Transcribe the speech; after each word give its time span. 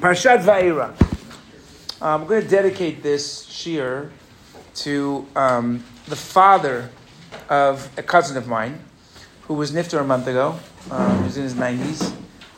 Parshat 0.00 0.42
Va'era. 0.42 0.94
I'm 2.02 2.26
going 2.26 2.42
to 2.42 2.48
dedicate 2.48 3.02
this 3.02 3.46
shiur 3.46 4.10
to 4.76 5.26
um, 5.36 5.84
the 6.06 6.16
father 6.16 6.90
of 7.48 7.90
a 7.98 8.02
cousin 8.02 8.36
of 8.36 8.48
mine 8.48 8.80
who 9.42 9.54
was 9.54 9.72
nifter 9.72 10.00
a 10.00 10.04
month 10.04 10.26
ago. 10.26 10.58
Um, 10.90 11.18
he 11.18 11.24
was 11.24 11.36
in 11.36 11.42
his 11.42 11.54
90s. 11.54 12.14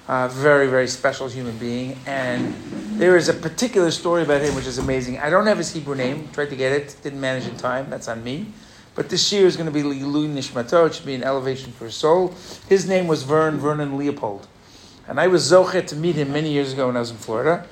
Uh, 0.06 0.28
very, 0.28 0.66
very 0.66 0.86
special 0.86 1.28
human 1.28 1.56
being. 1.58 1.98
And 2.06 2.54
there 2.98 3.16
is 3.16 3.28
a 3.28 3.34
particular 3.34 3.90
story 3.90 4.22
about 4.22 4.42
him 4.42 4.54
which 4.54 4.66
is 4.66 4.78
amazing. 4.78 5.18
I 5.18 5.30
don't 5.30 5.46
have 5.46 5.58
his 5.58 5.72
Hebrew 5.72 5.94
name. 5.94 6.28
Tried 6.32 6.50
to 6.50 6.56
get 6.56 6.72
it. 6.72 6.96
Didn't 7.02 7.20
manage 7.20 7.46
in 7.46 7.56
time. 7.56 7.88
That's 7.88 8.08
on 8.08 8.22
me. 8.22 8.46
But 8.94 9.08
this 9.08 9.32
year 9.32 9.46
is 9.46 9.56
going 9.56 9.66
to 9.66 9.72
be 9.72 9.82
Lilu 9.82 10.28
Nishmato. 10.28 10.86
It 10.86 10.94
should 10.94 11.06
be 11.06 11.14
an 11.14 11.24
elevation 11.24 11.72
for 11.72 11.86
his 11.86 11.94
soul. 11.94 12.34
His 12.68 12.86
name 12.86 13.06
was 13.06 13.22
Vern, 13.22 13.58
Vernon 13.58 13.96
Leopold. 13.96 14.46
And 15.12 15.20
I 15.20 15.26
was 15.26 15.42
zochet 15.52 15.86
to 15.88 15.96
meet 15.96 16.14
him 16.14 16.32
many 16.32 16.50
years 16.50 16.72
ago 16.72 16.86
when 16.86 16.96
I 16.96 17.00
was 17.00 17.10
in 17.10 17.18
Florida. 17.18 17.66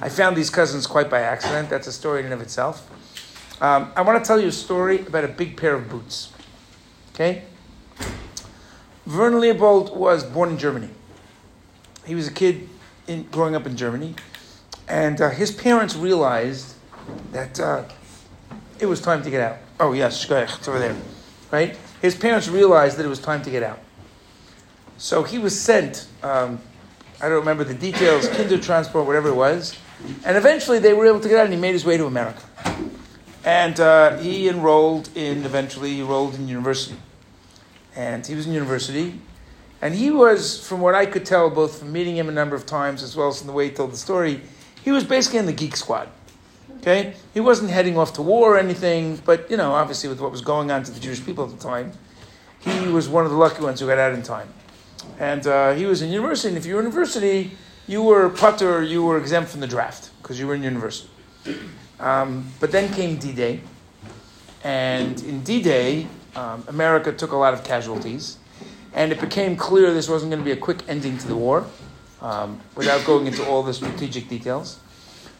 I 0.00 0.08
found 0.08 0.34
these 0.34 0.48
cousins 0.48 0.86
quite 0.86 1.10
by 1.10 1.20
accident. 1.20 1.68
That's 1.68 1.86
a 1.86 1.92
story 1.92 2.20
in 2.20 2.24
and 2.24 2.32
of 2.32 2.40
itself. 2.40 2.90
Um, 3.60 3.92
I 3.94 4.00
want 4.00 4.24
to 4.24 4.26
tell 4.26 4.40
you 4.40 4.48
a 4.48 4.52
story 4.52 5.00
about 5.00 5.22
a 5.22 5.28
big 5.28 5.58
pair 5.58 5.74
of 5.74 5.90
boots. 5.90 6.32
Okay? 7.12 7.42
Vernon 9.04 9.40
Leopold 9.40 9.94
was 9.94 10.24
born 10.24 10.48
in 10.48 10.56
Germany. 10.56 10.88
He 12.06 12.14
was 12.14 12.28
a 12.28 12.32
kid 12.32 12.66
in, 13.06 13.24
growing 13.24 13.54
up 13.54 13.66
in 13.66 13.76
Germany. 13.76 14.14
And 14.88 15.20
uh, 15.20 15.28
his 15.28 15.50
parents 15.50 15.96
realized 15.96 16.76
that 17.32 17.60
uh, 17.60 17.84
it 18.80 18.86
was 18.86 19.02
time 19.02 19.22
to 19.22 19.28
get 19.28 19.42
out. 19.42 19.58
Oh, 19.80 19.92
yes, 19.92 20.24
it's 20.30 20.66
over 20.66 20.78
there. 20.78 20.96
Right? 21.50 21.76
His 22.00 22.14
parents 22.14 22.48
realized 22.48 22.96
that 22.96 23.04
it 23.04 23.10
was 23.10 23.20
time 23.20 23.42
to 23.42 23.50
get 23.50 23.62
out. 23.62 23.80
So 24.96 25.24
he 25.24 25.38
was 25.38 25.60
sent 25.60 26.08
um, 26.22 26.58
I 27.20 27.28
don't 27.28 27.38
remember 27.38 27.64
the 27.64 27.74
details, 27.74 28.28
kinder 28.28 28.58
transport, 28.58 29.06
whatever 29.06 29.28
it 29.28 29.34
was. 29.34 29.78
And 30.24 30.36
eventually 30.36 30.78
they 30.78 30.92
were 30.92 31.06
able 31.06 31.20
to 31.20 31.28
get 31.28 31.38
out 31.38 31.44
and 31.44 31.54
he 31.54 31.58
made 31.58 31.72
his 31.72 31.84
way 31.84 31.96
to 31.96 32.04
America. 32.06 32.42
And 33.44 33.78
uh, 33.80 34.18
he 34.18 34.48
enrolled 34.48 35.08
in, 35.16 35.44
eventually, 35.44 35.94
he 35.94 36.00
enrolled 36.00 36.34
in 36.34 36.48
university. 36.48 36.96
And 37.94 38.26
he 38.26 38.34
was 38.34 38.46
in 38.46 38.52
university. 38.52 39.18
And 39.80 39.94
he 39.94 40.10
was, 40.10 40.66
from 40.66 40.80
what 40.80 40.94
I 40.94 41.06
could 41.06 41.24
tell, 41.24 41.48
both 41.48 41.78
from 41.78 41.92
meeting 41.92 42.16
him 42.16 42.28
a 42.28 42.32
number 42.32 42.56
of 42.56 42.66
times 42.66 43.02
as 43.02 43.16
well 43.16 43.28
as 43.28 43.38
from 43.38 43.46
the 43.46 43.52
way 43.52 43.68
he 43.68 43.74
told 43.74 43.92
the 43.92 43.96
story, 43.96 44.42
he 44.84 44.90
was 44.90 45.04
basically 45.04 45.38
in 45.38 45.46
the 45.46 45.52
geek 45.52 45.76
squad. 45.76 46.08
Okay? 46.78 47.14
He 47.32 47.40
wasn't 47.40 47.70
heading 47.70 47.96
off 47.96 48.12
to 48.14 48.22
war 48.22 48.56
or 48.56 48.58
anything, 48.58 49.22
but, 49.24 49.50
you 49.50 49.56
know, 49.56 49.72
obviously 49.72 50.08
with 50.08 50.20
what 50.20 50.32
was 50.32 50.42
going 50.42 50.70
on 50.70 50.82
to 50.82 50.90
the 50.90 51.00
Jewish 51.00 51.24
people 51.24 51.44
at 51.44 51.50
the 51.50 51.62
time, 51.62 51.92
he 52.60 52.88
was 52.88 53.08
one 53.08 53.24
of 53.24 53.30
the 53.30 53.36
lucky 53.36 53.62
ones 53.62 53.80
who 53.80 53.86
got 53.86 53.98
out 53.98 54.12
in 54.12 54.22
time. 54.22 54.48
And 55.18 55.46
uh, 55.46 55.74
he 55.74 55.86
was 55.86 56.02
in 56.02 56.10
university, 56.10 56.48
and 56.48 56.58
if 56.58 56.66
you 56.66 56.74
were 56.74 56.80
in 56.80 56.86
university, 56.86 57.52
you 57.86 58.02
were 58.02 58.28
patur, 58.28 58.88
you 58.88 59.04
were 59.04 59.18
exempt 59.18 59.50
from 59.50 59.60
the 59.60 59.66
draft 59.66 60.10
because 60.20 60.38
you 60.38 60.46
were 60.46 60.54
in 60.54 60.62
university. 60.62 61.08
Um, 61.98 62.46
but 62.60 62.72
then 62.72 62.92
came 62.92 63.16
D 63.16 63.32
Day, 63.32 63.60
and 64.62 65.22
in 65.22 65.42
D 65.42 65.62
Day, 65.62 66.06
um, 66.34 66.64
America 66.68 67.12
took 67.12 67.32
a 67.32 67.36
lot 67.36 67.54
of 67.54 67.64
casualties, 67.64 68.38
and 68.92 69.12
it 69.12 69.20
became 69.20 69.56
clear 69.56 69.94
this 69.94 70.08
wasn't 70.08 70.30
going 70.30 70.40
to 70.40 70.44
be 70.44 70.52
a 70.52 70.56
quick 70.56 70.82
ending 70.88 71.16
to 71.18 71.26
the 71.26 71.36
war 71.36 71.64
um, 72.20 72.60
without 72.74 73.04
going 73.06 73.26
into 73.26 73.46
all 73.46 73.62
the 73.62 73.72
strategic 73.72 74.28
details. 74.28 74.78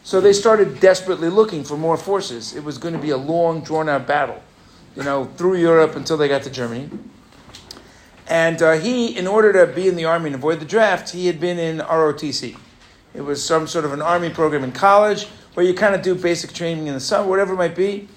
So 0.03 0.21
they 0.21 0.33
started 0.33 0.79
desperately 0.79 1.29
looking 1.29 1.63
for 1.65 1.77
more 1.77 1.97
forces. 1.97 2.55
It 2.55 2.63
was 2.63 2.77
going 2.77 2.93
to 2.93 2.99
be 2.99 3.09
a 3.09 3.17
long, 3.17 3.61
drawn 3.61 3.89
out 3.89 4.07
battle, 4.07 4.41
you 4.95 5.03
know, 5.03 5.25
through 5.35 5.57
Europe 5.57 5.95
until 5.97 6.15
they 6.15 6.29
got 6.29 6.43
to 6.43 6.49
Germany. 6.49 6.89
And 8.29 8.61
uh, 8.61 8.73
he, 8.73 9.17
in 9.17 9.25
order 9.25 9.53
to 9.53 9.71
be 9.71 9.87
in 9.87 9.95
the 9.95 10.05
army 10.05 10.27
and 10.27 10.35
avoid 10.35 10.59
the 10.59 10.65
draft, 10.65 11.11
he 11.11 11.27
had 11.27 11.39
been 11.39 11.57
in 11.57 11.79
ROTC. 11.79 12.57
It 13.13 13.21
was 13.21 13.43
some 13.43 13.67
sort 13.67 13.85
of 13.85 13.93
an 13.93 14.01
army 14.01 14.29
program 14.29 14.63
in 14.63 14.73
college 14.73 15.25
where 15.53 15.65
you 15.65 15.73
kind 15.73 15.95
of 15.95 16.01
do 16.01 16.13
basic 16.13 16.53
training 16.53 16.87
in 16.87 16.93
the 16.93 16.99
summer, 16.99 17.27
whatever 17.27 17.53
it 17.53 17.57
might 17.57 17.75
be. 17.75 18.07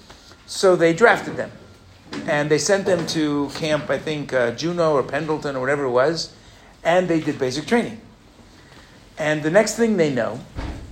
So 0.47 0.75
they 0.75 0.93
drafted 0.93 1.37
them. 1.37 1.53
And 2.27 2.51
they 2.51 2.59
sent 2.59 2.87
them 2.87 3.07
to 3.09 3.51
camp, 3.55 3.89
I 3.89 3.99
think, 3.99 4.33
uh, 4.33 4.51
Juneau 4.51 4.95
or 4.95 5.03
Pendleton 5.05 5.55
or 5.55 5.61
whatever 5.61 5.85
it 5.85 5.91
was. 5.91 6.35
And 6.83 7.09
they 7.09 7.21
did 7.21 7.39
basic 7.39 7.67
training. 7.67 8.01
And 9.17 9.43
the 9.43 9.51
next 9.51 9.77
thing 9.77 9.97
they 9.97 10.13
know, 10.13 10.41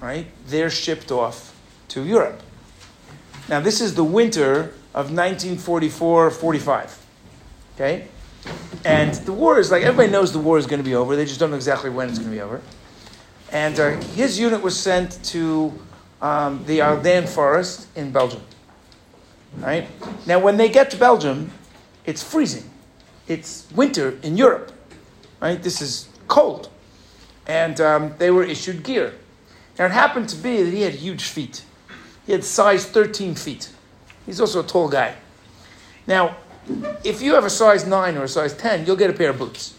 right, 0.00 0.27
they're 0.47 0.71
shipped 0.71 1.11
off 1.11 1.59
to 1.89 2.05
Europe. 2.05 2.41
Now, 3.49 3.61
this 3.61 3.81
is 3.81 3.95
the 3.95 4.05
winter 4.05 4.75
of 4.95 5.11
1944 5.11 6.31
45. 6.31 7.06
Okay? 7.75 8.09
And 8.85 9.15
the 9.15 9.33
war 9.33 9.59
is 9.59 9.71
like 9.71 9.83
everybody 9.83 10.11
knows 10.11 10.33
the 10.33 10.39
war 10.39 10.59
is 10.59 10.67
going 10.67 10.79
to 10.79 10.85
be 10.85 10.95
over. 10.95 11.17
They 11.17 11.25
just 11.25 11.41
don't 11.41 11.51
know 11.51 11.57
exactly 11.57 11.91
when 11.91 12.09
it's 12.09 12.19
going 12.19 12.31
to 12.31 12.37
be 12.37 12.41
over. 12.41 12.63
And 13.51 13.79
uh, 13.79 13.91
his 14.15 14.39
unit 14.39 14.63
was 14.63 14.79
sent 14.79 15.23
to 15.25 15.73
um, 16.21 16.65
the 16.67 16.83
Ardennes 16.83 17.33
forest 17.35 17.89
in 17.97 18.13
Belgium. 18.13 18.43
Right 19.59 19.89
now, 20.27 20.39
when 20.39 20.57
they 20.57 20.69
get 20.69 20.91
to 20.91 20.97
Belgium, 20.97 21.51
it's 22.05 22.23
freezing. 22.23 22.69
It's 23.27 23.67
winter 23.75 24.19
in 24.23 24.37
Europe. 24.37 24.73
Right, 25.41 25.63
this 25.63 25.81
is 25.81 26.09
cold, 26.27 26.69
and 27.47 27.81
um, 27.81 28.15
they 28.19 28.31
were 28.31 28.43
issued 28.43 28.83
gear. 28.83 29.15
Now, 29.79 29.87
it 29.87 29.93
happened 29.93 30.29
to 30.31 30.37
be 30.37 30.63
that 30.63 30.71
he 30.73 30.83
had 30.83 30.95
huge 30.95 31.23
feet. 31.23 31.65
He 32.27 32.33
had 32.33 32.45
size 32.45 32.85
13 32.85 33.37
feet. 33.37 33.71
He's 34.27 34.41
also 34.41 34.61
a 34.61 34.67
tall 34.67 34.89
guy. 34.89 35.15
Now, 36.07 36.37
if 37.05 37.23
you 37.23 37.34
have 37.34 37.45
a 37.45 37.51
size 37.51 37.87
9 37.87 38.17
or 38.17 38.25
a 38.25 38.29
size 38.29 38.55
10, 38.55 38.87
you'll 38.87 38.97
get 38.97 39.11
a 39.11 39.12
pair 39.12 39.31
of 39.31 39.39
boots 39.39 39.75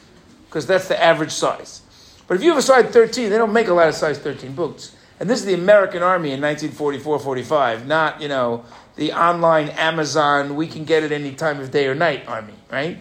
because 0.47 0.65
that's 0.65 0.87
the 0.87 1.01
average 1.01 1.31
size. 1.31 1.81
But 2.27 2.37
if 2.37 2.43
you 2.43 2.49
have 2.49 2.59
a 2.59 2.63
size 2.63 2.85
13, 2.85 3.29
they 3.29 3.37
don't 3.37 3.53
make 3.53 3.67
a 3.67 3.73
lot 3.73 3.87
of 3.87 3.95
size 3.95 4.19
13 4.19 4.53
boots. 4.53 4.95
And 5.19 5.29
this 5.29 5.39
is 5.39 5.45
the 5.45 5.53
American 5.53 6.01
Army 6.01 6.31
in 6.31 6.41
1944 6.41 7.19
45, 7.19 7.87
not, 7.87 8.21
you 8.21 8.27
know, 8.27 8.63
the 8.95 9.13
online 9.13 9.69
Amazon, 9.69 10.55
we 10.55 10.67
can 10.67 10.85
get 10.85 11.03
it 11.03 11.11
any 11.11 11.33
time 11.33 11.59
of 11.59 11.71
day 11.71 11.87
or 11.87 11.95
night 11.95 12.27
army, 12.27 12.53
right? 12.71 12.99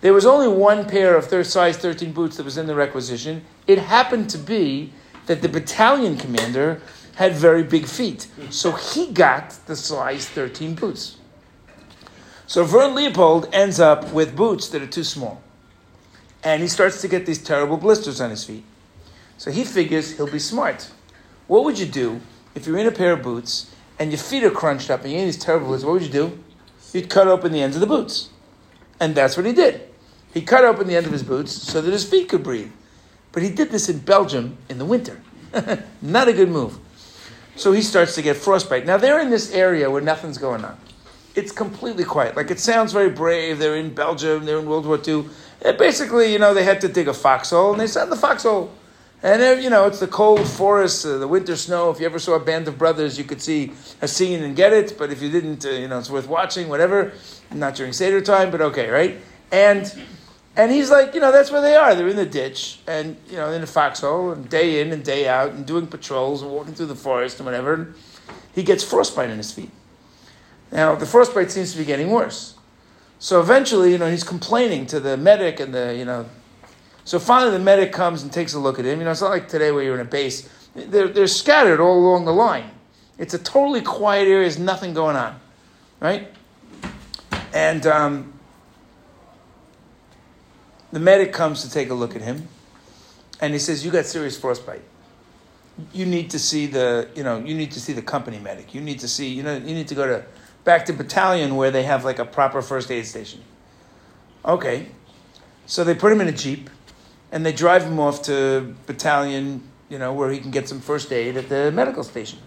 There 0.00 0.14
was 0.14 0.24
only 0.24 0.48
one 0.48 0.86
pair 0.86 1.16
of 1.16 1.26
third 1.26 1.46
size 1.46 1.76
13 1.76 2.12
boots 2.12 2.38
that 2.38 2.44
was 2.44 2.56
in 2.56 2.66
the 2.66 2.74
requisition. 2.74 3.44
It 3.66 3.78
happened 3.78 4.30
to 4.30 4.38
be 4.38 4.92
that 5.26 5.42
the 5.42 5.48
battalion 5.48 6.16
commander 6.16 6.80
had 7.16 7.34
very 7.34 7.62
big 7.62 7.86
feet. 7.86 8.26
So 8.48 8.72
he 8.72 9.12
got 9.12 9.50
the 9.66 9.76
size 9.76 10.26
13 10.26 10.74
boots. 10.74 11.18
So 12.50 12.64
Vern 12.64 12.96
Leopold 12.96 13.48
ends 13.52 13.78
up 13.78 14.12
with 14.12 14.34
boots 14.34 14.70
that 14.70 14.82
are 14.82 14.86
too 14.88 15.04
small. 15.04 15.40
And 16.42 16.60
he 16.60 16.66
starts 16.66 17.00
to 17.00 17.06
get 17.06 17.24
these 17.24 17.40
terrible 17.40 17.76
blisters 17.76 18.20
on 18.20 18.30
his 18.30 18.44
feet. 18.44 18.64
So 19.38 19.52
he 19.52 19.62
figures 19.62 20.16
he'll 20.16 20.28
be 20.28 20.40
smart. 20.40 20.90
What 21.46 21.62
would 21.62 21.78
you 21.78 21.86
do 21.86 22.20
if 22.56 22.66
you're 22.66 22.78
in 22.78 22.88
a 22.88 22.90
pair 22.90 23.12
of 23.12 23.22
boots 23.22 23.72
and 24.00 24.10
your 24.10 24.18
feet 24.18 24.42
are 24.42 24.50
crunched 24.50 24.90
up 24.90 25.04
and 25.04 25.12
you 25.12 25.18
have 25.18 25.28
these 25.28 25.38
terrible 25.38 25.68
blisters? 25.68 25.84
What 25.84 25.92
would 25.92 26.02
you 26.02 26.10
do? 26.10 26.42
You'd 26.92 27.08
cut 27.08 27.28
open 27.28 27.52
the 27.52 27.62
ends 27.62 27.76
of 27.76 27.80
the 27.80 27.86
boots. 27.86 28.30
And 28.98 29.14
that's 29.14 29.36
what 29.36 29.46
he 29.46 29.52
did. 29.52 29.82
He 30.34 30.42
cut 30.42 30.64
open 30.64 30.88
the 30.88 30.96
end 30.96 31.06
of 31.06 31.12
his 31.12 31.22
boots 31.22 31.52
so 31.52 31.80
that 31.80 31.92
his 31.92 32.02
feet 32.02 32.28
could 32.28 32.42
breathe. 32.42 32.72
But 33.30 33.44
he 33.44 33.50
did 33.50 33.70
this 33.70 33.88
in 33.88 34.00
Belgium 34.00 34.58
in 34.68 34.78
the 34.78 34.84
winter. 34.84 35.22
Not 36.02 36.26
a 36.26 36.32
good 36.32 36.48
move. 36.48 36.78
So 37.54 37.70
he 37.70 37.80
starts 37.80 38.16
to 38.16 38.22
get 38.22 38.36
frostbite. 38.36 38.86
Now 38.86 38.96
they're 38.96 39.20
in 39.20 39.30
this 39.30 39.52
area 39.52 39.88
where 39.88 40.02
nothing's 40.02 40.36
going 40.36 40.64
on 40.64 40.76
it's 41.40 41.52
completely 41.52 42.04
quiet. 42.04 42.36
Like 42.36 42.50
it 42.50 42.60
sounds 42.60 42.92
very 42.92 43.10
brave. 43.10 43.58
They're 43.58 43.76
in 43.76 43.94
Belgium. 43.94 44.44
They're 44.44 44.58
in 44.58 44.66
World 44.66 44.86
War 44.86 45.00
II. 45.06 45.24
And 45.62 45.76
basically, 45.78 46.32
you 46.32 46.38
know, 46.38 46.52
they 46.54 46.64
had 46.64 46.80
to 46.82 46.88
dig 46.88 47.08
a 47.08 47.14
foxhole, 47.14 47.72
and 47.72 47.80
they 47.80 47.86
sat 47.86 48.04
in 48.04 48.10
the 48.10 48.16
foxhole. 48.16 48.70
And 49.22 49.62
you 49.62 49.68
know, 49.68 49.86
it's 49.86 50.00
the 50.00 50.06
cold 50.06 50.46
forest, 50.46 51.04
uh, 51.04 51.18
the 51.18 51.28
winter 51.28 51.56
snow. 51.56 51.90
If 51.90 52.00
you 52.00 52.06
ever 52.06 52.18
saw 52.18 52.34
a 52.36 52.40
band 52.40 52.68
of 52.68 52.78
brothers, 52.78 53.18
you 53.18 53.24
could 53.24 53.42
see 53.42 53.72
a 54.00 54.08
scene 54.08 54.42
and 54.42 54.54
get 54.56 54.72
it. 54.72 54.96
But 54.98 55.10
if 55.10 55.20
you 55.20 55.30
didn't, 55.30 55.64
uh, 55.64 55.70
you 55.70 55.88
know, 55.88 55.98
it's 55.98 56.10
worth 56.10 56.28
watching. 56.28 56.68
Whatever. 56.68 57.12
Not 57.52 57.74
during 57.74 57.92
Seder 57.92 58.20
time, 58.20 58.50
but 58.50 58.60
okay, 58.60 58.88
right? 58.88 59.18
And 59.52 59.92
and 60.56 60.70
he's 60.70 60.90
like, 60.90 61.14
you 61.14 61.20
know, 61.20 61.32
that's 61.32 61.50
where 61.50 61.62
they 61.62 61.74
are. 61.74 61.94
They're 61.94 62.08
in 62.08 62.16
the 62.16 62.26
ditch, 62.26 62.80
and 62.86 63.16
you 63.28 63.36
know, 63.36 63.50
in 63.52 63.60
the 63.60 63.66
foxhole, 63.66 64.32
and 64.32 64.48
day 64.48 64.80
in 64.80 64.92
and 64.92 65.02
day 65.02 65.28
out, 65.28 65.52
and 65.52 65.66
doing 65.66 65.86
patrols 65.86 66.42
and 66.42 66.50
walking 66.50 66.74
through 66.74 66.86
the 66.86 67.02
forest 67.08 67.38
and 67.38 67.46
whatever. 67.46 67.74
And 67.74 67.94
he 68.54 68.62
gets 68.62 68.84
frostbite 68.84 69.30
in 69.30 69.38
his 69.38 69.52
feet. 69.52 69.70
Now, 70.72 70.94
the 70.94 71.06
frostbite 71.06 71.50
seems 71.50 71.72
to 71.72 71.78
be 71.78 71.84
getting 71.84 72.10
worse. 72.10 72.54
So 73.18 73.40
eventually, 73.40 73.92
you 73.92 73.98
know, 73.98 74.10
he's 74.10 74.24
complaining 74.24 74.86
to 74.86 75.00
the 75.00 75.16
medic 75.16 75.60
and 75.60 75.74
the, 75.74 75.94
you 75.94 76.04
know. 76.04 76.26
So 77.04 77.18
finally, 77.18 77.52
the 77.52 77.62
medic 77.62 77.92
comes 77.92 78.22
and 78.22 78.32
takes 78.32 78.54
a 78.54 78.58
look 78.58 78.78
at 78.78 78.84
him. 78.84 78.98
You 78.98 79.04
know, 79.04 79.10
it's 79.10 79.20
not 79.20 79.30
like 79.30 79.48
today 79.48 79.72
where 79.72 79.82
you're 79.82 79.94
in 79.94 80.00
a 80.00 80.04
base. 80.04 80.48
They're, 80.74 81.08
they're 81.08 81.26
scattered 81.26 81.80
all 81.80 81.98
along 81.98 82.24
the 82.24 82.32
line. 82.32 82.70
It's 83.18 83.34
a 83.34 83.38
totally 83.38 83.82
quiet 83.82 84.28
area, 84.28 84.40
there's 84.40 84.58
nothing 84.58 84.94
going 84.94 85.16
on, 85.16 85.38
right? 86.00 86.32
And 87.52 87.86
um, 87.86 88.32
the 90.90 91.00
medic 91.00 91.32
comes 91.32 91.62
to 91.62 91.70
take 91.70 91.90
a 91.90 91.94
look 91.94 92.16
at 92.16 92.22
him, 92.22 92.48
and 93.40 93.52
he 93.52 93.58
says, 93.58 93.84
"You 93.84 93.90
got 93.90 94.06
serious 94.06 94.38
frostbite. 94.38 94.82
You 95.92 96.06
need 96.06 96.30
to 96.30 96.38
see 96.38 96.66
the, 96.66 97.08
you 97.14 97.22
know, 97.22 97.38
you 97.38 97.54
need 97.54 97.72
to 97.72 97.80
see 97.80 97.92
the 97.92 98.02
company 98.02 98.38
medic. 98.38 98.74
You 98.74 98.80
need 98.80 99.00
to 99.00 99.08
see, 99.08 99.28
you 99.28 99.42
know, 99.42 99.56
you 99.56 99.74
need 99.74 99.88
to 99.88 99.94
go 99.94 100.06
to 100.06 100.24
back 100.70 100.86
to 100.86 100.92
battalion 100.92 101.56
where 101.56 101.70
they 101.70 101.82
have 101.82 102.04
like 102.04 102.18
a 102.18 102.24
proper 102.24 102.62
first 102.62 102.90
aid 102.90 103.06
station. 103.06 103.40
Okay. 104.44 104.88
So 105.66 105.84
they 105.84 105.94
put 105.94 106.12
him 106.12 106.20
in 106.20 106.28
a 106.28 106.32
Jeep 106.44 106.70
and 107.32 107.44
they 107.44 107.52
drive 107.52 107.82
him 107.82 107.98
off 107.98 108.22
to 108.22 108.74
battalion 108.86 109.62
you 109.90 109.98
know, 109.98 110.12
where 110.14 110.30
he 110.30 110.38
can 110.38 110.50
get 110.50 110.68
some 110.68 110.80
first 110.80 111.12
aid 111.12 111.36
at 111.36 111.48
the 111.48 111.70
medical 111.72 112.04
station. 112.04 112.38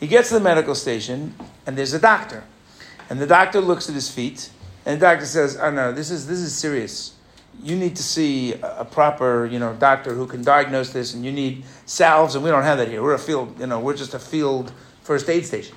He 0.00 0.08
gets 0.08 0.28
to 0.28 0.34
the 0.34 0.40
medical 0.40 0.74
station, 0.74 1.34
and 1.64 1.78
there's 1.78 1.94
a 1.94 2.00
doctor. 2.00 2.42
And 3.08 3.20
the 3.20 3.26
doctor 3.26 3.60
looks 3.60 3.88
at 3.88 3.94
his 3.94 4.10
feet, 4.10 4.50
and 4.84 5.00
the 5.00 5.06
doctor 5.06 5.24
says, 5.24 5.56
"Oh 5.56 5.70
no, 5.70 5.92
this 5.92 6.10
is 6.10 6.26
this 6.26 6.40
is 6.40 6.52
serious. 6.54 7.14
You 7.62 7.76
need 7.76 7.94
to 7.96 8.02
see 8.02 8.54
a 8.54 8.84
proper, 8.84 9.46
you 9.46 9.58
know, 9.58 9.74
doctor 9.74 10.14
who 10.14 10.26
can 10.26 10.42
diagnose 10.42 10.90
this, 10.90 11.14
and 11.14 11.24
you 11.24 11.30
need 11.30 11.64
salves, 11.86 12.34
and 12.34 12.42
we 12.42 12.50
don't 12.50 12.64
have 12.64 12.78
that 12.78 12.88
here. 12.88 13.02
We're 13.02 13.14
a 13.14 13.18
field, 13.18 13.60
you 13.60 13.66
know, 13.66 13.78
we're 13.78 13.96
just 13.96 14.14
a 14.14 14.18
field 14.18 14.72
first 15.02 15.28
aid 15.30 15.46
station." 15.46 15.76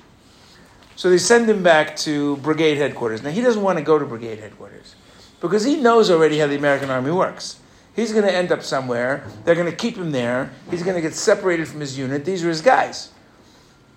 So 0.96 1.10
they 1.10 1.18
send 1.18 1.48
him 1.48 1.62
back 1.62 1.94
to 1.98 2.38
brigade 2.38 2.78
headquarters. 2.78 3.22
Now 3.22 3.30
he 3.30 3.42
doesn't 3.42 3.62
want 3.62 3.78
to 3.78 3.84
go 3.84 3.98
to 3.98 4.04
brigade 4.06 4.38
headquarters 4.38 4.94
because 5.40 5.64
he 5.64 5.76
knows 5.76 6.10
already 6.10 6.38
how 6.38 6.46
the 6.46 6.56
American 6.56 6.90
army 6.90 7.10
works. 7.10 7.60
He's 7.94 8.12
going 8.12 8.24
to 8.24 8.34
end 8.34 8.52
up 8.52 8.62
somewhere. 8.62 9.26
They're 9.44 9.54
going 9.54 9.70
to 9.70 9.76
keep 9.76 9.96
him 9.96 10.10
there. 10.10 10.50
He's 10.70 10.82
going 10.82 10.96
to 10.96 11.00
get 11.00 11.14
separated 11.14 11.68
from 11.68 11.80
his 11.80 11.98
unit. 11.98 12.24
These 12.24 12.44
are 12.44 12.48
his 12.48 12.60
guys. 12.60 13.10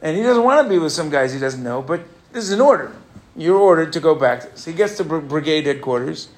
And 0.01 0.15
he 0.15 0.23
doesn't 0.23 0.43
want 0.43 0.65
to 0.65 0.69
be 0.69 0.77
with 0.79 0.93
some 0.93 1.09
guys 1.09 1.33
he 1.33 1.39
doesn't 1.39 1.63
know, 1.63 1.81
but 1.81 2.01
this 2.31 2.45
is 2.45 2.51
an 2.51 2.61
order. 2.61 2.93
You're 3.35 3.57
ordered 3.57 3.91
to 3.93 3.99
go 3.99 4.15
back. 4.15 4.57
So 4.57 4.71
he 4.71 4.77
gets 4.77 4.97
to 4.97 5.03
brigade 5.03 5.65
headquarters. 5.65 6.29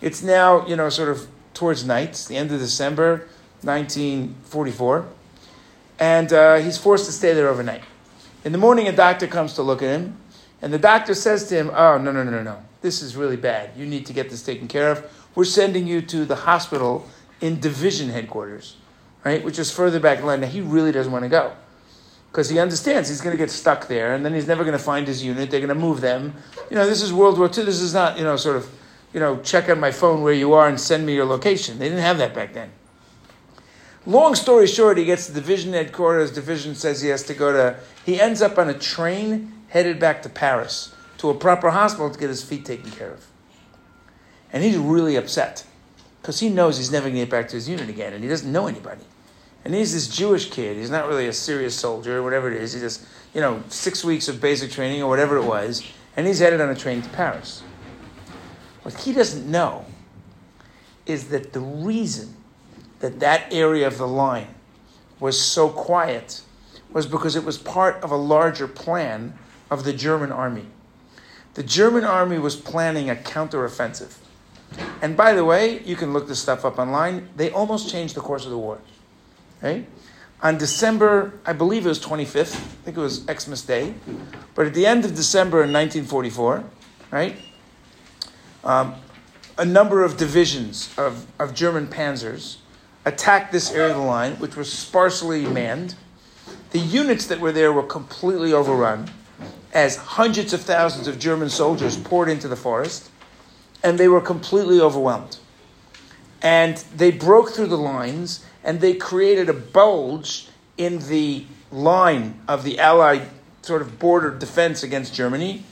It's 0.00 0.22
now, 0.22 0.66
you 0.66 0.76
know, 0.76 0.88
sort 0.88 1.10
of 1.10 1.28
towards 1.52 1.84
night, 1.84 2.24
the 2.28 2.36
end 2.36 2.52
of 2.52 2.58
December 2.58 3.28
1944. 3.62 5.06
And 5.98 6.32
uh, 6.32 6.56
he's 6.56 6.78
forced 6.78 7.04
to 7.06 7.12
stay 7.12 7.34
there 7.34 7.48
overnight. 7.48 7.82
In 8.42 8.52
the 8.52 8.58
morning, 8.58 8.88
a 8.88 8.92
doctor 8.92 9.26
comes 9.26 9.52
to 9.54 9.62
look 9.62 9.82
at 9.82 10.00
him, 10.00 10.16
and 10.62 10.72
the 10.72 10.78
doctor 10.78 11.14
says 11.14 11.48
to 11.48 11.54
him, 11.54 11.70
Oh, 11.74 11.98
no, 11.98 12.10
no, 12.10 12.24
no, 12.24 12.30
no, 12.30 12.42
no. 12.42 12.62
This 12.80 13.02
is 13.02 13.14
really 13.14 13.36
bad. 13.36 13.70
You 13.76 13.84
need 13.84 14.06
to 14.06 14.14
get 14.14 14.30
this 14.30 14.42
taken 14.42 14.66
care 14.66 14.90
of. 14.90 15.04
We're 15.34 15.44
sending 15.44 15.86
you 15.86 16.00
to 16.02 16.24
the 16.24 16.36
hospital 16.36 17.06
in 17.42 17.60
division 17.60 18.08
headquarters, 18.08 18.76
right? 19.24 19.44
Which 19.44 19.58
is 19.58 19.70
further 19.70 20.00
back 20.00 20.20
in 20.20 20.26
line. 20.26 20.40
Now, 20.40 20.46
he 20.46 20.62
really 20.62 20.90
doesn't 20.90 21.12
want 21.12 21.24
to 21.24 21.28
go 21.28 21.52
because 22.30 22.48
he 22.48 22.58
understands 22.58 23.10
he's 23.10 23.20
going 23.20 23.36
to 23.36 23.38
get 23.38 23.50
stuck 23.50 23.88
there, 23.88 24.14
and 24.14 24.24
then 24.24 24.32
he's 24.32 24.46
never 24.46 24.64
going 24.64 24.76
to 24.76 24.82
find 24.82 25.06
his 25.06 25.22
unit. 25.22 25.50
They're 25.50 25.60
going 25.60 25.68
to 25.68 25.74
move 25.74 26.00
them. 26.00 26.34
You 26.70 26.76
know, 26.76 26.86
this 26.86 27.02
is 27.02 27.12
World 27.12 27.38
War 27.38 27.48
II. 27.48 27.64
This 27.64 27.82
is 27.82 27.92
not, 27.92 28.16
you 28.16 28.24
know, 28.24 28.36
sort 28.36 28.56
of, 28.56 28.70
you 29.12 29.20
know, 29.20 29.38
check 29.40 29.68
on 29.68 29.78
my 29.78 29.90
phone 29.90 30.22
where 30.22 30.32
you 30.32 30.54
are 30.54 30.66
and 30.66 30.80
send 30.80 31.04
me 31.04 31.14
your 31.14 31.26
location. 31.26 31.78
They 31.78 31.90
didn't 31.90 32.04
have 32.04 32.16
that 32.18 32.34
back 32.34 32.54
then. 32.54 32.70
Long 34.06 34.34
story 34.34 34.66
short, 34.66 34.96
he 34.96 35.04
gets 35.04 35.26
to 35.26 35.32
division 35.32 35.72
headquarters. 35.72 36.30
Division 36.32 36.74
says 36.74 37.02
he 37.02 37.08
has 37.10 37.22
to 37.24 37.34
go 37.34 37.52
to. 37.52 37.78
He 38.04 38.20
ends 38.20 38.40
up 38.40 38.58
on 38.58 38.68
a 38.68 38.74
train 38.74 39.52
headed 39.68 39.98
back 39.98 40.22
to 40.22 40.28
Paris 40.28 40.94
to 41.18 41.28
a 41.28 41.34
proper 41.34 41.70
hospital 41.70 42.10
to 42.10 42.18
get 42.18 42.30
his 42.30 42.42
feet 42.42 42.64
taken 42.64 42.90
care 42.90 43.12
of. 43.12 43.26
And 44.52 44.64
he's 44.64 44.78
really 44.78 45.16
upset 45.16 45.64
because 46.20 46.40
he 46.40 46.48
knows 46.48 46.78
he's 46.78 46.90
never 46.90 47.04
going 47.04 47.16
to 47.16 47.20
get 47.20 47.30
back 47.30 47.48
to 47.48 47.56
his 47.56 47.68
unit 47.68 47.88
again, 47.88 48.12
and 48.12 48.22
he 48.22 48.28
doesn't 48.28 48.50
know 48.50 48.66
anybody. 48.66 49.02
And 49.64 49.74
he's 49.74 49.92
this 49.92 50.08
Jewish 50.08 50.50
kid. 50.50 50.78
He's 50.78 50.90
not 50.90 51.06
really 51.06 51.28
a 51.28 51.32
serious 51.32 51.76
soldier 51.76 52.18
or 52.18 52.22
whatever 52.22 52.50
it 52.50 52.60
is. 52.60 52.72
He 52.72 52.80
just, 52.80 53.04
you 53.34 53.42
know, 53.42 53.62
six 53.68 54.02
weeks 54.02 54.28
of 54.28 54.40
basic 54.40 54.70
training 54.70 55.02
or 55.02 55.10
whatever 55.10 55.36
it 55.36 55.44
was, 55.44 55.86
and 56.16 56.26
he's 56.26 56.38
headed 56.38 56.60
on 56.60 56.70
a 56.70 56.74
train 56.74 57.02
to 57.02 57.08
Paris. 57.10 57.62
What 58.82 58.94
he 58.94 59.12
doesn't 59.12 59.48
know 59.48 59.84
is 61.04 61.28
that 61.28 61.52
the 61.52 61.60
reason 61.60 62.34
that 63.00 63.20
that 63.20 63.52
area 63.52 63.86
of 63.86 63.98
the 63.98 64.06
line 64.06 64.54
was 65.18 65.40
so 65.40 65.68
quiet 65.68 66.42
was 66.92 67.06
because 67.06 67.36
it 67.36 67.44
was 67.44 67.58
part 67.58 68.02
of 68.02 68.10
a 68.10 68.16
larger 68.16 68.66
plan 68.66 69.34
of 69.70 69.84
the 69.84 69.92
German 69.92 70.32
army. 70.32 70.66
The 71.54 71.62
German 71.62 72.04
army 72.04 72.38
was 72.38 72.56
planning 72.56 73.10
a 73.10 73.14
counteroffensive. 73.14 74.16
And 75.02 75.16
by 75.16 75.32
the 75.32 75.44
way, 75.44 75.82
you 75.82 75.96
can 75.96 76.12
look 76.12 76.28
this 76.28 76.40
stuff 76.40 76.64
up 76.64 76.78
online. 76.78 77.28
They 77.36 77.50
almost 77.50 77.90
changed 77.90 78.14
the 78.14 78.20
course 78.20 78.44
of 78.44 78.50
the 78.50 78.58
war. 78.58 78.78
Okay? 79.58 79.86
On 80.42 80.56
December, 80.56 81.34
I 81.44 81.52
believe 81.52 81.84
it 81.84 81.88
was 81.88 82.00
25th, 82.00 82.54
I 82.54 82.84
think 82.84 82.96
it 82.96 83.00
was 83.00 83.24
Xmas 83.30 83.62
Day, 83.62 83.94
but 84.54 84.66
at 84.66 84.74
the 84.74 84.86
end 84.86 85.04
of 85.04 85.14
December 85.14 85.62
in 85.64 85.72
1944, 85.72 86.64
right, 87.10 87.36
um, 88.64 88.94
a 89.58 89.64
number 89.64 90.02
of 90.02 90.16
divisions 90.16 90.94
of, 90.96 91.26
of 91.38 91.54
German 91.54 91.88
panzers 91.88 92.56
attacked 93.04 93.52
this 93.52 93.72
area 93.72 93.90
of 93.90 93.96
the 93.96 94.02
line, 94.02 94.34
which 94.34 94.56
was 94.56 94.72
sparsely 94.72 95.46
manned. 95.46 95.94
The 96.70 96.78
units 96.78 97.26
that 97.26 97.40
were 97.40 97.52
there 97.52 97.72
were 97.72 97.82
completely 97.82 98.52
overrun 98.52 99.10
as 99.72 99.96
hundreds 99.96 100.52
of 100.52 100.60
thousands 100.60 101.06
of 101.06 101.18
German 101.18 101.48
soldiers 101.48 101.96
poured 101.96 102.28
into 102.28 102.48
the 102.48 102.56
forest, 102.56 103.10
and 103.82 103.98
they 103.98 104.08
were 104.08 104.20
completely 104.20 104.80
overwhelmed. 104.80 105.38
And 106.42 106.76
they 106.96 107.10
broke 107.10 107.50
through 107.50 107.68
the 107.68 107.78
lines, 107.78 108.44
and 108.64 108.80
they 108.80 108.94
created 108.94 109.48
a 109.48 109.52
bulge 109.52 110.48
in 110.76 110.98
the 111.08 111.44
line 111.70 112.40
of 112.48 112.64
the 112.64 112.78
Allied 112.78 113.28
sort 113.62 113.82
of 113.82 113.98
border 113.98 114.30
defense 114.30 114.82
against 114.82 115.14
Germany, 115.14 115.64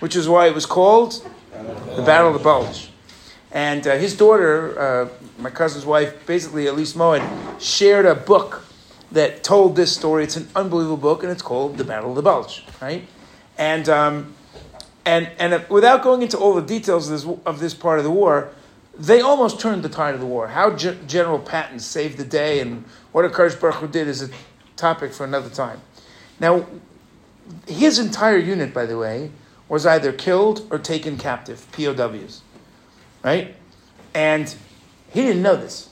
which 0.00 0.16
is 0.16 0.28
why 0.28 0.46
it 0.46 0.54
was 0.54 0.66
called 0.66 1.26
the 1.52 2.02
Battle 2.02 2.28
of 2.28 2.34
the 2.34 2.42
Bulge. 2.42 2.90
And 3.52 3.86
uh, 3.86 3.96
his 3.96 4.16
daughter, 4.16 4.78
uh, 4.78 5.08
my 5.38 5.50
cousin's 5.50 5.84
wife, 5.84 6.26
basically 6.26 6.66
Elise 6.66 6.94
Moed, 6.94 7.22
shared 7.60 8.06
a 8.06 8.14
book 8.14 8.64
that 9.12 9.44
told 9.44 9.76
this 9.76 9.94
story. 9.94 10.24
It's 10.24 10.36
an 10.36 10.48
unbelievable 10.56 10.96
book, 10.96 11.22
and 11.22 11.30
it's 11.30 11.42
called 11.42 11.76
The 11.76 11.84
Battle 11.84 12.10
of 12.10 12.16
the 12.16 12.22
Bulge, 12.22 12.64
right? 12.80 13.06
And, 13.58 13.88
um, 13.88 14.34
and, 15.04 15.30
and 15.38 15.68
without 15.68 16.02
going 16.02 16.22
into 16.22 16.38
all 16.38 16.54
the 16.54 16.62
details 16.62 17.10
of 17.10 17.12
this, 17.12 17.40
of 17.46 17.60
this 17.60 17.74
part 17.74 17.98
of 17.98 18.04
the 18.04 18.10
war, 18.10 18.50
they 18.98 19.20
almost 19.20 19.60
turned 19.60 19.82
the 19.82 19.88
tide 19.88 20.14
of 20.14 20.20
the 20.20 20.26
war. 20.26 20.48
How 20.48 20.74
G- 20.74 20.98
General 21.06 21.38
Patton 21.38 21.78
saved 21.80 22.16
the 22.16 22.24
day 22.24 22.60
and 22.60 22.84
what 23.12 23.30
Akash 23.30 23.60
Baruch 23.60 23.90
did 23.90 24.08
is 24.08 24.22
a 24.22 24.30
topic 24.76 25.12
for 25.12 25.24
another 25.24 25.50
time. 25.50 25.80
Now, 26.40 26.66
his 27.66 27.98
entire 27.98 28.38
unit, 28.38 28.72
by 28.74 28.86
the 28.86 28.98
way, 28.98 29.30
was 29.68 29.84
either 29.86 30.12
killed 30.12 30.66
or 30.70 30.78
taken 30.78 31.18
captive, 31.18 31.66
POWs, 31.72 32.42
right? 33.22 33.54
And 34.14 34.54
he 35.16 35.22
didn't 35.22 35.40
know 35.40 35.56
this. 35.56 35.88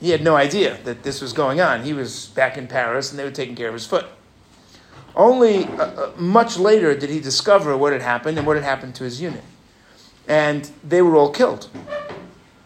He 0.00 0.08
had 0.08 0.24
no 0.24 0.34
idea 0.34 0.78
that 0.84 1.02
this 1.02 1.20
was 1.20 1.34
going 1.34 1.60
on. 1.60 1.82
He 1.82 1.92
was 1.92 2.28
back 2.28 2.56
in 2.56 2.66
Paris 2.66 3.10
and 3.10 3.18
they 3.18 3.24
were 3.24 3.30
taking 3.30 3.54
care 3.54 3.68
of 3.68 3.74
his 3.74 3.84
foot. 3.84 4.06
Only 5.14 5.66
uh, 5.66 5.84
uh, 5.84 6.12
much 6.16 6.56
later 6.56 6.96
did 6.96 7.10
he 7.10 7.20
discover 7.20 7.76
what 7.76 7.92
had 7.92 8.00
happened 8.00 8.38
and 8.38 8.46
what 8.46 8.56
had 8.56 8.64
happened 8.64 8.94
to 8.94 9.04
his 9.04 9.20
unit. 9.20 9.44
And 10.26 10.70
they 10.82 11.02
were 11.02 11.14
all 11.14 11.30
killed. 11.30 11.68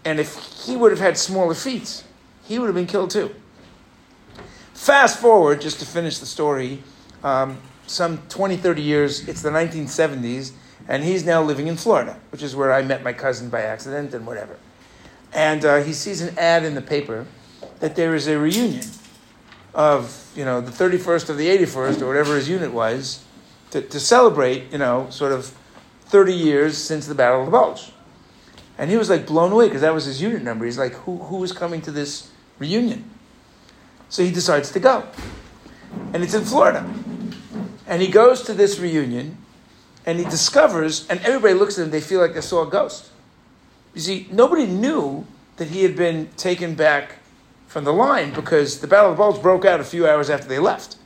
And 0.05 0.21
if 0.21 0.37
he 0.65 0.77
would 0.77 0.93
have 0.93 1.01
had 1.01 1.19
smaller 1.19 1.55
feet, 1.55 2.05
he 2.45 2.61
would 2.61 2.67
have 2.67 2.77
been 2.77 2.87
killed 2.87 3.11
too. 3.11 3.35
Fast 4.75 5.19
forward, 5.19 5.61
just 5.61 5.81
to 5.81 5.87
finish 5.87 6.19
the 6.19 6.27
story, 6.27 6.81
um, 7.25 7.59
some 7.89 8.19
20, 8.29 8.57
30 8.57 8.83
years, 8.83 9.29
it's 9.29 9.43
the 9.43 9.51
1970s, 9.51 10.53
and 10.87 11.03
he's 11.03 11.25
now 11.25 11.43
living 11.43 11.67
in 11.67 11.77
Florida, 11.77 12.21
which 12.31 12.43
is 12.45 12.55
where 12.55 12.73
I 12.73 12.83
met 12.83 13.03
my 13.03 13.13
cousin 13.13 13.51
by 13.51 13.63
accident 13.63 14.15
and 14.15 14.25
whatever. 14.25 14.57
And 15.33 15.65
uh, 15.65 15.83
he 15.83 15.93
sees 15.93 16.21
an 16.21 16.39
ad 16.39 16.65
in 16.65 16.75
the 16.75 16.83
paper 16.83 17.27
that 17.81 17.97
there 17.97 18.15
is 18.15 18.27
a 18.27 18.39
reunion 18.39 18.85
of 19.75 20.31
you 20.37 20.45
know 20.45 20.61
the 20.61 20.71
31st 20.71 21.31
of 21.31 21.39
the 21.39 21.49
81st 21.49 22.03
or 22.03 22.07
whatever 22.07 22.37
his 22.37 22.49
unit 22.49 22.73
was 22.73 23.25
to, 23.71 23.81
to 23.81 23.99
celebrate 23.99 24.71
you 24.71 24.79
know 24.79 25.07
sort 25.11 25.33
of 25.33 25.57
30 26.07 26.35
years 26.35 26.77
since 26.77 27.07
the 27.07 27.15
battle 27.15 27.41
of 27.41 27.47
the 27.47 27.53
bulge. 27.53 27.93
And 28.77 28.91
he 28.91 28.97
was 28.97 29.09
like 29.09 29.27
blown 29.27 29.53
away 29.53 29.67
because 29.67 29.81
that 29.81 29.95
was 29.95 30.05
his 30.05 30.21
unit 30.21 30.43
number. 30.43 30.65
He's 30.65 30.79
like 30.79 30.93
who, 30.93 31.19
who 31.19 31.43
is 31.43 31.53
coming 31.53 31.81
to 31.83 31.91
this 31.91 32.31
reunion? 32.59 33.11
So 34.09 34.23
he 34.23 34.31
decides 34.31 34.71
to 34.73 34.81
go. 34.81 35.09
And 36.13 36.23
it's 36.23 36.35
in 36.35 36.45
florida. 36.45 36.87
And 37.87 38.03
he 38.03 38.09
goes 38.09 38.43
to 38.43 38.55
this 38.55 38.79
reunion 38.79 39.39
and 40.05 40.19
he 40.19 40.25
discovers 40.25 41.09
and 41.09 41.21
everybody 41.21 41.55
looks 41.55 41.79
at 41.79 41.85
him 41.85 41.91
they 41.91 42.01
feel 42.01 42.21
like 42.21 42.35
they 42.35 42.41
saw 42.41 42.67
a 42.67 42.71
ghost 42.71 43.12
you 43.95 44.01
see 44.01 44.29
nobody 44.31 44.67
knew 44.67 45.27
that 45.57 45.69
he 45.69 45.83
had 45.83 45.97
been 45.97 46.29
taken 46.37 46.75
back 46.75 47.19
from 47.67 47.85
the 47.85 47.93
line 47.93 48.33
because 48.33 48.81
the 48.81 48.87
Battle 48.87 49.11
of 49.11 49.17
the 49.17 49.23
Bulge 49.23 49.43
broke 49.43 49.65
out 49.65 49.81
a 49.81 49.85
few 49.85 50.07
hours 50.07 50.29
after 50.31 50.49
they 50.49 50.59
left. 50.59 50.97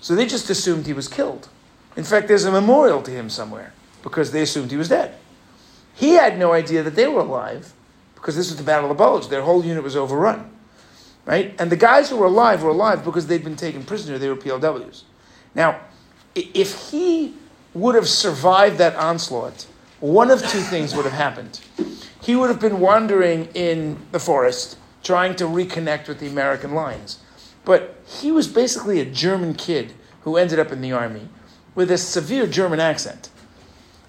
So 0.00 0.14
they 0.14 0.26
just 0.26 0.50
assumed 0.50 0.86
he 0.86 0.92
was 0.92 1.08
killed. 1.08 1.48
In 1.96 2.04
fact, 2.04 2.28
there's 2.28 2.44
a 2.44 2.52
memorial 2.52 3.02
to 3.02 3.10
him 3.10 3.30
somewhere 3.30 3.72
because 4.02 4.30
they 4.30 4.42
assumed 4.42 4.70
he 4.70 4.76
was 4.76 4.88
dead. 4.88 5.14
He 5.94 6.10
had 6.10 6.38
no 6.38 6.52
idea 6.52 6.82
that 6.82 6.94
they 6.94 7.08
were 7.08 7.20
alive 7.20 7.72
because 8.14 8.36
this 8.36 8.50
was 8.50 8.58
the 8.58 8.62
Battle 8.62 8.90
of 8.90 8.96
the 8.96 9.02
Bulge. 9.02 9.28
Their 9.28 9.42
whole 9.42 9.64
unit 9.64 9.82
was 9.82 9.96
overrun. 9.96 10.50
Right? 11.24 11.54
And 11.58 11.72
the 11.72 11.76
guys 11.76 12.10
who 12.10 12.16
were 12.16 12.26
alive 12.26 12.62
were 12.62 12.70
alive 12.70 13.04
because 13.04 13.26
they'd 13.26 13.42
been 13.42 13.56
taken 13.56 13.82
prisoner. 13.82 14.18
They 14.18 14.28
were 14.28 14.36
POWs. 14.36 15.04
Now, 15.54 15.80
if 16.34 16.90
he 16.90 17.34
would 17.74 17.94
have 17.94 18.08
survived 18.08 18.78
that 18.78 18.94
onslaught, 18.94 19.66
one 20.12 20.30
of 20.30 20.40
two 20.40 20.60
things 20.60 20.94
would 20.94 21.04
have 21.04 21.14
happened. 21.14 21.60
He 22.22 22.36
would 22.36 22.48
have 22.48 22.60
been 22.60 22.80
wandering 22.80 23.46
in 23.54 23.98
the 24.12 24.20
forest 24.20 24.78
trying 25.02 25.36
to 25.36 25.44
reconnect 25.44 26.08
with 26.08 26.20
the 26.20 26.28
American 26.28 26.74
lines. 26.74 27.18
But 27.64 27.96
he 28.06 28.30
was 28.30 28.46
basically 28.46 29.00
a 29.00 29.04
German 29.04 29.54
kid 29.54 29.94
who 30.22 30.36
ended 30.36 30.58
up 30.58 30.70
in 30.70 30.80
the 30.80 30.92
army 30.92 31.28
with 31.74 31.90
a 31.90 31.98
severe 31.98 32.46
German 32.46 32.80
accent. 32.80 33.30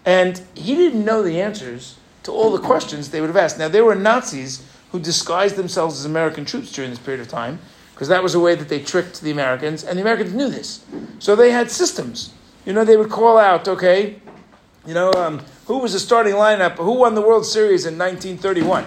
And 0.06 0.42
he 0.54 0.76
didn't 0.76 1.04
know 1.04 1.22
the 1.22 1.42
answers 1.42 1.98
to 2.24 2.32
all 2.32 2.52
the 2.52 2.62
questions 2.62 3.10
they 3.10 3.20
would 3.20 3.28
have 3.28 3.38
asked. 3.38 3.58
Now, 3.58 3.68
there 3.68 3.86
were 3.86 3.96
Nazis 3.96 4.64
who 4.92 5.00
disguised 5.00 5.56
themselves 5.56 6.00
as 6.00 6.06
American 6.06 6.46
troops 6.46 6.72
during 6.72 6.92
this 6.92 7.00
period 7.00 7.22
of 7.22 7.28
time, 7.28 7.60
because 7.94 8.08
that 8.08 8.24
was 8.24 8.36
a 8.36 8.40
way 8.40 8.56
that 8.56 8.70
they 8.70 8.80
tricked 8.80 9.22
the 9.22 9.32
Americans, 9.32 9.84
and 9.84 9.98
the 9.98 10.02
Americans 10.02 10.34
knew 10.34 10.50
this. 10.50 10.86
So 11.20 11.36
they 11.36 11.52
had 11.52 11.72
systems. 11.72 12.34
You 12.66 12.74
know, 12.74 12.86
they 12.86 12.98
would 12.98 13.10
call 13.10 13.38
out, 13.38 13.68
okay, 13.68 14.22
you 14.88 14.94
know, 14.94 15.12
um, 15.14 15.42
who 15.66 15.78
was 15.80 15.94
the 15.94 16.00
starting 16.00 16.34
lineup? 16.34 16.78
Who 16.78 16.94
won 16.94 17.14
the 17.14 17.22
World 17.22 17.46
Series 17.46 17.86
in 17.86 17.98
1931? 17.98 18.84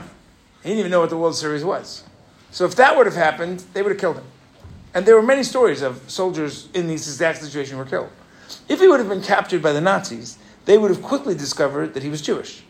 He 0.62 0.70
didn't 0.70 0.80
even 0.80 0.90
know 0.90 1.00
what 1.00 1.10
the 1.10 1.16
World 1.16 1.36
Series 1.36 1.64
was. 1.64 2.02
So 2.50 2.64
if 2.64 2.74
that 2.76 2.96
would 2.96 3.06
have 3.06 3.14
happened, 3.14 3.64
they 3.72 3.82
would 3.82 3.92
have 3.92 4.00
killed 4.00 4.16
him. 4.16 4.24
And 4.92 5.06
there 5.06 5.14
were 5.14 5.22
many 5.22 5.44
stories 5.44 5.82
of 5.82 6.10
soldiers 6.10 6.68
in 6.74 6.88
this 6.88 7.06
exact 7.06 7.40
situation 7.40 7.78
were 7.78 7.84
killed. 7.84 8.10
If 8.68 8.80
he 8.80 8.88
would 8.88 8.98
have 8.98 9.08
been 9.08 9.22
captured 9.22 9.62
by 9.62 9.72
the 9.72 9.80
Nazis, 9.80 10.38
they 10.64 10.76
would 10.76 10.90
have 10.90 11.02
quickly 11.02 11.34
discovered 11.34 11.94
that 11.94 12.02
he 12.02 12.08
was 12.08 12.20
Jewish. 12.20 12.64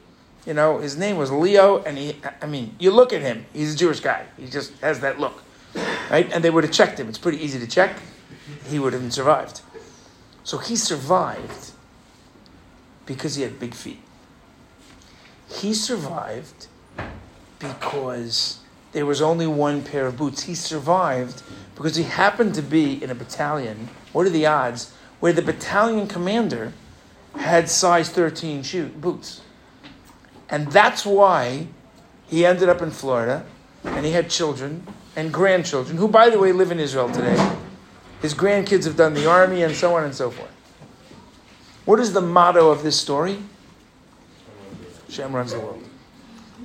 You 0.44 0.52
know, 0.52 0.78
his 0.78 0.98
name 0.98 1.16
was 1.16 1.30
Leo, 1.30 1.82
and 1.84 1.96
he, 1.96 2.16
I 2.42 2.46
mean, 2.46 2.74
you 2.78 2.90
look 2.90 3.12
at 3.12 3.22
him, 3.22 3.46
he's 3.54 3.74
a 3.74 3.76
Jewish 3.76 4.00
guy. 4.00 4.26
He 4.36 4.46
just 4.46 4.76
has 4.80 5.00
that 5.00 5.18
look 5.18 5.42
right? 6.10 6.30
And 6.32 6.44
they 6.44 6.50
would 6.50 6.64
have 6.64 6.72
checked 6.72 6.98
him. 6.98 7.08
It's 7.08 7.18
pretty 7.18 7.42
easy 7.42 7.58
to 7.58 7.66
check. 7.66 7.96
He 8.68 8.78
would 8.78 8.92
have 8.92 9.12
survived. 9.12 9.60
So 10.44 10.58
he 10.58 10.76
survived 10.76 11.72
because 13.10 13.34
he 13.34 13.42
had 13.42 13.58
big 13.58 13.74
feet. 13.74 14.00
He 15.48 15.74
survived 15.74 16.68
because 17.58 18.60
there 18.92 19.04
was 19.04 19.20
only 19.20 19.48
one 19.48 19.82
pair 19.82 20.06
of 20.06 20.16
boots. 20.16 20.44
He 20.44 20.54
survived 20.54 21.42
because 21.74 21.96
he 21.96 22.04
happened 22.04 22.54
to 22.54 22.62
be 22.62 23.02
in 23.02 23.10
a 23.10 23.16
battalion. 23.16 23.88
What 24.12 24.26
are 24.26 24.30
the 24.30 24.46
odds? 24.46 24.94
Where 25.18 25.32
the 25.32 25.42
battalion 25.42 26.06
commander 26.06 26.72
had 27.36 27.68
size 27.68 28.08
13 28.10 28.62
shoe 28.62 28.86
boots. 28.86 29.40
And 30.48 30.70
that's 30.70 31.04
why 31.04 31.66
he 32.28 32.46
ended 32.46 32.68
up 32.68 32.80
in 32.80 32.92
Florida 32.92 33.44
and 33.82 34.06
he 34.06 34.12
had 34.12 34.30
children 34.30 34.86
and 35.16 35.32
grandchildren, 35.32 35.96
who, 35.96 36.06
by 36.06 36.30
the 36.30 36.38
way, 36.38 36.52
live 36.52 36.70
in 36.70 36.78
Israel 36.78 37.10
today. 37.10 37.56
His 38.22 38.34
grandkids 38.34 38.84
have 38.84 38.96
done 38.96 39.14
the 39.14 39.28
army 39.28 39.64
and 39.64 39.74
so 39.74 39.96
on 39.96 40.04
and 40.04 40.14
so 40.14 40.30
forth. 40.30 40.59
What 41.84 41.98
is 42.00 42.12
the 42.12 42.20
motto 42.20 42.70
of 42.70 42.82
this 42.82 42.98
story? 42.98 43.38
Shem 45.08 45.34
runs 45.34 45.52
the 45.52 45.60
world. 45.60 45.82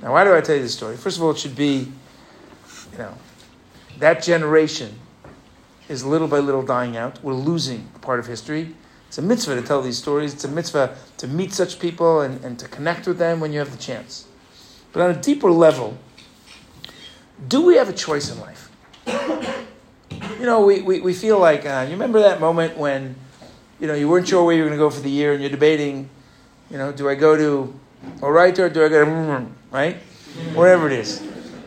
Now, 0.02 0.12
why 0.12 0.24
do 0.24 0.34
I 0.34 0.40
tell 0.40 0.56
you 0.56 0.62
this 0.62 0.74
story? 0.74 0.96
First 0.96 1.16
of 1.16 1.22
all, 1.22 1.30
it 1.30 1.38
should 1.38 1.56
be, 1.56 1.90
you 2.92 2.98
know, 2.98 3.14
that 3.98 4.22
generation 4.22 4.98
is 5.88 6.04
little 6.04 6.28
by 6.28 6.38
little 6.38 6.62
dying 6.62 6.96
out. 6.96 7.22
We're 7.22 7.34
losing 7.34 7.88
part 8.02 8.20
of 8.20 8.26
history. 8.26 8.74
It's 9.08 9.18
a 9.18 9.22
mitzvah 9.22 9.54
to 9.54 9.62
tell 9.62 9.82
these 9.82 9.98
stories. 9.98 10.34
It's 10.34 10.44
a 10.44 10.48
mitzvah 10.48 10.96
to 11.18 11.28
meet 11.28 11.52
such 11.52 11.78
people 11.78 12.20
and, 12.20 12.44
and 12.44 12.58
to 12.58 12.68
connect 12.68 13.06
with 13.06 13.18
them 13.18 13.40
when 13.40 13.52
you 13.52 13.58
have 13.58 13.70
the 13.70 13.82
chance. 13.82 14.26
But 14.92 15.02
on 15.02 15.10
a 15.10 15.20
deeper 15.20 15.50
level, 15.50 15.96
do 17.48 17.62
we 17.62 17.76
have 17.76 17.88
a 17.88 17.92
choice 17.92 18.30
in 18.30 18.40
life? 18.40 18.70
You 20.38 20.44
know, 20.44 20.64
we, 20.66 20.82
we, 20.82 21.00
we 21.00 21.14
feel 21.14 21.38
like, 21.38 21.64
uh, 21.64 21.84
you 21.86 21.92
remember 21.92 22.20
that 22.20 22.40
moment 22.40 22.76
when, 22.76 23.16
you 23.80 23.86
know, 23.86 23.94
you 23.94 24.08
weren't 24.08 24.28
sure 24.28 24.44
where 24.44 24.54
you 24.54 24.62
were 24.62 24.68
going 24.68 24.78
to 24.78 24.84
go 24.84 24.90
for 24.90 25.00
the 25.00 25.10
year 25.10 25.32
and 25.32 25.40
you're 25.40 25.50
debating, 25.50 26.08
you 26.70 26.78
know, 26.78 26.92
do 26.92 27.08
I 27.08 27.14
go 27.14 27.36
to 27.36 27.78
right 28.20 28.58
or 28.58 28.68
do 28.68 28.84
I 28.84 28.88
go 28.88 29.04
to, 29.04 29.46
right? 29.70 29.96
Wherever 30.54 30.86
it 30.86 30.92
is. 30.92 31.22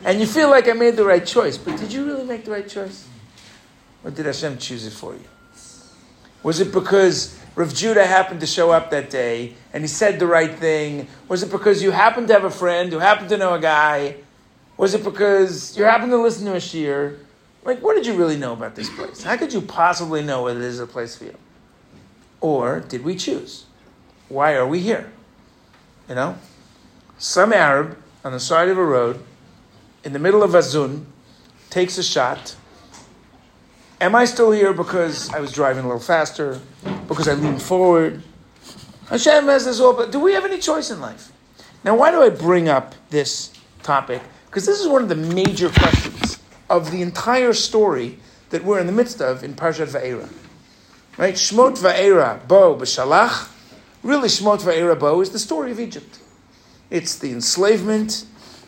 And 0.05 0.19
you 0.19 0.25
feel 0.25 0.49
like 0.49 0.67
I 0.67 0.73
made 0.73 0.95
the 0.95 1.05
right 1.05 1.25
choice, 1.25 1.57
but 1.57 1.77
did 1.77 1.91
you 1.91 2.05
really 2.05 2.25
make 2.25 2.45
the 2.45 2.51
right 2.51 2.67
choice? 2.67 3.07
Or 4.03 4.11
did 4.11 4.25
Hashem 4.25 4.57
choose 4.57 4.85
it 4.85 4.93
for 4.93 5.13
you? 5.13 5.23
Was 6.41 6.61
it 6.61 6.71
because 6.71 7.37
Rav 7.55 7.73
Judah 7.73 8.05
happened 8.05 8.39
to 8.39 8.47
show 8.47 8.71
up 8.71 8.91
that 8.91 9.09
day 9.09 9.55
and 9.73 9.83
he 9.83 9.87
said 9.87 10.19
the 10.19 10.27
right 10.27 10.53
thing? 10.53 11.07
Was 11.27 11.43
it 11.43 11.51
because 11.51 11.83
you 11.83 11.91
happened 11.91 12.27
to 12.29 12.33
have 12.33 12.45
a 12.45 12.49
friend 12.49 12.91
who 12.91 12.99
happened 12.99 13.29
to 13.29 13.37
know 13.37 13.53
a 13.53 13.59
guy 13.59 14.15
was 14.79 14.93
it 14.93 15.03
because 15.03 15.77
you 15.77 15.83
happened 15.83 16.11
to 16.11 16.17
listen 16.17 16.45
to 16.45 16.53
a 16.53 16.55
shiur? 16.55 17.17
Like, 17.65 17.81
what 17.81 17.95
did 17.95 18.05
you 18.05 18.13
really 18.13 18.37
know 18.37 18.53
about 18.53 18.75
this 18.75 18.89
place? 18.89 19.21
How 19.21 19.35
could 19.35 19.51
you 19.51 19.59
possibly 19.59 20.23
know 20.23 20.43
whether 20.43 20.57
this 20.57 20.75
is 20.75 20.79
a 20.79 20.87
place 20.87 21.17
for 21.17 21.25
you? 21.25 21.35
Or 22.41 22.79
did 22.79 23.03
we 23.03 23.15
choose? 23.15 23.65
Why 24.29 24.55
are 24.55 24.67
we 24.67 24.79
here? 24.79 25.12
You 26.08 26.15
know? 26.15 26.38
Some 27.17 27.51
Arab 27.51 27.98
on 28.24 28.31
the 28.31 28.39
side 28.39 28.69
of 28.69 28.77
a 28.77 28.84
road, 28.84 29.24
in 30.03 30.13
the 30.13 30.19
middle 30.19 30.43
of 30.43 30.51
Azun, 30.51 31.05
takes 31.69 31.98
a 31.98 32.03
shot. 32.03 32.55
Am 34.01 34.15
I 34.15 34.25
still 34.25 34.51
here 34.51 34.74
because 34.74 35.29
I 35.34 35.39
was 35.39 35.51
driving 35.51 35.84
a 35.84 35.88
little 35.88 36.01
faster? 36.01 36.60
Because 37.08 37.27
I 37.27 37.34
leaned 37.34 37.62
forward? 37.62 38.24
Hashem 39.10 39.46
has 39.46 39.65
this 39.65 39.79
all, 39.79 39.93
but 39.93 40.12
do 40.12 40.19
we 40.19 40.34
have 40.34 40.46
any 40.46 40.60
choice 40.60 40.91
in 40.91 41.01
life? 41.01 41.31
Now, 41.84 41.96
why 41.96 42.12
do 42.12 42.22
I 42.22 42.29
bring 42.29 42.69
up 42.69 42.96
this 43.10 43.51
topic? 43.84 44.22
Because 44.46 44.65
this 44.65 44.79
is 44.79 44.88
one 44.88 45.01
of 45.01 45.10
the 45.10 45.15
major 45.15 45.69
questions 45.69 46.39
of 46.69 46.91
the 46.91 47.01
entire 47.01 47.53
story 47.53 48.19
that 48.51 48.63
we're 48.63 48.79
in 48.79 48.86
the 48.86 48.93
midst 48.93 49.22
of 49.22 49.43
in 49.43 49.53
Parshat 49.53 49.88
Va'era. 49.88 50.29
Right? 51.19 51.35
Shmot 51.35 51.77
Va'era 51.77 52.47
Bo 52.47 52.77
B'Shalach. 52.77 53.51
Really, 54.03 54.29
Shmot 54.29 54.61
Va'era 54.61 54.97
Bo 54.97 55.19
is 55.19 55.31
the 55.31 55.38
story 55.38 55.69
of 55.69 55.77
Egypt. 55.77 56.17
It's 56.89 57.19
the 57.19 57.33
enslavement, 57.33 58.25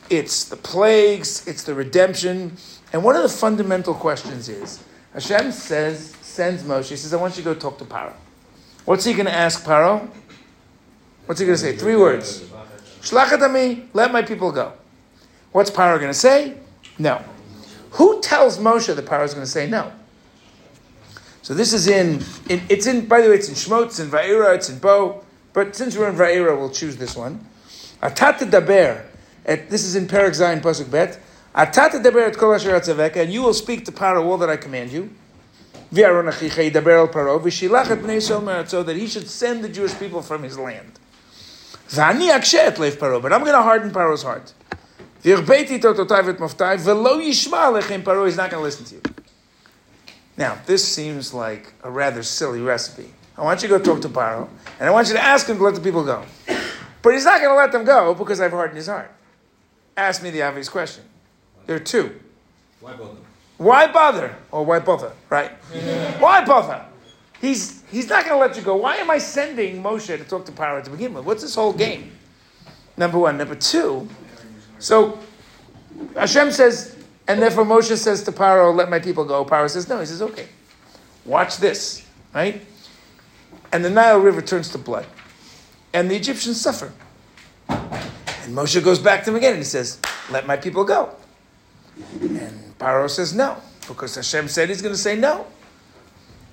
it's 0.09 0.43
the 0.43 0.57
plagues, 0.57 1.47
it's 1.47 1.63
the 1.63 1.73
redemption. 1.73 2.57
And 2.91 3.05
one 3.05 3.15
of 3.15 3.23
the 3.23 3.29
fundamental 3.29 3.93
questions 3.93 4.49
is 4.49 4.83
Hashem 5.13 5.53
says, 5.53 6.13
sends 6.21 6.63
Moshe, 6.63 6.89
he 6.89 6.97
says, 6.97 7.13
I 7.13 7.15
want 7.15 7.37
you 7.37 7.43
to 7.43 7.53
go 7.53 7.55
talk 7.57 7.77
to 7.77 7.85
Paro. 7.85 8.11
What's 8.83 9.05
he 9.05 9.13
going 9.13 9.27
to 9.27 9.33
ask 9.33 9.63
Paro? 9.63 10.09
What's 11.27 11.39
he 11.39 11.47
going 11.47 11.57
to 11.57 11.61
say? 11.61 11.77
Three 11.77 11.95
words. 11.95 12.41
Shlachat 12.99 13.87
let 13.93 14.11
my 14.11 14.23
people 14.23 14.51
go. 14.51 14.73
What's 15.53 15.71
Paro 15.71 15.97
going 15.99 16.11
to 16.11 16.13
say? 16.13 16.57
No. 16.99 17.23
Who 17.91 18.19
tells 18.19 18.57
Moshe 18.57 18.93
that 18.93 19.05
Paro 19.05 19.23
is 19.23 19.33
going 19.33 19.45
to 19.45 19.49
say 19.49 19.69
no? 19.69 19.93
So 21.51 21.55
this 21.55 21.73
is 21.73 21.87
in, 21.89 22.23
in, 22.47 22.61
it's 22.69 22.85
in, 22.85 23.07
by 23.07 23.19
the 23.19 23.27
way, 23.27 23.35
it's 23.35 23.49
in 23.49 23.55
Shmot, 23.55 23.87
it's 23.87 23.99
in 23.99 24.07
Va'era, 24.07 24.55
it's 24.55 24.69
in 24.69 24.79
Bo, 24.79 25.21
but 25.51 25.75
since 25.75 25.97
we're 25.97 26.07
in 26.07 26.15
Va'era, 26.15 26.57
we'll 26.57 26.69
choose 26.69 26.95
this 26.95 27.13
one. 27.13 27.45
Atat 28.01 28.37
daber, 28.49 29.03
this 29.43 29.83
is 29.83 29.97
in 29.97 30.07
Perek 30.07 30.29
Zayin 30.29 30.61
Pasuk 30.61 30.89
Bet, 30.89 31.19
Atat 31.53 32.01
daber 32.01 32.25
et 32.25 32.37
kol 32.37 32.53
asher 32.53 32.73
and 33.19 33.33
you 33.33 33.41
will 33.41 33.53
speak 33.53 33.83
to 33.83 33.91
Paro 33.91 34.23
all 34.23 34.37
that 34.37 34.49
I 34.49 34.55
command 34.55 34.93
you. 34.93 35.13
V'aron 35.93 36.31
achicha 36.31 36.71
daber 36.71 36.99
el 36.99 37.09
Paro, 37.09 37.37
v'shilach 37.41 37.89
et 37.91 37.97
bnei 37.97 38.65
so 38.69 38.81
that 38.81 38.95
he 38.95 39.05
should 39.05 39.29
send 39.29 39.61
the 39.61 39.67
Jewish 39.67 39.99
people 39.99 40.21
from 40.21 40.43
his 40.43 40.57
land. 40.57 40.99
V'ani 41.89 42.31
akshe 42.31 42.59
et 42.59 42.79
leif 42.79 42.97
Paro, 42.97 43.21
but 43.21 43.33
I'm 43.33 43.41
going 43.41 43.51
to 43.51 43.61
harden 43.61 43.91
Paro's 43.91 44.23
heart. 44.23 44.53
Paro 45.21 45.59
is 48.25 48.37
not 48.37 48.49
going 48.49 48.61
to 48.61 48.63
listen 48.63 48.85
to 48.85 48.95
you. 48.95 49.01
Now, 50.37 50.57
this 50.65 50.87
seems 50.87 51.33
like 51.33 51.73
a 51.83 51.91
rather 51.91 52.23
silly 52.23 52.61
recipe. 52.61 53.13
I 53.37 53.43
want 53.43 53.61
you 53.61 53.69
to 53.69 53.77
go 53.77 53.83
talk 53.83 54.01
to 54.01 54.09
Paro, 54.09 54.47
and 54.79 54.87
I 54.87 54.91
want 54.91 55.07
you 55.07 55.13
to 55.13 55.23
ask 55.23 55.47
him 55.47 55.57
to 55.57 55.63
let 55.63 55.75
the 55.75 55.81
people 55.81 56.03
go. 56.03 56.23
But 57.01 57.13
he's 57.13 57.25
not 57.25 57.39
going 57.39 57.51
to 57.51 57.55
let 57.55 57.71
them 57.71 57.83
go 57.83 58.13
because 58.13 58.39
I've 58.39 58.51
hardened 58.51 58.77
his 58.77 58.87
heart. 58.87 59.11
Ask 59.97 60.21
me 60.21 60.29
the 60.29 60.43
obvious 60.43 60.69
question. 60.69 61.03
There 61.65 61.75
are 61.75 61.79
two. 61.79 62.19
Why 62.79 62.93
bother? 62.93 63.17
Why 63.57 63.91
bother? 63.91 64.35
Or 64.51 64.65
why 64.65 64.79
bother, 64.79 65.11
right? 65.29 65.51
Yeah. 65.73 66.19
Why 66.19 66.43
bother? 66.43 66.85
He's, 67.39 67.83
he's 67.91 68.07
not 68.07 68.25
going 68.25 68.35
to 68.35 68.39
let 68.39 68.55
you 68.55 68.61
go. 68.61 68.75
Why 68.75 68.97
am 68.97 69.09
I 69.09 69.17
sending 69.17 69.81
Moshe 69.81 70.07
to 70.07 70.23
talk 70.23 70.45
to 70.45 70.51
Paro 70.51 70.83
to 70.83 70.89
begin 70.89 71.13
with? 71.13 71.25
What's 71.25 71.41
this 71.41 71.55
whole 71.55 71.73
game? 71.73 72.11
Number 72.97 73.17
one. 73.17 73.37
Number 73.37 73.55
two, 73.55 74.07
so 74.79 75.19
Hashem 76.15 76.51
says, 76.51 77.00
and 77.31 77.41
therefore 77.41 77.63
Moshe 77.63 77.95
says 77.95 78.23
to 78.23 78.31
Paro, 78.33 78.75
let 78.75 78.89
my 78.89 78.99
people 78.99 79.23
go. 79.23 79.45
Paro 79.45 79.69
says, 79.69 79.87
no. 79.87 80.01
He 80.01 80.05
says, 80.05 80.21
okay, 80.21 80.49
watch 81.23 81.57
this, 81.57 82.05
right? 82.35 82.61
And 83.71 83.85
the 83.85 83.89
Nile 83.89 84.19
River 84.19 84.41
turns 84.41 84.67
to 84.73 84.77
blood. 84.77 85.05
And 85.93 86.11
the 86.11 86.15
Egyptians 86.17 86.59
suffer. 86.59 86.91
And 87.69 88.53
Moshe 88.53 88.83
goes 88.83 88.99
back 88.99 89.23
to 89.23 89.29
him 89.29 89.37
again 89.37 89.53
and 89.53 89.59
he 89.59 89.63
says, 89.63 89.97
let 90.29 90.45
my 90.45 90.57
people 90.57 90.83
go. 90.83 91.15
And 92.19 92.77
Paro 92.77 93.09
says, 93.09 93.33
no, 93.33 93.55
because 93.87 94.15
Hashem 94.15 94.49
said 94.49 94.67
he's 94.67 94.81
going 94.81 94.93
to 94.93 94.99
say 94.99 95.15
no. 95.15 95.47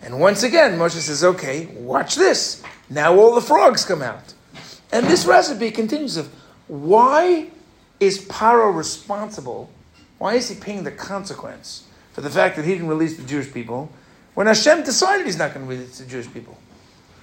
And 0.02 0.20
once 0.20 0.44
again, 0.44 0.78
Moshe 0.78 1.00
says, 1.00 1.24
okay, 1.24 1.66
watch 1.74 2.14
this. 2.14 2.62
Now 2.88 3.18
all 3.18 3.34
the 3.34 3.40
frogs 3.40 3.84
come 3.84 4.00
out. 4.00 4.32
And 4.92 5.06
this 5.06 5.26
recipe 5.26 5.72
continues 5.72 6.16
of 6.16 6.32
why 6.68 7.48
is 7.98 8.24
Paro 8.26 8.72
responsible? 8.72 9.72
Why 10.18 10.34
is 10.34 10.48
he 10.48 10.56
paying 10.56 10.84
the 10.84 10.90
consequence 10.90 11.84
for 12.12 12.20
the 12.20 12.30
fact 12.30 12.56
that 12.56 12.64
he 12.64 12.72
didn't 12.72 12.88
release 12.88 13.16
the 13.16 13.22
Jewish 13.22 13.52
people 13.52 13.90
when 14.34 14.46
Hashem 14.46 14.82
decided 14.82 15.26
he's 15.26 15.38
not 15.38 15.54
going 15.54 15.66
to 15.66 15.70
release 15.70 15.98
the 15.98 16.06
Jewish 16.06 16.32
people? 16.32 16.58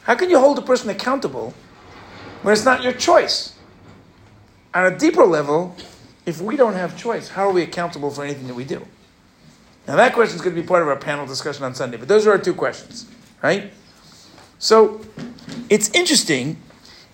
How 0.04 0.16
can 0.16 0.30
you 0.30 0.40
hold 0.40 0.58
a 0.58 0.62
person 0.62 0.90
accountable 0.90 1.54
when 2.42 2.54
it's 2.54 2.66
not 2.66 2.84
your 2.84 2.94
choice? 2.94 3.56
On 4.74 4.86
a 4.86 4.98
deeper 4.98 5.25
level, 5.25 5.75
if 6.25 6.42
we 6.42 6.56
don't 6.56 6.74
have 6.74 6.98
choice, 6.98 7.30
how 7.30 7.48
are 7.48 7.52
we 7.52 7.62
accountable 7.62 8.12
for 8.12 8.24
anything 8.24 8.48
that 8.48 8.56
we 8.56 8.66
do? 8.66 8.86
Now, 9.88 9.96
that 9.96 10.14
question 10.14 10.36
is 10.36 10.42
going 10.42 10.56
to 10.56 10.62
be 10.62 10.68
part 10.68 10.82
of 10.82 10.88
our 10.88 10.96
panel 10.96 11.25
discussion 11.25 11.64
on 11.64 11.75
Sunday, 11.75 11.98
but 11.98 12.08
those 12.08 12.25
are 12.25 12.32
our 12.32 12.38
two 12.38 12.54
questions, 12.54 13.06
right? 13.44 13.72
So, 14.58 15.02
it's 15.70 15.90
interesting. 15.92 16.58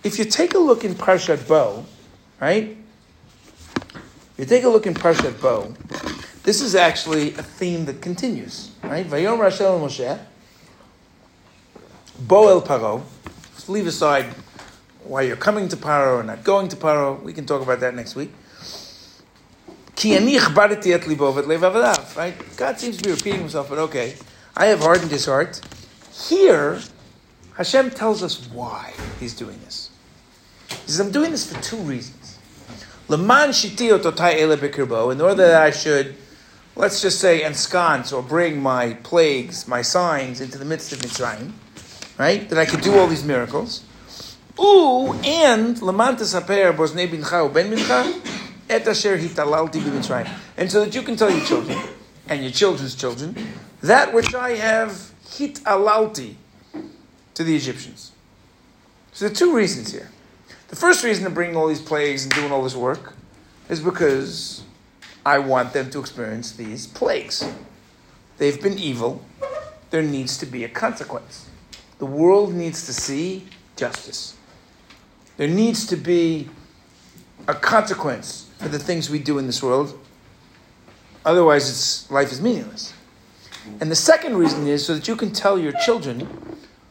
If 0.04 0.18
you 0.18 0.26
take 0.26 0.54
a 0.54 0.60
look 0.60 0.86
in 0.86 0.96
Parshat 0.96 1.48
Bo, 1.48 1.86
right? 2.40 2.78
You 4.42 4.48
take 4.48 4.64
a 4.64 4.70
look 4.70 4.88
in 4.88 4.96
Parshat 4.96 5.40
Bo, 5.40 5.74
this 6.42 6.62
is 6.62 6.74
actually 6.74 7.36
a 7.36 7.44
theme 7.44 7.86
that 7.86 8.02
continues, 8.02 8.72
right? 8.84 9.06
Vayom 9.06 9.40
Rachel 9.40 9.76
and 9.76 9.86
Moshe, 9.86 10.20
Boel 12.24 12.66
Paro. 12.66 13.04
Let's 13.54 13.70
leave 13.70 13.86
aside 13.86 14.26
why 15.04 15.22
you're 15.22 15.36
coming 15.36 15.68
to 15.68 15.78
Paro 15.78 16.20
or 16.20 16.24
not 16.24 16.44
going 16.44 16.68
to 16.70 16.76
Paro. 16.76 17.22
We 17.22 17.34
can 17.34 17.46
talk 17.46 17.62
about 17.62 17.82
that 17.82 17.94
next 17.94 18.16
week. 18.16 18.32
Right? 22.18 22.34
God 22.58 22.80
seems 22.80 22.98
to 22.98 23.04
be 23.04 23.12
repeating 23.12 23.42
himself, 23.42 23.70
but 23.70 23.78
okay. 23.78 24.16
I 24.58 24.66
have 24.66 24.80
hardened 24.80 25.12
his 25.12 25.28
heart. 25.28 25.62
Here, 26.30 26.80
Hashem 27.58 27.92
tells 27.92 28.24
us 28.24 28.48
why 28.48 28.94
he's 29.20 29.36
doing 29.36 29.60
this. 29.66 29.92
He 30.68 30.76
says, 30.90 31.00
I'm 31.00 31.12
doing 31.12 31.30
this 31.30 31.52
for 31.52 31.62
two 31.62 31.78
reasons. 31.78 32.21
Leman 33.12 33.50
in 35.12 35.22
order 35.22 35.36
that 35.36 35.62
I 35.62 35.72
should, 35.72 36.16
let's 36.78 37.02
just 37.02 37.20
say, 37.20 37.44
ensconce 37.44 38.14
or 38.14 38.24
bring 38.24 38.62
my 38.62 38.94
plagues, 39.04 39.68
my 39.68 39.82
signs 39.82 40.40
into 40.40 40.58
the 40.58 40.64
midst 40.64 40.94
of 40.94 41.00
Mitzrayim, 41.00 41.52
right? 42.18 42.48
That 42.48 42.58
I 42.58 42.66
could 42.66 42.80
do 42.80 42.98
all 42.98 43.08
these 43.08 43.26
miracles. 43.26 43.84
Ooh, 44.58 45.12
and 45.26 45.82
Leman 45.82 46.16
tesaper 46.16 46.74
bosnei 46.74 47.10
bincha 47.10 47.54
ben 47.54 47.70
mincha 47.70 48.14
et 48.70 48.88
asher 48.88 49.18
hitalalti 49.18 49.82
b'mitzrayim. 49.82 50.32
And 50.56 50.72
so 50.72 50.86
that 50.86 50.96
you 50.96 51.02
can 51.02 51.18
tell 51.18 51.30
your 51.30 51.46
children 51.46 51.78
and 52.30 52.42
your 52.42 52.52
children's 52.52 52.96
children 52.96 53.36
that 53.82 54.14
which 54.14 54.34
I 54.34 54.52
have 54.52 55.12
hitalalti 55.26 56.36
to 57.34 57.44
the 57.44 57.56
Egyptians. 57.58 58.14
So 59.12 59.26
there 59.26 59.34
are 59.34 59.36
two 59.36 59.54
reasons 59.54 59.92
here. 59.92 60.10
The 60.72 60.78
first 60.78 61.04
reason 61.04 61.28
of 61.28 61.34
bringing 61.34 61.58
all 61.58 61.68
these 61.68 61.82
plagues 61.82 62.24
and 62.24 62.34
doing 62.34 62.50
all 62.50 62.64
this 62.64 62.78
work 62.78 63.14
is 63.68 63.82
because 63.82 64.64
I 65.26 65.38
want 65.38 65.74
them 65.74 65.90
to 65.90 66.00
experience 66.00 66.54
these 66.54 66.88
plagues. 66.88 67.46
They've 68.38 68.60
been 68.60 68.80
evil. 68.80 69.22
There 69.90 70.02
needs 70.02 70.38
to 70.38 70.46
be 70.46 70.64
a 70.64 70.70
consequence. 70.70 71.50
The 72.00 72.06
world 72.06 72.54
needs 72.54 72.86
to 72.86 72.94
see 72.94 73.48
justice. 73.76 74.38
There 75.36 75.50
needs 75.50 75.86
to 75.88 75.98
be 75.98 76.50
a 77.50 77.54
consequence 77.54 78.50
for 78.58 78.70
the 78.70 78.80
things 78.80 79.10
we 79.10 79.20
do 79.20 79.40
in 79.40 79.48
this 79.48 79.62
world. 79.62 80.00
Otherwise, 81.26 81.70
it's, 81.70 82.10
life 82.10 82.32
is 82.32 82.42
meaningless. 82.42 82.94
And 83.82 83.92
the 83.92 83.96
second 83.96 84.38
reason 84.38 84.66
is 84.68 84.86
so 84.86 84.96
that 84.96 85.06
you 85.10 85.18
can 85.18 85.34
tell 85.34 85.60
your 85.60 85.74
children 85.84 86.30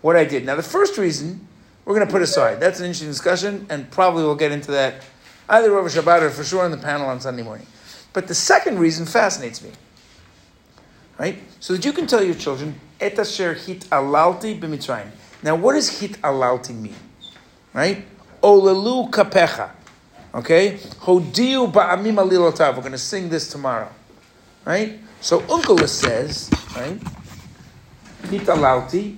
what 0.03 0.17
I 0.17 0.27
did. 0.27 0.45
Now, 0.45 0.55
the 0.55 0.63
first 0.63 0.99
reason 0.99 1.49
we're 1.91 1.97
going 1.97 2.07
to 2.07 2.13
put 2.13 2.23
aside. 2.23 2.61
That's 2.61 2.79
an 2.79 2.87
interesting 2.87 3.09
discussion, 3.09 3.67
and 3.69 3.91
probably 3.91 4.23
we'll 4.23 4.37
get 4.37 4.53
into 4.53 4.71
that 4.71 5.03
either 5.49 5.77
over 5.77 5.89
Shabbat 5.89 6.23
or 6.23 6.31
for 6.31 6.45
sure 6.45 6.63
on 6.63 6.71
the 6.71 6.77
panel 6.77 7.09
on 7.09 7.21
Sunday 7.21 7.43
morning. 7.43 7.67
But 8.13 8.29
the 8.29 8.35
second 8.35 8.79
reason 8.79 9.07
fascinates 9.07 9.61
me. 9.61 9.73
Right? 11.19 11.41
So 11.59 11.73
that 11.73 11.85
you 11.85 11.93
can 11.93 12.07
tell 12.07 12.23
your 12.23 12.37
children, 12.37 12.79
Et 13.01 13.19
asher 13.19 13.55
hit 13.55 13.81
alalti 13.91 14.61
b'mitzrayim. 14.61 15.11
Now, 15.43 15.57
what 15.57 15.73
does 15.73 15.99
hit 15.99 16.13
alalti 16.23 16.77
mean? 16.77 16.95
Right? 17.73 18.05
Olelu 18.41 19.11
kapecha. 19.11 19.71
Okay? 20.33 20.75
Hodiu 21.01 21.73
ba'amim 21.73 22.15
alilotav. 22.25 22.77
We're 22.77 22.83
going 22.83 22.93
to 22.93 22.99
sing 22.99 23.29
this 23.29 23.51
tomorrow. 23.51 23.91
Right? 24.65 25.01
So 25.21 25.41
Onkelos 25.41 25.89
says, 25.89 26.51
right? 26.77 27.01
Hit 28.31 28.43
alalti. 28.43 29.17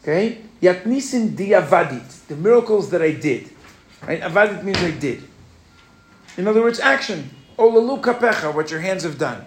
Okay? 0.00 0.43
Diavadit. 0.64 2.26
The 2.28 2.36
miracles 2.36 2.90
that 2.90 3.02
I 3.02 3.12
did. 3.12 3.50
Right? 4.06 4.20
Avadit 4.20 4.62
means 4.62 4.78
I 4.78 4.90
did. 4.90 5.22
In 6.36 6.48
other 6.48 6.62
words, 6.62 6.80
action. 6.80 7.30
Olalu 7.58 8.00
kapecha, 8.02 8.54
what 8.54 8.70
your 8.70 8.80
hands 8.80 9.04
have 9.04 9.18
done. 9.18 9.44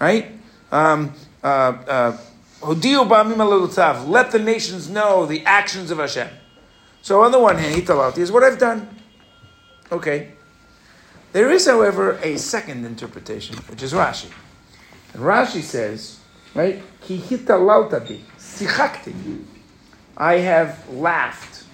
Right? 0.00 0.32
Um, 0.70 1.12
uh, 1.42 1.46
uh, 1.46 2.16
let 2.64 4.30
the 4.30 4.40
nations 4.42 4.88
know 4.88 5.26
the 5.26 5.44
actions 5.44 5.90
of 5.90 5.98
Hashem. 5.98 6.28
So 7.02 7.22
on 7.22 7.32
the 7.32 7.40
one 7.40 7.58
hand, 7.58 7.74
hitalati 7.74 8.18
is 8.18 8.30
what 8.30 8.44
I've 8.44 8.58
done. 8.58 8.88
Okay. 9.90 10.32
There 11.32 11.50
is, 11.50 11.66
however, 11.66 12.18
a 12.22 12.36
second 12.36 12.84
interpretation, 12.84 13.56
which 13.68 13.82
is 13.82 13.92
Rashi. 13.92 14.30
And 15.12 15.22
Rashi 15.22 15.62
says, 15.62 16.20
right, 16.54 16.82
ki 17.00 17.18
hitalaltati, 17.18 18.20
sichakti. 18.38 19.12
I 20.16 20.34
have 20.34 20.88
laughed. 20.88 21.64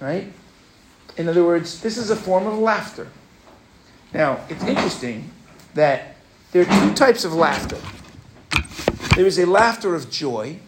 Right? 0.00 0.32
In 1.16 1.28
other 1.28 1.44
words, 1.44 1.80
this 1.80 1.98
is 1.98 2.10
a 2.10 2.16
form 2.16 2.46
of 2.46 2.58
laughter. 2.58 3.08
Now, 4.12 4.40
it's 4.48 4.64
interesting 4.64 5.30
that 5.74 6.16
there 6.52 6.62
are 6.62 6.80
two 6.80 6.94
types 6.94 7.24
of 7.24 7.34
laughter. 7.34 7.78
There 9.16 9.26
is 9.26 9.38
a 9.38 9.46
laughter 9.46 9.94
of 9.94 10.10
joy. 10.10 10.58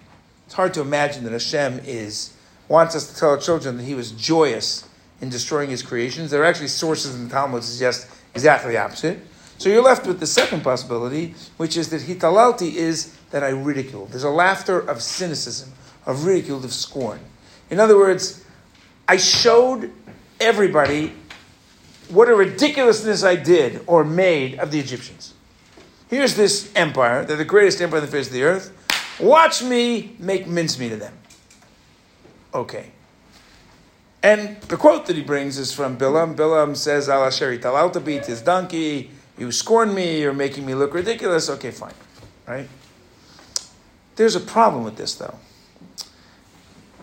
It's 0.47 0.55
hard 0.55 0.75
to 0.75 0.81
imagine 0.81 1.25
that 1.25 1.33
Hashem 1.33 1.81
is 1.85 2.37
wants 2.69 2.95
us 2.95 3.13
to 3.13 3.19
tell 3.19 3.31
our 3.31 3.39
children 3.39 3.77
that 3.77 3.85
He 3.85 3.95
was 3.95 4.13
joyous 4.13 4.89
in 5.21 5.29
destroying 5.29 5.71
His 5.71 5.83
creations. 5.83 6.31
There 6.31 6.43
are 6.43 6.45
actually 6.45 6.69
sources 6.69 7.15
in 7.15 7.29
the 7.29 7.31
Talmud 7.31 7.65
suggest 7.65 8.09
exactly 8.35 8.73
the 8.73 8.79
opposite. 8.79 9.19
So 9.59 9.69
you're 9.69 9.83
left 9.83 10.07
with 10.07 10.19
the 10.19 10.27
second 10.27 10.63
possibility, 10.65 11.35
which 11.57 11.77
is 11.77 11.91
that 11.91 12.03
hitalalti 12.03 12.75
is 12.75 13.17
that 13.31 13.45
I 13.45 13.51
ridicule. 13.51 14.07
There's 14.07 14.25
a 14.25 14.31
laughter 14.31 14.81
of 14.81 15.01
cynicism, 15.01 15.73
of 16.07 16.25
ridicule, 16.25 16.65
of 16.65 16.73
scorn. 16.73 17.21
In 17.71 17.81
other 17.81 17.97
words, 17.97 18.45
I 19.09 19.17
showed 19.17 19.93
everybody 20.41 21.12
what 22.09 22.29
a 22.29 22.35
ridiculousness 22.35 23.25
I 23.25 23.37
did 23.37 23.83
or 23.87 24.05
made 24.05 24.59
of 24.59 24.71
the 24.71 24.79
Egyptians. 24.79 25.35
Here's 26.09 26.37
this 26.37 26.71
empire, 26.77 27.25
they're 27.25 27.37
the 27.37 27.45
greatest 27.45 27.81
empire 27.81 28.01
on 28.01 28.07
the 28.07 28.12
face 28.12 28.27
of 28.27 28.35
the 28.35 28.43
earth. 28.43 28.73
Watch 29.19 29.62
me 29.62 30.15
make 30.19 30.47
mincemeat 30.47 30.93
of 30.93 31.01
them. 31.01 31.17
Okay. 32.53 32.91
And 34.23 34.61
the 34.62 34.77
quote 34.77 35.07
that 35.07 35.17
he 35.17 35.23
brings 35.23 35.59
is 35.59 35.73
from 35.73 35.97
Bilam. 35.97 36.37
Bilam 36.37 36.77
says, 36.77 37.09
Al 37.09 37.23
Asheri 37.23 37.59
Talalta 37.59 38.05
beat 38.05 38.27
his 38.27 38.41
donkey. 38.43 39.11
You 39.38 39.51
scorn 39.51 39.95
me, 39.95 40.21
you're 40.21 40.33
making 40.33 40.67
me 40.67 40.75
look 40.75 40.95
ridiculous. 40.95 41.49
Okay, 41.49 41.71
fine. 41.71 41.95
Right? 42.47 42.69
There's 44.17 44.37
a 44.37 44.41
problem 44.41 44.85
with 44.85 44.97
this, 44.97 45.15
though. 45.15 45.37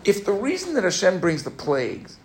If 0.04 0.24
the 0.24 0.32
reason 0.32 0.74
that 0.74 0.84
Hashem 0.84 1.20
brings 1.20 1.42
the 1.42 1.50
plagues 1.50 2.16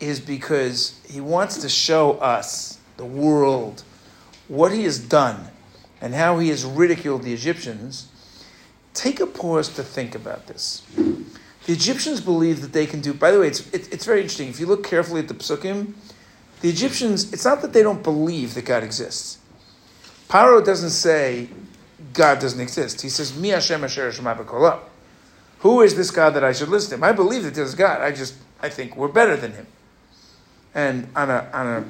is 0.00 0.20
because 0.20 1.00
he 1.08 1.20
wants 1.20 1.58
to 1.58 1.68
show 1.68 2.12
us, 2.12 2.78
the 2.96 3.04
world, 3.04 3.82
what 4.48 4.72
he 4.72 4.84
has 4.84 4.98
done 4.98 5.48
and 6.00 6.14
how 6.14 6.38
he 6.38 6.48
has 6.48 6.64
ridiculed 6.64 7.22
the 7.22 7.32
Egyptians, 7.32 8.08
take 8.92 9.20
a 9.20 9.26
pause 9.26 9.68
to 9.70 9.82
think 9.82 10.14
about 10.14 10.46
this. 10.46 10.82
The 11.66 11.72
Egyptians 11.72 12.20
believe 12.20 12.60
that 12.60 12.72
they 12.72 12.86
can 12.86 13.00
do, 13.00 13.14
by 13.14 13.30
the 13.30 13.40
way, 13.40 13.48
it's, 13.48 13.66
it, 13.72 13.92
it's 13.92 14.04
very 14.04 14.20
interesting. 14.20 14.48
If 14.48 14.60
you 14.60 14.66
look 14.66 14.86
carefully 14.86 15.20
at 15.20 15.28
the 15.28 15.34
psukim, 15.34 15.94
the 16.60 16.68
Egyptians, 16.68 17.32
it's 17.32 17.44
not 17.44 17.62
that 17.62 17.72
they 17.72 17.82
don't 17.82 18.02
believe 18.02 18.54
that 18.54 18.64
God 18.64 18.82
exists. 18.82 19.38
Paro 20.28 20.64
doesn't 20.64 20.90
say 20.90 21.48
God 22.12 22.38
doesn't 22.38 22.60
exist. 22.60 23.00
He 23.02 23.08
says, 23.08 23.36
Mi 23.36 23.48
Hashem 23.48 23.82
Asher 23.84 24.10
Who 25.64 25.82
is 25.82 25.96
this 25.96 26.12
God 26.12 26.30
that 26.30 26.44
I 26.44 26.52
should 26.52 26.68
listen 26.68 26.90
to 26.90 26.96
him? 26.96 27.02
I 27.02 27.10
believe 27.10 27.42
that 27.42 27.54
there's 27.54 27.74
God. 27.74 28.00
I 28.00 28.12
just, 28.12 28.36
I 28.62 28.68
think 28.68 28.96
we're 28.96 29.08
better 29.08 29.36
than 29.36 29.52
him 29.52 29.66
and 30.74 31.08
on 31.14 31.30
a, 31.30 31.48
on 31.52 31.66
a 31.66 31.84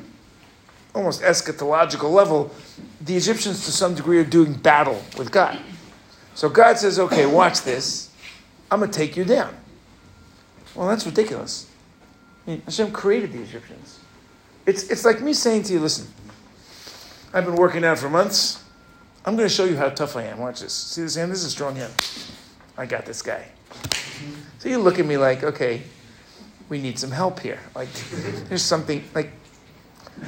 almost 0.94 1.22
eschatological 1.22 2.12
level, 2.12 2.54
the 3.00 3.16
Egyptians 3.16 3.64
to 3.64 3.72
some 3.72 3.94
degree 3.94 4.18
are 4.18 4.24
doing 4.24 4.52
battle 4.54 5.02
with 5.16 5.32
God. 5.32 5.58
So 6.34 6.48
God 6.48 6.78
says, 6.78 6.98
okay, 6.98 7.26
watch 7.26 7.62
this. 7.62 8.10
I'm 8.70 8.80
going 8.80 8.90
to 8.90 8.96
take 8.96 9.16
you 9.16 9.24
down. 9.24 9.56
Well, 10.74 10.88
that's 10.88 11.06
ridiculous. 11.06 11.70
I 12.46 12.50
mean, 12.50 12.62
Hashem 12.62 12.92
created 12.92 13.32
the 13.32 13.42
Egyptians. 13.42 14.00
It's, 14.66 14.90
it's 14.90 15.04
like 15.04 15.20
me 15.20 15.32
saying 15.32 15.64
to 15.64 15.72
you, 15.72 15.80
listen, 15.80 16.06
I've 17.32 17.44
been 17.44 17.56
working 17.56 17.84
out 17.84 17.98
for 17.98 18.08
months. 18.08 18.62
I'm 19.24 19.37
going 19.37 19.48
to 19.48 19.54
show 19.54 19.64
you 19.64 19.76
how 19.76 19.88
tough 19.88 20.16
I 20.16 20.24
am. 20.24 20.38
Watch 20.38 20.60
this. 20.60 20.72
See 20.72 21.02
this 21.02 21.14
hand? 21.14 21.32
This 21.32 21.40
is 21.40 21.46
a 21.46 21.50
strong 21.50 21.76
hand. 21.76 21.92
I 22.76 22.87
got 22.87 23.06
this 23.06 23.22
guy. 23.22 23.46
So 24.58 24.68
you 24.68 24.78
look 24.78 24.98
at 24.98 25.06
me 25.06 25.16
like, 25.16 25.44
okay, 25.44 25.82
we 26.68 26.80
need 26.80 26.98
some 26.98 27.10
help 27.10 27.40
here. 27.40 27.60
Like, 27.74 27.92
there's 28.48 28.62
something 28.62 29.04
like, 29.14 29.32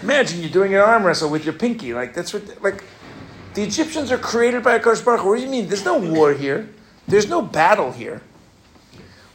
imagine 0.03 0.41
you're 0.41 0.51
doing 0.51 0.75
an 0.75 0.81
arm 0.81 1.05
wrestle 1.05 1.31
with 1.31 1.45
your 1.45 1.55
pinky. 1.55 1.95
Like 1.95 2.15
that's 2.15 2.33
what 2.33 2.63
like, 2.63 2.85
the 3.55 3.63
Egyptians 3.63 4.13
are 4.13 4.19
created 4.19 4.63
by 4.63 4.79
Akash 4.79 5.05
Baruch. 5.05 5.25
What 5.25 5.37
do 5.37 5.43
you 5.43 5.49
mean? 5.49 5.69
There's 5.69 5.85
no 5.85 5.99
war 5.99 6.35
here. 6.35 6.69
There's 7.09 7.29
no 7.29 7.41
battle 7.41 7.93
here. 7.93 8.21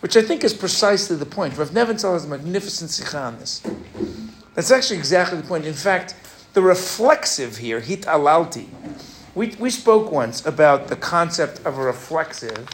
Which 0.02 0.17
I 0.17 0.21
think 0.21 0.43
is 0.43 0.54
precisely 0.54 1.15
the 1.15 1.26
point. 1.26 1.58
Rav 1.58 1.69
Nebenzahl 1.69 2.13
has 2.13 2.26
a 2.26 2.28
magnificent 2.28 2.89
sikha 2.89 3.17
on 3.17 3.39
this. 3.39 3.62
That's 4.56 4.71
actually 4.71 4.97
exactly 4.97 5.39
the 5.39 5.47
point. 5.47 5.65
In 5.65 5.74
fact, 5.74 6.15
the 6.54 6.62
reflexive 6.62 7.58
here, 7.58 7.80
hit 7.80 8.02
alalti. 8.02 8.67
We, 9.34 9.56
we 9.60 9.69
spoke 9.69 10.12
once 10.12 10.45
about 10.45 10.88
the 10.88 10.95
concept 10.95 11.65
of 11.65 11.78
a 11.78 11.82
reflexive 11.82 12.67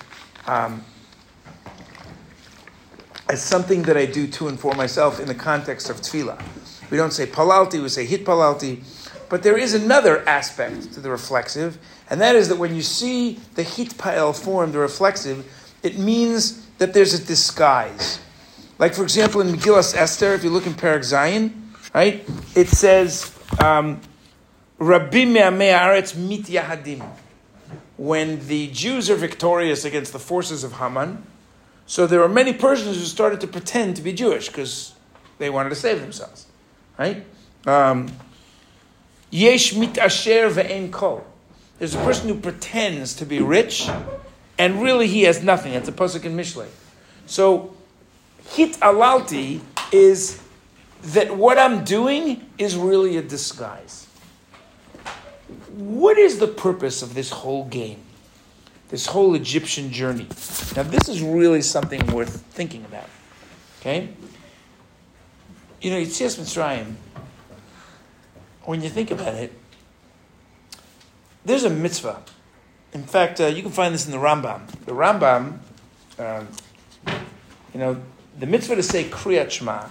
um, 0.48 0.84
as 3.30 3.42
something 3.44 3.84
that 3.84 3.98
I 3.98 4.06
do 4.06 4.28
to 4.28 4.48
and 4.48 4.60
for 4.60 4.74
myself 4.76 5.20
in 5.20 5.28
the 5.28 5.36
context 5.36 5.90
of 5.90 5.98
tefillah. 5.98 6.42
We 6.90 6.98
don't 6.98 7.12
say 7.12 7.26
palalti, 7.26 7.82
we 7.82 7.90
say 7.90 8.06
hit 8.06 8.26
palalti. 8.26 8.84
But 9.30 9.44
there 9.44 9.58
is 9.58 9.74
another 9.74 10.28
aspect 10.28 10.94
to 10.94 11.02
the 11.02 11.10
reflexive, 11.10 11.78
And 12.10 12.22
that 12.22 12.36
is 12.36 12.48
that 12.48 12.58
when 12.58 12.74
you 12.74 12.82
see 12.82 13.40
the 13.56 13.64
hitpa'el 13.64 14.42
form, 14.42 14.72
the 14.72 14.80
reflexive, 14.80 15.46
it 15.84 16.00
means 16.00 16.66
that 16.78 16.94
there's 16.94 17.14
a 17.14 17.24
disguise. 17.24 18.20
Like, 18.80 18.94
for 18.94 19.04
example, 19.04 19.42
in 19.42 19.48
Megillas 19.48 19.96
Esther, 19.96 20.34
if 20.34 20.44
you 20.44 20.50
look 20.50 20.66
in 20.66 20.74
Perek 20.74 21.00
Zayin, 21.00 21.52
right, 21.94 22.26
it 22.56 22.70
says, 22.70 23.38
um, 23.60 24.00
Rabbi 24.80 25.26
Me'aretz 25.26 26.16
mit 26.16 26.44
Yahadim. 26.44 27.06
When 27.98 28.48
the 28.48 28.68
Jews 28.68 29.10
are 29.10 29.16
victorious 29.16 29.84
against 29.84 30.14
the 30.14 30.20
forces 30.20 30.64
of 30.64 30.74
Haman, 30.74 31.26
so 31.88 32.06
there 32.06 32.20
were 32.20 32.30
many 32.30 32.54
Persians 32.54 32.98
who 32.98 33.06
started 33.06 33.42
to 33.42 33.48
pretend 33.48 33.96
to 33.96 34.04
be 34.04 34.14
Jewish 34.14 34.48
because 34.48 34.94
they 35.40 35.50
wanted 35.50 35.70
to 35.70 35.76
save 35.76 36.00
themselves, 36.00 36.46
right? 37.00 37.26
Um, 37.66 38.12
Yesh 39.32 39.76
mit 39.76 39.98
asher 39.98 40.50
ve'en 40.50 40.92
kol. 40.92 41.26
There's 41.80 41.96
a 41.96 42.00
person 42.00 42.30
who 42.30 42.40
pretends 42.40 43.16
to 43.16 43.26
be 43.26 43.42
rich, 43.42 43.90
and 44.60 44.82
really 44.82 45.08
he 45.08 45.24
has 45.24 45.42
nothing. 45.42 45.74
That's 45.74 45.90
a 45.90 45.92
pasuk 45.92 46.24
in 46.24 46.38
Mishlei. 46.38 46.68
So, 47.26 47.74
hit 48.50 48.74
alalti 48.74 49.62
is 49.92 50.42
that 51.02 51.36
what 51.36 51.58
I'm 51.58 51.84
doing 51.84 52.50
is 52.60 52.76
really 52.76 53.18
a 53.18 53.22
disguise 53.22 54.08
what 55.78 56.18
is 56.18 56.40
the 56.40 56.48
purpose 56.48 57.02
of 57.02 57.14
this 57.14 57.30
whole 57.30 57.66
game? 57.66 58.02
This 58.90 59.08
whole 59.08 59.36
Egyptian 59.36 59.92
journey? 59.92 60.28
Now, 60.76 60.84
this 60.84 61.10
is 61.10 61.22
really 61.22 61.62
something 61.62 62.06
worth 62.08 62.42
thinking 62.52 62.86
about. 62.86 63.10
Okay? 63.80 64.10
You 65.82 65.92
know, 65.92 65.98
Yitzias 65.98 66.40
Mitzrayim, 66.40 66.96
when 68.64 68.82
you 68.82 68.90
think 68.90 69.12
about 69.12 69.36
it, 69.36 69.54
there's 71.46 71.64
a 71.64 71.70
mitzvah. 71.70 72.22
In 72.94 73.04
fact, 73.04 73.40
uh, 73.40 73.46
you 73.46 73.62
can 73.62 73.72
find 73.72 73.94
this 73.94 74.06
in 74.06 74.12
the 74.12 74.18
Rambam. 74.18 74.68
The 74.86 74.92
Rambam, 74.92 75.60
um, 76.20 76.48
you 77.74 77.80
know, 77.80 78.02
the 78.40 78.46
mitzvah 78.46 78.76
to 78.76 78.84
say 78.84 79.06
Kriyat 79.06 79.52
Shema, 79.52 79.90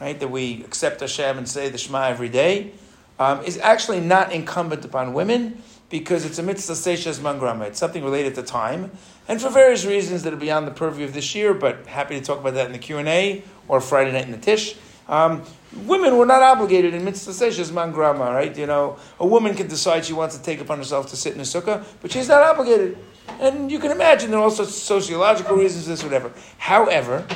right, 0.00 0.18
that 0.18 0.28
we 0.28 0.64
accept 0.64 1.00
Hashem 1.00 1.38
and 1.38 1.48
say 1.48 1.68
the 1.68 1.78
Shema 1.78 2.04
every 2.08 2.28
day, 2.28 2.72
um, 3.18 3.44
is 3.44 3.58
actually 3.58 4.00
not 4.00 4.32
incumbent 4.32 4.84
upon 4.84 5.12
women 5.12 5.62
because 5.90 6.24
it's 6.24 6.38
a 6.38 6.42
mitzvah 6.42 6.74
seishes 6.74 7.18
mangrama. 7.18 7.66
It's 7.66 7.78
something 7.78 8.04
related 8.04 8.34
to 8.36 8.42
time, 8.42 8.90
and 9.26 9.40
for 9.40 9.48
various 9.48 9.84
reasons 9.84 10.22
that 10.24 10.32
are 10.32 10.36
beyond 10.36 10.66
the 10.66 10.72
purview 10.72 11.04
of 11.04 11.14
this 11.14 11.34
year. 11.34 11.54
But 11.54 11.86
happy 11.86 12.18
to 12.18 12.24
talk 12.24 12.40
about 12.40 12.54
that 12.54 12.66
in 12.66 12.72
the 12.72 12.78
Q 12.78 12.98
and 12.98 13.08
A 13.08 13.42
or 13.68 13.80
Friday 13.80 14.12
night 14.12 14.24
in 14.24 14.32
the 14.32 14.38
Tish. 14.38 14.76
Um, 15.08 15.42
women 15.86 16.18
were 16.18 16.26
not 16.26 16.42
obligated 16.42 16.92
in 16.92 17.04
mitzvah 17.04 17.32
seishes 17.32 17.70
mangrama, 17.70 18.32
right? 18.32 18.56
You 18.56 18.66
know, 18.66 18.98
a 19.18 19.26
woman 19.26 19.54
can 19.54 19.66
decide 19.66 20.04
she 20.04 20.12
wants 20.12 20.36
to 20.36 20.42
take 20.42 20.60
upon 20.60 20.78
herself 20.78 21.08
to 21.10 21.16
sit 21.16 21.34
in 21.34 21.40
a 21.40 21.44
sukkah, 21.44 21.84
but 22.02 22.12
she's 22.12 22.28
not 22.28 22.42
obligated. 22.42 22.98
And 23.40 23.70
you 23.70 23.78
can 23.78 23.90
imagine 23.90 24.30
there 24.30 24.40
are 24.40 24.42
also 24.42 24.64
sociological 24.64 25.56
reasons, 25.56 25.86
this, 25.86 26.02
whatever. 26.02 26.32
However, 26.58 27.26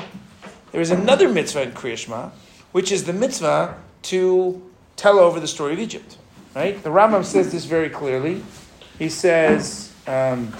there 0.72 0.80
is 0.80 0.90
another 0.90 1.28
mitzvah 1.28 1.62
in 1.62 1.72
Kriyashma, 1.72 2.30
which 2.72 2.92
is 2.92 3.04
the 3.04 3.12
mitzvah 3.12 3.76
to 4.02 4.70
tell 4.96 5.18
over 5.18 5.40
the 5.40 5.48
story 5.48 5.72
of 5.72 5.78
Egypt. 5.78 6.18
Right? 6.54 6.82
The 6.82 6.90
Rambam 6.90 7.24
says 7.24 7.50
this 7.52 7.64
very 7.64 7.88
clearly. 7.88 8.42
He 8.98 9.08
says, 9.08 9.92
um, 10.06 10.52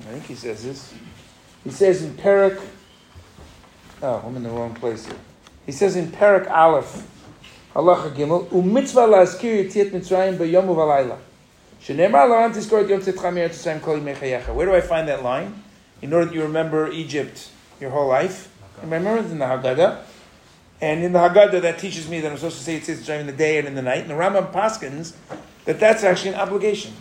I 0.00 0.04
think 0.04 0.24
he 0.24 0.34
says 0.34 0.64
this. 0.64 0.94
He 1.64 1.70
says 1.70 2.02
in 2.02 2.12
Perek, 2.14 2.60
oh, 4.02 4.22
I'm 4.26 4.36
in 4.36 4.42
the 4.42 4.50
wrong 4.50 4.74
place 4.74 5.06
here. 5.06 5.16
He 5.66 5.72
says 5.72 5.96
in 5.96 6.08
Perek 6.08 6.50
Aleph, 6.50 7.06
Halacha 7.74 8.14
Gimel, 8.14 8.48
u'mitzvah 8.50 9.08
la'azkir 9.08 9.64
yetiet 9.64 9.90
Mitzrayim 9.92 10.38
b'yom 10.38 10.66
u'valayla. 10.66 11.18
Yom 11.86 12.12
tetcham 12.52 13.36
Eretz 13.36 13.82
kol 13.82 14.54
Where 14.54 14.66
do 14.66 14.74
I 14.74 14.80
find 14.80 15.08
that 15.08 15.22
line? 15.22 15.62
In 16.00 16.12
order 16.12 16.26
that 16.26 16.34
you 16.34 16.42
remember 16.42 16.90
Egypt 16.90 17.50
your 17.80 17.90
whole 17.90 18.08
life. 18.08 18.50
Remember 18.82 19.18
in 19.18 19.38
the 19.38 19.44
Haggadah. 19.44 19.98
And 20.80 21.02
in 21.02 21.12
the 21.12 21.18
Haggadah, 21.18 21.62
that 21.62 21.78
teaches 21.78 22.08
me 22.08 22.20
that 22.20 22.30
I'm 22.30 22.36
supposed 22.36 22.58
to 22.58 22.64
say 22.64 22.76
it's 22.76 23.06
during 23.06 23.26
the 23.26 23.32
day 23.32 23.58
and 23.58 23.66
in 23.66 23.74
the 23.74 23.82
night. 23.82 24.00
And 24.00 24.10
the 24.10 24.14
Rambam 24.14 24.52
Paskins, 24.52 25.14
that 25.64 25.80
that's 25.80 26.04
actually 26.04 26.34
an 26.34 26.40
obligation. 26.40 26.92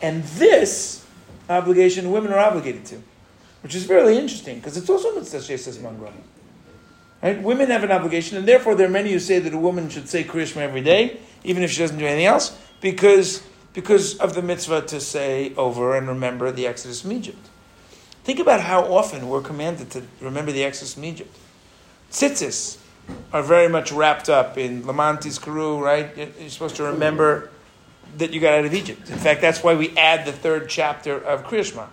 And 0.00 0.24
this 0.24 1.04
obligation, 1.48 2.10
women 2.10 2.32
are 2.32 2.38
obligated 2.38 2.84
to, 2.86 3.02
which 3.62 3.74
is 3.74 3.88
really 3.88 4.16
interesting 4.16 4.56
because 4.56 4.76
it's 4.76 4.88
also 4.88 5.14
mitzvah 5.14 5.42
says 5.42 5.78
mangram. 5.78 6.12
Right? 7.22 7.42
Women 7.42 7.68
have 7.68 7.84
an 7.84 7.92
obligation, 7.92 8.38
and 8.38 8.48
therefore 8.48 8.74
there 8.74 8.86
are 8.86 8.90
many 8.90 9.12
who 9.12 9.18
say 9.18 9.38
that 9.40 9.52
a 9.52 9.58
woman 9.58 9.90
should 9.90 10.08
say 10.08 10.24
Kriyashma 10.24 10.58
every 10.58 10.80
day, 10.80 11.20
even 11.44 11.62
if 11.62 11.70
she 11.70 11.80
doesn't 11.80 11.98
do 11.98 12.06
anything 12.06 12.24
else, 12.24 12.56
because, 12.80 13.42
because 13.74 14.16
of 14.18 14.34
the 14.34 14.40
mitzvah 14.40 14.82
to 14.82 15.00
say 15.00 15.52
over 15.56 15.96
and 15.96 16.08
remember 16.08 16.50
the 16.50 16.66
Exodus 16.66 17.02
from 17.02 17.12
Egypt. 17.12 17.48
Think 18.24 18.38
about 18.38 18.62
how 18.62 18.84
often 18.84 19.28
we're 19.28 19.42
commanded 19.42 19.90
to 19.90 20.02
remember 20.20 20.52
the 20.52 20.64
Exodus 20.64 20.94
from 20.94 21.04
Egypt. 21.04 21.36
Tzitzis, 22.10 22.78
are 23.32 23.42
very 23.42 23.68
much 23.68 23.92
wrapped 23.92 24.28
up 24.28 24.58
in 24.58 24.82
Lamantis 24.82 25.40
Karu, 25.40 25.80
right? 25.80 26.16
You're 26.16 26.48
supposed 26.48 26.76
to 26.76 26.84
remember 26.84 27.50
that 28.18 28.32
you 28.32 28.40
got 28.40 28.54
out 28.54 28.64
of 28.64 28.74
Egypt. 28.74 29.08
In 29.10 29.18
fact, 29.18 29.40
that's 29.40 29.62
why 29.62 29.74
we 29.74 29.96
add 29.96 30.26
the 30.26 30.32
third 30.32 30.68
chapter 30.68 31.16
of 31.16 31.44
Kriyashma. 31.44 31.88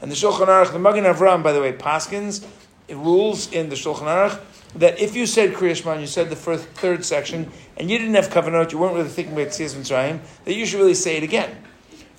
And 0.00 0.10
the 0.10 0.14
Shulchan 0.14 0.46
Aruch, 0.46 0.72
the 0.72 0.78
Magen 0.78 1.04
Avram, 1.04 1.42
by 1.42 1.52
the 1.52 1.60
way, 1.60 1.72
Paskins, 1.72 2.46
it 2.86 2.96
rules 2.96 3.52
in 3.52 3.68
the 3.68 3.74
Shulchan 3.74 4.02
Aruch 4.02 4.40
that 4.76 5.00
if 5.00 5.16
you 5.16 5.26
said 5.26 5.54
Kriyashma 5.54 5.92
and 5.92 6.00
you 6.00 6.06
said 6.06 6.30
the 6.30 6.36
first, 6.36 6.64
third 6.68 7.04
section, 7.04 7.50
and 7.76 7.90
you 7.90 7.98
didn't 7.98 8.14
have 8.14 8.28
Kavanot, 8.28 8.70
you 8.70 8.78
weren't 8.78 8.94
really 8.94 9.08
thinking 9.08 9.34
about 9.34 9.48
Tziyas 9.48 9.74
Mitzrayim, 9.74 10.20
that 10.44 10.54
you 10.54 10.66
should 10.66 10.78
really 10.78 10.94
say 10.94 11.16
it 11.16 11.22
again. 11.22 11.50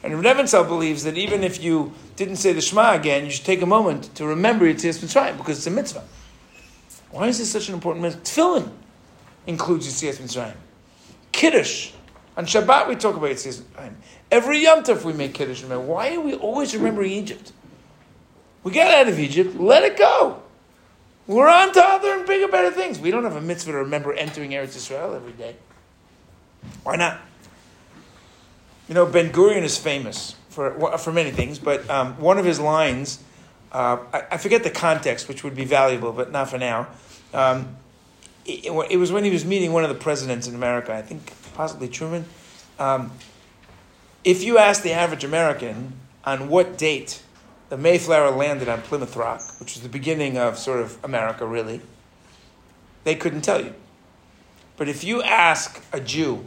And 0.03 0.23
Rev 0.23 0.67
believes 0.67 1.03
that 1.03 1.17
even 1.17 1.43
if 1.43 1.61
you 1.61 1.93
didn't 2.15 2.37
say 2.37 2.53
the 2.53 2.61
Shema 2.61 2.93
again, 2.93 3.25
you 3.25 3.31
should 3.31 3.45
take 3.45 3.61
a 3.61 3.65
moment 3.65 4.13
to 4.15 4.25
remember 4.25 4.65
Tziyas 4.73 4.99
Mitzrayim 4.99 5.37
because 5.37 5.57
it's 5.57 5.67
a 5.67 5.71
mitzvah. 5.71 6.03
Why 7.11 7.27
is 7.27 7.39
this 7.39 7.51
such 7.51 7.69
an 7.69 7.73
important 7.73 8.03
mitzvah? 8.03 8.21
Tefillin 8.21 8.71
includes 9.47 9.87
Yitzias 9.87 10.17
Mitzrayim. 10.17 10.55
Kiddush. 11.31 11.91
On 12.37 12.45
Shabbat 12.45 12.87
we 12.87 12.95
talk 12.95 13.15
about 13.15 13.31
Yitzias 13.31 13.61
Mitzrayim. 13.61 13.93
Every 14.31 14.59
Yom 14.59 14.83
Tov 14.83 15.03
we 15.03 15.13
make 15.13 15.33
Kiddush. 15.33 15.63
Remember, 15.63 15.85
why 15.85 16.15
are 16.15 16.21
we 16.21 16.35
always 16.35 16.75
remembering 16.75 17.11
Egypt? 17.11 17.51
We 18.63 18.71
got 18.71 18.93
out 18.93 19.07
of 19.07 19.19
Egypt, 19.19 19.55
let 19.59 19.83
it 19.83 19.97
go. 19.97 20.41
We're 21.27 21.47
on 21.47 21.71
to 21.73 21.81
other 21.81 22.13
and 22.13 22.25
bigger, 22.25 22.47
better 22.47 22.71
things. 22.71 22.99
We 22.99 23.11
don't 23.11 23.23
have 23.23 23.35
a 23.35 23.41
mitzvah 23.41 23.71
to 23.71 23.77
remember 23.79 24.13
entering 24.13 24.51
Eretz 24.51 24.75
Israel 24.75 25.13
every 25.13 25.31
day. 25.33 25.55
Why 26.83 26.95
not? 26.95 27.19
You 28.87 28.95
know, 28.95 29.05
Ben 29.05 29.31
Gurion 29.31 29.61
is 29.61 29.77
famous 29.77 30.35
for, 30.49 30.97
for 30.97 31.13
many 31.13 31.29
things, 31.29 31.59
but 31.59 31.87
um, 31.89 32.19
one 32.19 32.39
of 32.39 32.45
his 32.45 32.59
lines 32.59 33.23
uh, 33.71 33.97
I, 34.13 34.23
I, 34.31 34.37
forget 34.37 34.63
the 34.63 34.69
context, 34.69 35.27
which 35.27 35.43
would 35.43 35.55
be 35.55 35.65
valuable, 35.65 36.11
but 36.11 36.31
not 36.31 36.49
for 36.49 36.57
now. 36.57 36.87
Um, 37.33 37.75
it, 38.45 38.65
it, 38.89 38.97
was 38.97 39.11
when 39.11 39.23
he 39.23 39.29
was 39.29 39.45
meeting 39.45 39.73
one 39.73 39.83
of 39.83 39.89
the 39.89 39.95
presidents 39.95 40.47
in 40.47 40.55
America, 40.55 40.93
I 40.93 41.01
think 41.01 41.33
possibly 41.53 41.87
Truman. 41.87 42.25
Um, 42.79 43.11
if 44.23 44.43
you 44.43 44.57
ask 44.57 44.81
the 44.81 44.91
average 44.91 45.23
American 45.23 45.93
on 46.25 46.49
what 46.49 46.77
date 46.77 47.21
the 47.69 47.77
Mayflower 47.77 48.31
landed 48.31 48.67
on 48.67 48.81
Plymouth 48.81 49.15
Rock, 49.15 49.41
which 49.59 49.75
was 49.75 49.83
the 49.83 49.89
beginning 49.89 50.37
of 50.37 50.57
sort 50.57 50.79
of 50.79 50.97
America, 51.03 51.45
really, 51.45 51.81
they 53.03 53.15
couldn't 53.15 53.41
tell 53.41 53.63
you. 53.63 53.73
But 54.77 54.89
if 54.89 55.03
you 55.03 55.21
ask 55.21 55.83
a 55.93 55.99
Jew, 55.99 56.45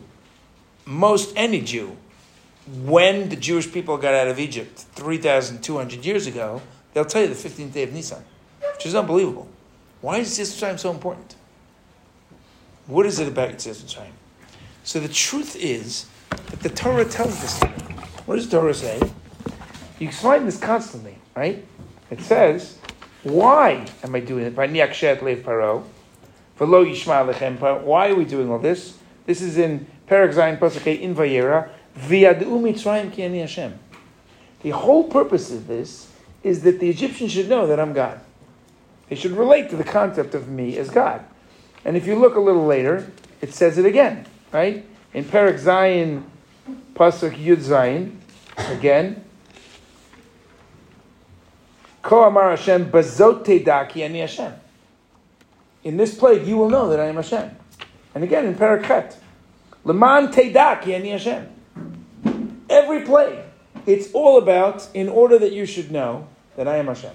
most 0.85 1.33
any 1.37 1.61
Jew, 1.61 1.97
when 2.67 3.29
the 3.29 3.37
Jewish 3.37 3.71
people 3.73 3.97
got 3.99 4.15
out 4.15 4.29
of 4.29 4.39
Egypt 4.39 4.85
3,200 4.95 6.05
years 6.05 6.27
ago, 6.27 6.63
They'll 6.93 7.05
tell 7.05 7.23
you 7.23 7.29
the 7.29 7.35
15th 7.35 7.73
day 7.73 7.85
of 7.85 7.93
Nisan, 7.93 8.23
which 8.75 8.87
is 8.87 8.95
unbelievable. 8.95 9.49
Why 10.01 10.19
is 10.19 10.39
Yitzias 10.39 10.55
Mitzrayim 10.63 10.79
so 10.79 10.91
important? 10.91 11.37
What 12.87 13.07
is 13.07 13.19
it 13.19 13.29
about 13.29 13.51
Yitzias 13.51 13.83
Mitzrayim? 13.83 14.13
So 14.85 15.01
the 15.01 15.09
truth 15.09 15.57
is 15.57 16.07
that 16.31 16.61
the 16.61 16.69
Torah 16.69 17.05
tells 17.05 17.43
us. 17.43 17.63
What 18.27 18.37
does 18.37 18.49
the 18.49 18.59
Torah 18.59 18.75
say? 18.75 19.01
You 19.99 20.11
find 20.11 20.47
this 20.47 20.59
constantly, 20.59 21.19
right? 21.37 21.65
It 22.11 22.21
says, 22.21 22.79
"Why 23.23 23.87
am 24.03 24.15
I 24.15 24.21
doing 24.21 24.45
it?" 24.45 24.55
Why 24.57 24.67
are 28.09 28.15
we 28.15 28.25
doing 28.25 28.51
all 28.51 28.59
this? 28.59 28.95
This 29.25 29.41
is 29.41 29.57
in 29.57 29.87
Perek 30.09 30.35
Zayin 30.35 30.59
Pasuk 30.59 31.01
in 31.01 31.15
Va'era. 31.15 31.69
The 34.63 34.71
whole 34.71 35.05
purpose 35.05 35.51
of 35.53 35.67
this 35.69 36.07
is 36.43 36.63
that 36.63 36.81
the 36.81 36.89
Egyptians 36.89 37.33
should 37.33 37.49
know 37.49 37.67
that 37.67 37.79
I'm 37.79 37.93
God. 37.93 38.21
They 39.09 39.17
should 39.17 39.33
relate 39.33 39.71
to 39.71 39.77
the 39.77 39.85
concept 39.85 40.35
of 40.35 40.49
me 40.49 40.77
as 40.79 40.91
God. 40.91 41.25
And 41.85 41.97
if 41.97 42.07
you 42.07 42.15
look 42.15 42.35
a 42.35 42.41
little 42.41 42.65
later, 42.65 43.11
it 43.41 43.53
says 43.53 43.79
it 43.79 43.85
again, 43.85 44.27
right? 44.53 44.87
In 45.13 45.25
Perek 45.25 45.61
Zayin, 45.61 46.25
Pasuk 46.95 47.37
Yud 47.37 47.59
Zayin, 47.59 48.17
again, 48.57 49.25
Ko 52.03 52.25
Amar 52.25 52.51
Hashem, 52.51 52.91
Bazot 52.91 53.65
Daki 53.65 54.03
Ani 54.03 54.21
Hashem. 54.21 54.55
In 55.85 55.97
this 55.97 56.15
plague, 56.15 56.47
you 56.47 56.57
will 56.57 56.71
know 56.71 56.89
that 56.89 57.01
I 57.01 57.07
am 57.07 57.17
Hashem. 57.17 57.51
And 58.15 58.25
again, 58.25 58.47
in 58.47 58.55
Perek 58.55 58.87
Chet, 58.87 59.19
Leman 59.85 60.29
Teidaki 60.29 60.95
Ani 60.95 61.11
Hashem. 61.11 61.49
every 62.71 63.05
plague, 63.05 63.41
it's 63.85 64.13
all 64.13 64.39
about 64.39 64.89
in 64.95 65.09
order 65.09 65.39
that 65.39 65.53
you 65.53 65.67
should 65.67 65.91
know 65.91 66.29
that 66.57 66.69
I 66.69 66.77
am 66.77 66.87
Hashem. 66.87 67.13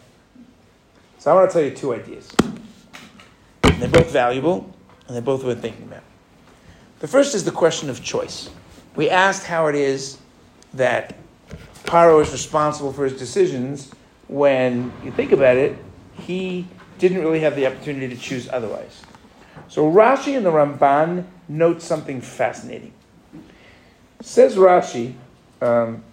So 1.19 1.31
I 1.31 1.35
want 1.35 1.49
to 1.49 1.53
tell 1.53 1.63
you 1.63 1.75
two 1.75 1.93
ideas. 1.93 2.33
And 3.63 3.81
they're 3.81 3.89
both 3.89 4.11
valuable, 4.11 4.73
and 5.07 5.15
they're 5.15 5.21
both 5.21 5.43
worth 5.43 5.61
thinking 5.61 5.83
about. 5.83 6.03
The 6.99 7.07
first 7.07 7.35
is 7.35 7.45
the 7.45 7.51
question 7.51 7.89
of 7.89 8.03
choice. 8.03 8.49
We 8.95 9.09
asked 9.09 9.45
how 9.45 9.67
it 9.67 9.75
is 9.75 10.17
that 10.73 11.15
Paro 11.83 12.21
is 12.21 12.31
responsible 12.31 12.91
for 12.91 13.03
his 13.05 13.17
decisions 13.17 13.91
when 14.27 14.91
you 15.03 15.11
think 15.11 15.31
about 15.31 15.57
it, 15.57 15.77
he 16.13 16.67
didn't 16.97 17.19
really 17.19 17.39
have 17.39 17.55
the 17.55 17.67
opportunity 17.67 18.13
to 18.13 18.19
choose 18.19 18.49
otherwise. 18.49 19.01
So 19.69 19.89
Rashi 19.89 20.35
and 20.35 20.45
the 20.45 20.51
Ramban 20.51 21.25
note 21.47 21.81
something 21.81 22.21
fascinating. 22.21 22.93
Says 24.21 24.55
Rashi, 24.55 25.13
um, 25.61 26.03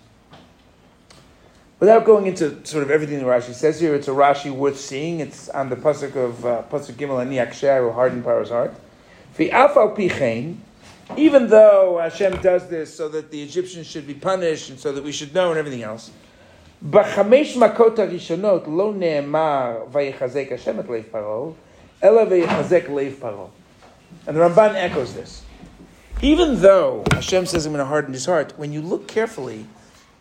without 1.79 2.05
going 2.05 2.27
into 2.27 2.65
sort 2.65 2.83
of 2.83 2.91
everything 2.91 3.19
that 3.19 3.25
Rashi 3.25 3.53
says 3.53 3.79
here, 3.79 3.95
it's 3.95 4.07
a 4.07 4.11
Rashi 4.11 4.51
worth 4.51 4.79
seeing. 4.79 5.19
It's 5.19 5.49
on 5.49 5.69
the 5.69 5.75
pasuk 5.75 6.15
of 6.15 6.45
uh, 6.45 6.63
pasuk 6.69 6.93
Gimel 6.93 7.21
Ani 7.21 7.37
Aksher 7.37 7.81
who 7.81 7.91
hardened 7.91 8.23
Paro's 8.23 8.49
heart. 8.49 8.73
Fi'afal 9.37 9.95
pichein, 9.95 10.57
even 11.15 11.47
though 11.47 11.99
Hashem 12.01 12.41
does 12.41 12.67
this 12.67 12.93
so 12.93 13.07
that 13.09 13.31
the 13.31 13.41
Egyptians 13.41 13.87
should 13.87 14.05
be 14.05 14.13
punished 14.13 14.69
and 14.69 14.79
so 14.79 14.91
that 14.91 15.03
we 15.03 15.11
should 15.11 15.33
know 15.33 15.49
and 15.49 15.57
everything 15.59 15.83
else. 15.83 16.11
בחמש 16.89 17.57
מכות 17.57 17.99
הראשונות 17.99 18.63
לא 18.67 18.93
נאמר 18.95 19.77
ויחזק 19.91 20.51
השם 20.51 20.79
את 20.79 20.89
לב 20.89 21.03
פרעה, 21.11 21.51
אלא 22.03 22.21
ויחזק 22.29 22.89
לב 22.89 23.13
פרעה. 23.19 23.47
And 24.27 24.35
the 24.35 24.39
Ramban 24.39 24.75
echoes 24.75 25.13
this. 25.13 25.43
Even 26.21 26.61
though 26.61 27.03
Hashem 27.11 27.45
says 27.45 27.65
I'm 27.65 27.73
going 27.73 27.79
to 27.79 27.85
harden 27.85 28.13
his 28.13 28.25
heart, 28.25 28.53
when 28.57 28.73
you 28.73 28.81
look 28.81 29.07
carefully, 29.07 29.65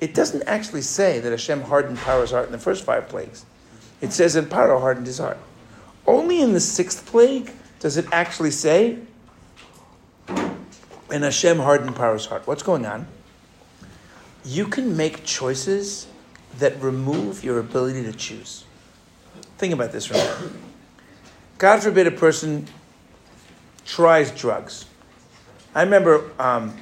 it 0.04 0.14
doesn't 0.14 0.44
actually 0.44 0.82
say 0.82 1.22
that 1.22 1.32
Hashem 1.32 1.62
hardened 1.62 1.98
Paro's 1.98 2.32
heart 2.32 2.48
in 2.48 2.52
the 2.52 2.58
first 2.58 2.84
five 2.84 3.08
plagues. 3.08 3.46
It 4.02 4.12
says 4.12 4.34
that 4.34 4.50
Paro 4.50 4.82
hardened 4.82 5.08
his 5.08 5.20
heart. 5.20 5.38
Only 6.06 6.42
in 6.42 6.52
the 6.52 6.60
sixth 6.60 7.06
plague 7.06 7.54
does 7.80 7.96
it 7.96 8.06
actually 8.12 8.52
say, 8.52 9.00
and 10.28 11.24
Hashem 11.24 11.58
hardened 11.58 11.96
Paro's 11.96 12.26
heart. 12.26 12.46
What's 12.46 12.64
going 12.64 12.86
on? 12.86 13.08
You 14.44 14.68
can 14.68 14.98
make 14.98 15.24
choices 15.24 16.08
that 16.60 16.82
remove 16.82 17.42
your 17.42 17.60
ability 17.60 18.04
to 18.04 18.12
choose. 18.12 18.66
Think 19.58 19.74
about 19.74 19.94
this 19.94 20.12
right 20.12 20.38
God 21.60 21.82
forbid 21.82 22.08
a 22.08 22.12
person 22.12 22.68
tries 23.86 24.32
drugs. 24.32 24.86
I 25.74 25.84
remember, 25.84 26.30
um, 26.38 26.76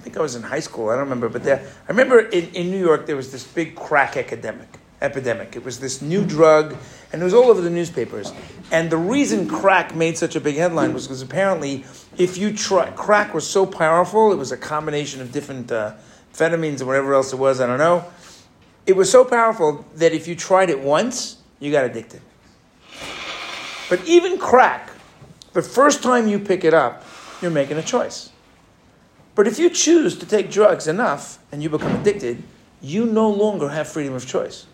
I 0.00 0.02
think 0.02 0.16
I 0.16 0.22
was 0.22 0.34
in 0.34 0.42
high 0.42 0.60
school, 0.60 0.88
I 0.88 0.92
don't 0.92 1.04
remember, 1.04 1.28
but 1.28 1.44
there, 1.44 1.62
I 1.86 1.90
remember 1.90 2.20
in, 2.20 2.48
in 2.54 2.70
New 2.70 2.80
York 2.80 3.06
there 3.06 3.16
was 3.16 3.30
this 3.30 3.46
big 3.46 3.74
crack 3.76 4.16
epidemic. 4.16 4.68
Epidemic. 5.02 5.56
It 5.56 5.64
was 5.64 5.78
this 5.80 6.02
new 6.02 6.24
drug, 6.24 6.76
and 7.12 7.22
it 7.22 7.24
was 7.24 7.34
all 7.34 7.50
over 7.50 7.60
the 7.60 7.70
newspapers. 7.70 8.32
And 8.70 8.90
the 8.90 8.96
reason 8.96 9.48
crack 9.48 9.94
made 9.94 10.16
such 10.18 10.36
a 10.36 10.40
big 10.40 10.56
headline 10.56 10.92
was 10.92 11.06
because 11.06 11.22
apparently, 11.22 11.84
if 12.18 12.36
you 12.36 12.52
try, 12.54 12.90
crack 12.92 13.34
was 13.34 13.48
so 13.48 13.64
powerful, 13.66 14.32
it 14.32 14.36
was 14.36 14.52
a 14.52 14.56
combination 14.56 15.20
of 15.20 15.32
different 15.32 15.70
uh, 15.72 15.94
amphetamines 16.32 16.78
and 16.78 16.86
whatever 16.86 17.14
else 17.14 17.32
it 17.32 17.36
was, 17.36 17.60
I 17.60 17.66
don't 17.66 17.78
know 17.78 18.04
it 18.86 18.96
was 18.96 19.10
so 19.10 19.24
powerful 19.24 19.84
that 19.96 20.12
if 20.12 20.26
you 20.26 20.34
tried 20.34 20.70
it 20.70 20.80
once, 20.80 21.36
you 21.60 21.70
got 21.70 21.84
addicted. 21.84 22.20
But 23.88 24.04
even 24.04 24.38
crack, 24.38 24.90
the 25.52 25.62
first 25.62 26.02
time 26.02 26.26
you 26.26 26.38
pick 26.38 26.64
it 26.64 26.74
up, 26.74 27.04
you're 27.42 27.50
making 27.50 27.76
a 27.76 27.82
choice. 27.82 28.30
But 29.34 29.46
if 29.46 29.58
you 29.58 29.70
choose 29.70 30.18
to 30.18 30.26
take 30.26 30.50
drugs 30.50 30.86
enough 30.86 31.38
and 31.52 31.62
you 31.62 31.70
become 31.70 32.00
addicted, 32.00 32.42
you 32.80 33.06
no 33.06 33.30
longer 33.30 33.68
have 33.68 33.88
freedom 33.88 34.14
of 34.14 34.26
choice. 34.26 34.66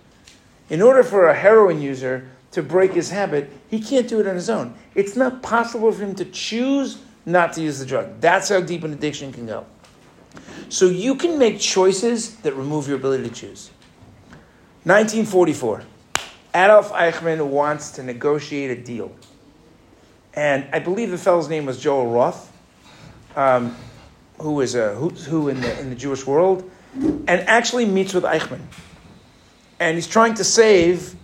In 0.70 0.82
order 0.82 1.02
for 1.02 1.28
a 1.28 1.34
heroin 1.34 1.80
user 1.80 2.28
to 2.52 2.62
break 2.62 2.92
his 2.92 3.10
habit, 3.10 3.50
he 3.68 3.80
can't 3.80 4.08
do 4.08 4.20
it 4.20 4.26
on 4.26 4.34
his 4.34 4.50
own. 4.50 4.74
It's 4.94 5.16
not 5.16 5.42
possible 5.42 5.92
for 5.92 6.02
him 6.02 6.14
to 6.16 6.24
choose 6.24 6.98
not 7.26 7.52
to 7.54 7.60
use 7.60 7.78
the 7.80 7.86
drug. 7.86 8.20
That's 8.20 8.48
how 8.48 8.60
deep 8.60 8.84
an 8.84 8.92
addiction 8.92 9.32
can 9.32 9.46
go. 9.46 9.66
So 10.68 10.86
you 10.86 11.16
can 11.16 11.38
make 11.38 11.58
choices 11.58 12.36
that 12.36 12.54
remove 12.54 12.88
your 12.88 12.96
ability 12.96 13.28
to 13.28 13.34
choose. 13.34 13.70
1944. 14.84 15.82
Adolf 16.54 16.92
Eichmann 16.92 17.48
wants 17.48 17.90
to 17.92 18.02
negotiate 18.02 18.78
a 18.78 18.80
deal. 18.80 19.14
And 20.34 20.66
I 20.72 20.78
believe 20.78 21.10
the 21.10 21.18
fellow's 21.18 21.48
name 21.48 21.66
was 21.66 21.80
Joel 21.80 22.10
Roth, 22.10 22.52
um, 23.34 23.76
who 24.38 24.60
is 24.60 24.74
uh, 24.76 24.92
a 24.92 24.94
who's 24.94 25.26
who 25.26 25.48
in 25.48 25.60
the, 25.60 25.80
in 25.80 25.90
the 25.90 25.96
Jewish 25.96 26.26
world, 26.26 26.68
and 26.94 27.28
actually 27.28 27.84
meets 27.84 28.14
with 28.14 28.24
Eichmann. 28.24 28.62
And 29.78 29.96
he's 29.96 30.06
trying 30.06 30.34
to 30.34 30.44
save, 30.44 31.14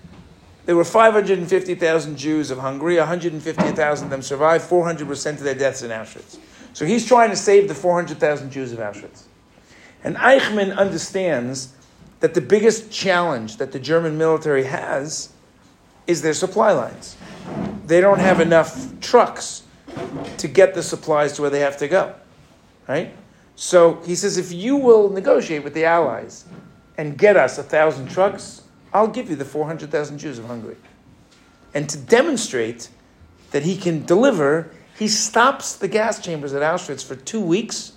there 0.67 0.77
were 0.77 0.85
550,000 0.85 2.17
Jews 2.17 2.51
of 2.51 2.59
Hungary, 2.59 2.99
150,000 2.99 4.05
of 4.05 4.11
them 4.11 4.23
survived, 4.23 4.69
400% 4.69 5.33
of 5.33 5.41
their 5.41 5.55
deaths 5.55 5.83
in 5.83 5.91
Auschwitz. 5.91 6.39
So 6.75 6.85
he's 6.85 7.07
trying 7.07 7.31
to 7.31 7.37
save 7.37 7.69
the 7.69 7.75
400,000 7.75 8.51
Jews 8.51 8.73
of 8.73 8.79
Auschwitz. 8.79 9.25
And 10.05 10.17
Eichmann 10.17 10.77
understands 10.77 11.75
that 12.21 12.35
the 12.35 12.41
biggest 12.41 12.91
challenge 12.91 13.57
that 13.57 13.73
the 13.73 13.81
German 13.81 14.19
military 14.19 14.65
has 14.65 15.33
is 16.07 16.23
their 16.23 16.35
supply 16.35 16.73
lines. 16.73 17.17
They 17.87 18.01
don't 18.01 18.19
have 18.19 18.41
enough 18.41 19.01
trucks 19.01 19.63
to 20.39 20.49
get 20.49 20.75
the 20.75 20.83
supplies 20.83 21.35
to 21.35 21.43
where 21.43 21.51
they 21.51 21.61
have 21.61 21.77
to 21.79 21.89
go. 21.89 22.15
Right? 22.89 23.15
So 23.57 24.01
he 24.05 24.15
says, 24.15 24.39
if 24.39 24.53
you 24.53 24.77
will 24.77 25.09
negotiate 25.11 25.63
with 25.63 25.75
the 25.75 25.85
Allies 25.85 26.45
and 26.99 27.17
get 27.17 27.37
us 27.37 27.59
a 27.59 27.63
thousand 27.63 28.11
trucks, 28.11 28.63
I'll 28.93 29.09
give 29.09 29.31
you 29.31 29.37
the 29.37 29.45
400,000 29.45 30.19
Jews 30.19 30.39
of 30.39 30.47
Hungary. 30.47 30.77
And 31.75 31.89
to 31.89 31.99
demonstrate 31.99 32.89
that 33.53 33.63
he 33.63 33.77
can 33.77 34.05
deliver, 34.05 34.71
he 34.99 35.09
stops 35.09 35.77
the 35.77 35.89
gas 35.89 36.21
chambers 36.21 36.53
at 36.53 36.63
Auschwitz 36.63 37.05
for 37.05 37.17
two 37.17 37.41
weeks 37.41 37.93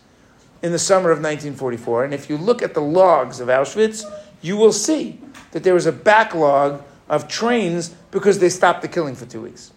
in 0.62 0.72
the 0.72 0.80
summer 0.80 1.12
of 1.12 1.18
1944. 1.18 2.06
And 2.06 2.14
if 2.14 2.30
you 2.30 2.38
look 2.38 2.62
at 2.62 2.74
the 2.74 2.82
logs 2.82 3.40
of 3.40 3.50
Auschwitz, 3.50 4.04
you 4.42 4.58
will 4.58 4.74
see 4.74 5.20
that 5.52 5.64
there 5.64 5.74
was 5.74 5.86
a 5.86 5.92
backlog 5.92 6.84
of 7.10 7.28
trains 7.28 7.90
because 8.12 8.40
they 8.40 8.50
stopped 8.50 8.82
the 8.82 8.88
killing 8.88 9.16
for 9.16 9.26
two 9.26 9.42
weeks. 9.42 9.72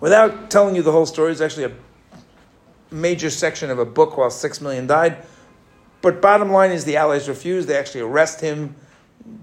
Without 0.00 0.50
telling 0.50 0.76
you 0.76 0.82
the 0.82 0.92
whole 0.92 1.06
story, 1.06 1.32
it's 1.32 1.40
actually 1.40 1.64
a 1.64 1.72
major 2.96 3.30
section 3.30 3.70
of 3.70 3.78
a 3.78 3.84
book 3.84 4.16
while 4.16 4.30
six 4.30 4.60
million 4.60 4.86
died. 4.86 5.18
But 6.02 6.20
bottom 6.20 6.50
line 6.52 6.70
is 6.70 6.84
the 6.84 6.96
Allies 6.96 7.28
refused. 7.28 7.68
They 7.68 7.76
actually 7.76 8.02
arrest 8.02 8.40
him, 8.40 8.74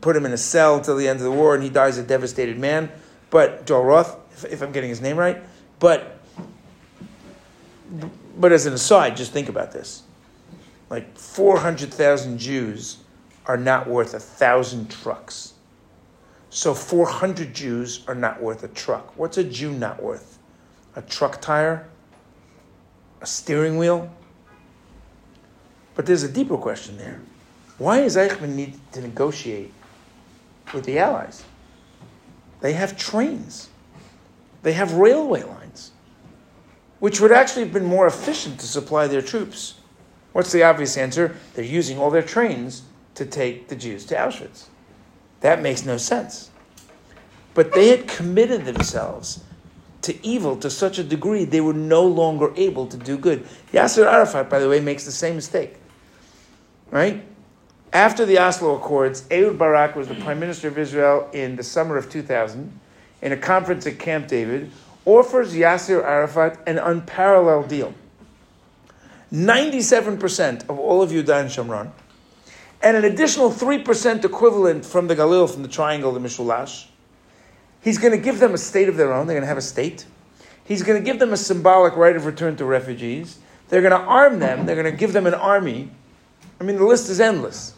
put 0.02 0.16
him 0.16 0.26
in 0.26 0.34
a 0.34 0.38
cell 0.38 0.76
until 0.76 0.96
the 0.96 1.08
end 1.08 1.20
of 1.20 1.24
the 1.24 1.32
war, 1.32 1.56
and 1.56 1.64
he 1.64 1.70
dies 1.70 1.98
a 1.98 2.04
devastated 2.04 2.58
man. 2.58 2.90
But 3.30 3.66
Joel 3.66 3.84
Roth, 3.84 4.18
if, 4.34 4.46
if 4.46 4.62
I'm 4.62 4.72
getting 4.72 4.90
his 4.90 5.02
name 5.02 5.18
right, 5.18 5.42
but 5.80 6.20
but 8.38 8.52
as 8.52 8.66
an 8.66 8.74
aside, 8.74 9.16
just 9.16 9.32
think 9.32 9.50
about 9.50 9.72
this. 9.72 10.04
Like 10.90 11.18
400,000 11.18 12.38
Jews 12.38 12.98
are 13.46 13.58
not 13.58 13.88
worth 13.88 14.14
a 14.14 14.20
thousand 14.20 14.90
trucks. 14.90 15.54
So 16.50 16.74
400 16.74 17.54
Jews 17.54 18.04
are 18.08 18.16
not 18.16 18.42
worth 18.42 18.64
a 18.64 18.68
truck. 18.68 19.18
What's 19.18 19.38
a 19.38 19.44
Jew 19.44 19.72
not 19.72 20.02
worth? 20.02 20.38
A 20.96 21.02
truck 21.02 21.42
tire? 21.42 21.90
A 23.24 23.26
steering 23.26 23.78
wheel? 23.78 24.14
But 25.96 26.06
there's 26.06 26.24
a 26.24 26.32
deeper 26.32 26.58
question 26.58 26.98
there. 26.98 27.22
Why 27.80 28.02
does 28.02 28.16
Eichmann 28.16 28.54
need 28.56 28.80
to 28.92 29.02
negotiate 29.02 29.74
with 30.74 30.86
the 30.86 31.00
Allies? 31.00 31.44
They 32.62 32.74
have 32.74 32.98
trains. 32.98 33.70
They 34.62 34.74
have 34.74 34.94
railway 34.94 35.42
lines 35.44 35.64
which 37.04 37.20
would 37.20 37.34
actually 37.34 37.62
have 37.62 37.74
been 37.74 37.84
more 37.84 38.08
efficient 38.08 38.58
to 38.58 38.66
supply 38.66 39.08
their 39.08 39.22
troops. 39.22 39.74
What's 40.32 40.54
the 40.54 40.64
obvious 40.64 40.96
answer? 40.96 41.36
They're 41.54 41.66
using 41.66 42.00
all 42.00 42.10
their 42.10 42.22
trains 42.22 42.84
to 43.16 43.26
take 43.26 43.68
the 43.68 43.76
Jews 43.76 44.06
to 44.06 44.16
Auschwitz. 44.16 44.68
That 45.42 45.62
makes 45.62 45.86
no 45.86 45.98
sense. 45.98 46.50
But 47.56 47.74
they 47.74 47.90
had 47.90 48.08
committed 48.08 48.64
themselves 48.64 49.44
to 50.04 50.26
evil 50.26 50.56
to 50.58 50.70
such 50.70 51.00
a 51.00 51.04
degree 51.04 51.46
they 51.46 51.62
were 51.62 51.74
no 51.74 52.06
longer 52.06 52.54
able 52.56 52.88
to 52.88 52.98
do 52.98 53.18
good. 53.18 53.46
Yasser 53.72 54.06
Arafat, 54.06 54.50
by 54.50 54.60
the 54.60 54.70
way, 54.70 54.80
makes 54.80 55.06
the 55.06 55.12
same 55.12 55.36
mistake. 55.36 55.76
Right? 56.92 57.26
After 57.92 58.26
the 58.26 58.40
Oslo 58.40 58.76
Accords, 58.76 59.26
Ehud 59.30 59.58
Barak 59.58 59.96
was 59.96 60.08
the 60.08 60.16
prime 60.16 60.40
minister 60.40 60.68
of 60.68 60.78
Israel 60.78 61.30
in 61.34 61.56
the 61.56 61.64
summer 61.64 61.98
of 61.98 62.10
2000 62.10 62.80
in 63.22 63.32
a 63.32 63.38
conference 63.38 63.88
at 63.88 64.00
Camp 64.00 64.28
David 64.28 64.72
offers 65.06 65.54
Yasser 65.54 66.04
Arafat 66.04 66.60
an 66.68 66.78
unparalleled 66.78 67.68
deal. 67.68 67.94
97% 69.32 70.70
of 70.70 70.78
all 70.78 71.02
of 71.02 71.12
Yudan 71.12 71.42
and 71.42 71.50
Shomron, 71.50 71.92
and 72.82 72.98
an 72.98 73.06
additional 73.06 73.50
3% 73.50 74.24
equivalent 74.24 74.86
from 74.86 75.08
the 75.08 75.16
Galil, 75.16 75.50
from 75.52 75.64
the 75.64 75.70
triangle, 75.70 76.12
the 76.12 76.20
Mishulash. 76.20 76.86
He's 77.84 77.98
going 77.98 78.12
to 78.12 78.18
give 78.18 78.40
them 78.40 78.54
a 78.54 78.58
state 78.58 78.88
of 78.88 78.96
their 78.96 79.14
own. 79.14 79.28
They're 79.28 79.36
going 79.36 79.44
to 79.44 79.48
have 79.48 79.58
a 79.58 79.62
state. 79.62 80.06
He's 80.64 80.84
going 80.84 81.02
to 81.02 81.06
give 81.06 81.20
them 81.20 81.34
a 81.34 81.38
symbolic 81.38 81.96
right 81.98 82.16
of 82.16 82.26
return 82.26 82.56
to 82.58 82.66
refugees. 82.66 83.40
They're 83.68 83.82
going 83.82 83.92
to 83.92 84.08
arm 84.08 84.40
them. 84.40 84.66
They're 84.66 84.82
going 84.82 84.92
to 84.92 84.98
give 84.98 85.12
them 85.14 85.28
an 85.28 85.34
army. 85.34 85.90
I 86.62 86.64
mean, 86.64 86.78
the 86.78 86.86
list 86.86 87.10
is 87.10 87.20
endless. 87.20 87.74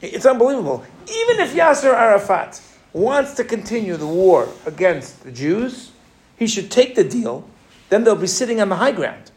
It's 0.00 0.24
unbelievable. 0.24 0.84
Even 1.02 1.40
if 1.40 1.52
Yasser 1.52 1.92
Arafat 1.92 2.62
wants 2.92 3.34
to 3.34 3.44
continue 3.44 3.96
the 3.96 4.06
war 4.06 4.48
against 4.64 5.24
the 5.24 5.32
Jews, 5.32 5.90
he 6.36 6.46
should 6.46 6.70
take 6.70 6.94
the 6.94 7.02
deal. 7.02 7.48
Then 7.88 8.04
they'll 8.04 8.14
be 8.14 8.28
sitting 8.28 8.60
on 8.60 8.68
the 8.68 8.76
high 8.76 8.92
ground. 8.92 9.32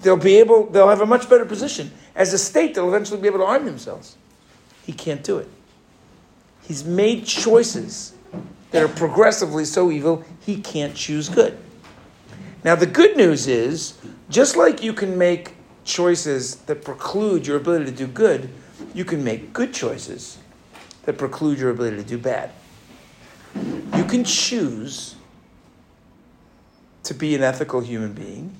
They'll 0.00 0.16
be 0.16 0.36
able, 0.36 0.66
they'll 0.66 0.88
have 0.88 1.02
a 1.02 1.06
much 1.06 1.28
better 1.28 1.44
position. 1.44 1.90
As 2.14 2.32
a 2.32 2.38
state, 2.38 2.74
they'll 2.74 2.88
eventually 2.88 3.20
be 3.20 3.26
able 3.26 3.40
to 3.40 3.44
arm 3.44 3.66
themselves. 3.66 4.16
He 4.86 4.92
can't 4.92 5.22
do 5.22 5.36
it. 5.36 5.48
He's 6.62 6.84
made 6.84 7.26
choices 7.26 8.14
that 8.70 8.82
are 8.82 8.88
progressively 8.88 9.64
so 9.64 9.90
evil, 9.90 10.24
he 10.40 10.60
can't 10.60 10.94
choose 10.94 11.28
good. 11.28 11.58
Now, 12.62 12.74
the 12.74 12.86
good 12.86 13.16
news 13.16 13.46
is 13.46 13.98
just 14.28 14.56
like 14.56 14.82
you 14.82 14.92
can 14.92 15.16
make 15.16 15.54
choices 15.84 16.56
that 16.56 16.84
preclude 16.84 17.46
your 17.46 17.56
ability 17.56 17.86
to 17.86 17.90
do 17.90 18.06
good, 18.06 18.50
you 18.94 19.04
can 19.04 19.24
make 19.24 19.52
good 19.52 19.72
choices 19.72 20.38
that 21.04 21.18
preclude 21.18 21.58
your 21.58 21.70
ability 21.70 21.96
to 21.96 22.04
do 22.04 22.18
bad. 22.18 22.50
You 23.96 24.04
can 24.04 24.24
choose 24.24 25.16
to 27.02 27.14
be 27.14 27.34
an 27.34 27.42
ethical 27.42 27.80
human 27.80 28.12
being. 28.12 28.54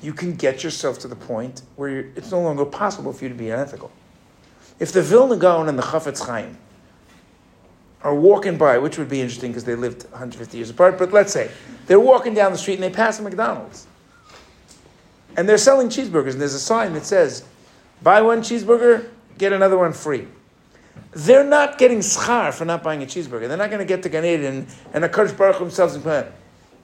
You 0.00 0.12
can 0.12 0.36
get 0.36 0.64
yourself 0.64 0.98
to 1.00 1.08
the 1.08 1.16
point 1.16 1.62
where 1.76 1.98
it's 2.16 2.30
no 2.30 2.40
longer 2.40 2.64
possible 2.64 3.12
for 3.12 3.24
you 3.24 3.28
to 3.28 3.34
be 3.34 3.50
unethical. 3.50 3.90
If 4.78 4.92
the 4.92 5.02
Vilna 5.02 5.36
Gaon 5.36 5.68
and 5.68 5.78
the 5.78 5.82
Chafetz 5.82 6.26
Chaim 6.26 6.56
are 8.02 8.14
walking 8.14 8.56
by, 8.56 8.78
which 8.78 8.98
would 8.98 9.08
be 9.08 9.20
interesting 9.20 9.50
because 9.50 9.64
they 9.64 9.74
lived 9.74 10.04
150 10.04 10.56
years 10.56 10.70
apart, 10.70 10.98
but 10.98 11.12
let's 11.12 11.32
say 11.32 11.50
they're 11.86 12.00
walking 12.00 12.34
down 12.34 12.52
the 12.52 12.58
street 12.58 12.74
and 12.74 12.82
they 12.82 12.90
pass 12.90 13.18
a 13.18 13.22
McDonald's. 13.22 13.86
And 15.36 15.48
they're 15.48 15.58
selling 15.58 15.88
cheeseburgers, 15.88 16.32
and 16.32 16.40
there's 16.40 16.54
a 16.54 16.60
sign 16.60 16.92
that 16.94 17.04
says, 17.04 17.44
buy 18.02 18.20
one 18.22 18.40
cheeseburger, 18.40 19.08
get 19.38 19.52
another 19.52 19.78
one 19.78 19.92
free. 19.92 20.26
They're 21.12 21.44
not 21.44 21.78
getting 21.78 21.98
schar 21.98 22.52
for 22.52 22.64
not 22.64 22.82
buying 22.82 23.02
a 23.02 23.06
cheeseburger. 23.06 23.48
They're 23.48 23.56
not 23.56 23.70
going 23.70 23.80
to 23.80 23.84
get 23.84 24.02
to 24.04 24.08
Gan 24.08 24.66
and 24.92 25.04
a 25.04 25.08
Kurdish 25.08 25.36
Baruch 25.36 25.58
themselves 25.58 25.94
and 25.94 26.02
put, 26.02 26.26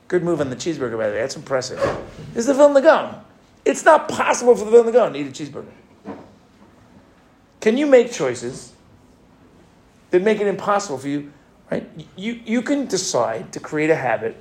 good 0.08 0.22
move 0.22 0.40
on 0.40 0.50
the 0.50 0.56
cheeseburger, 0.56 0.96
by 0.96 1.08
the 1.08 1.14
way. 1.14 1.20
That's 1.20 1.36
impressive. 1.36 1.78
This 2.34 2.42
is 2.42 2.46
the 2.46 2.54
Vilna 2.54 2.80
Gaon. 2.82 3.20
It's 3.64 3.84
not 3.84 4.08
possible 4.08 4.54
for 4.54 4.64
the 4.64 4.70
Vilna 4.70 4.92
Gaon 4.92 5.12
to 5.14 5.18
eat 5.18 5.26
a 5.26 5.30
cheeseburger. 5.30 5.72
Can 7.60 7.76
you 7.76 7.86
make 7.86 8.12
choices 8.12 8.72
that 10.10 10.22
make 10.22 10.40
it 10.40 10.46
impossible 10.46 10.98
for 10.98 11.08
you, 11.08 11.32
right? 11.70 11.88
You, 12.16 12.40
you 12.44 12.62
can 12.62 12.86
decide 12.86 13.52
to 13.52 13.60
create 13.60 13.90
a 13.90 13.96
habit 13.96 14.36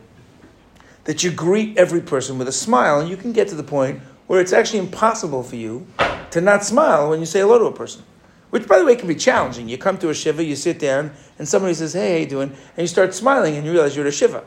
that 1.06 1.24
you 1.24 1.32
greet 1.32 1.78
every 1.78 2.02
person 2.02 2.38
with 2.38 2.48
a 2.48 2.52
smile, 2.52 3.00
and 3.00 3.10
you 3.10 3.18
can 3.18 3.32
get 3.32 3.48
to 3.50 3.56
the 3.56 3.64
point 3.64 4.02
where 4.28 4.42
it's 4.42 4.54
actually 4.54 4.80
impossible 4.80 5.44
for 5.44 5.56
you 5.56 5.86
to 6.32 6.42
not 6.42 6.64
smile 6.64 7.10
when 7.10 7.20
you 7.20 7.26
say 7.26 7.40
hello 7.40 7.60
to 7.60 7.66
a 7.66 7.72
person. 7.72 8.04
Which, 8.50 8.68
by 8.68 8.80
the 8.80 8.86
way, 8.86 8.96
can 8.96 9.08
be 9.08 9.16
challenging. 9.16 9.68
You 9.68 9.78
come 9.78 9.98
to 10.00 10.10
a 10.10 10.14
shiva, 10.14 10.44
you 10.44 10.56
sit 10.56 10.80
down, 10.80 11.12
and 11.38 11.48
somebody 11.48 11.74
says, 11.74 11.94
"Hey, 11.94 12.14
how 12.14 12.20
you 12.20 12.26
doing?" 12.26 12.50
and 12.50 12.78
you 12.78 12.88
start 12.88 13.14
smiling, 13.14 13.56
and 13.56 13.66
you 13.66 13.72
realize 13.72 13.96
you're 13.96 14.06
at 14.06 14.14
a 14.14 14.16
shiva. 14.16 14.44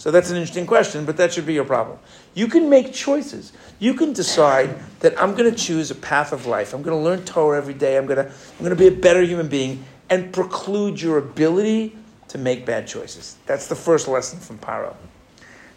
So 0.00 0.10
that's 0.10 0.30
an 0.30 0.36
interesting 0.36 0.66
question, 0.66 1.04
but 1.04 1.18
that 1.18 1.34
should 1.34 1.44
be 1.44 1.52
your 1.52 1.66
problem. 1.66 1.98
You 2.32 2.46
can 2.46 2.70
make 2.70 2.94
choices. 2.94 3.52
You 3.78 3.92
can 3.92 4.14
decide 4.14 4.78
that 5.00 5.20
I'm 5.20 5.34
going 5.34 5.52
to 5.52 5.56
choose 5.56 5.90
a 5.90 5.94
path 5.94 6.32
of 6.32 6.46
life. 6.46 6.72
I'm 6.72 6.80
going 6.80 6.96
to 6.96 7.02
learn 7.02 7.22
Torah 7.26 7.58
every 7.58 7.74
day. 7.74 7.98
I'm 7.98 8.06
going 8.06 8.16
to 8.16 8.32
I'm 8.32 8.58
going 8.64 8.70
to 8.70 8.76
be 8.76 8.86
a 8.86 8.98
better 8.98 9.20
human 9.20 9.48
being, 9.48 9.84
and 10.10 10.32
preclude 10.32 11.00
your 11.00 11.18
ability 11.18 11.96
to 12.28 12.38
make 12.38 12.66
bad 12.66 12.86
choices. 12.86 13.36
That's 13.46 13.68
the 13.68 13.76
first 13.76 14.08
lesson 14.08 14.40
from 14.40 14.58
Paro. 14.58 14.94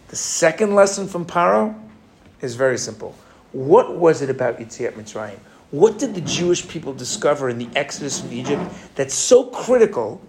The 0.10 0.16
second 0.16 0.76
lesson 0.76 1.08
from 1.08 1.26
Paro 1.26 1.80
is 2.42 2.56
very 2.56 2.78
simple. 2.78 3.16
What 3.52 3.98
was 3.98 4.22
it 4.22 4.30
about 4.30 4.60
Yetziat 4.60 4.94
Mitzrayim? 4.94 5.38
What 5.72 5.98
did 5.98 6.14
the 6.14 6.22
Jewish 6.22 6.68
people 6.68 6.94
discover 6.94 7.50
in 7.50 7.58
the 7.58 7.70
Exodus 7.76 8.20
from 8.20 8.32
Egypt 8.32 8.62
that's 8.96 9.16
so 9.16 9.46
critical 9.46 10.22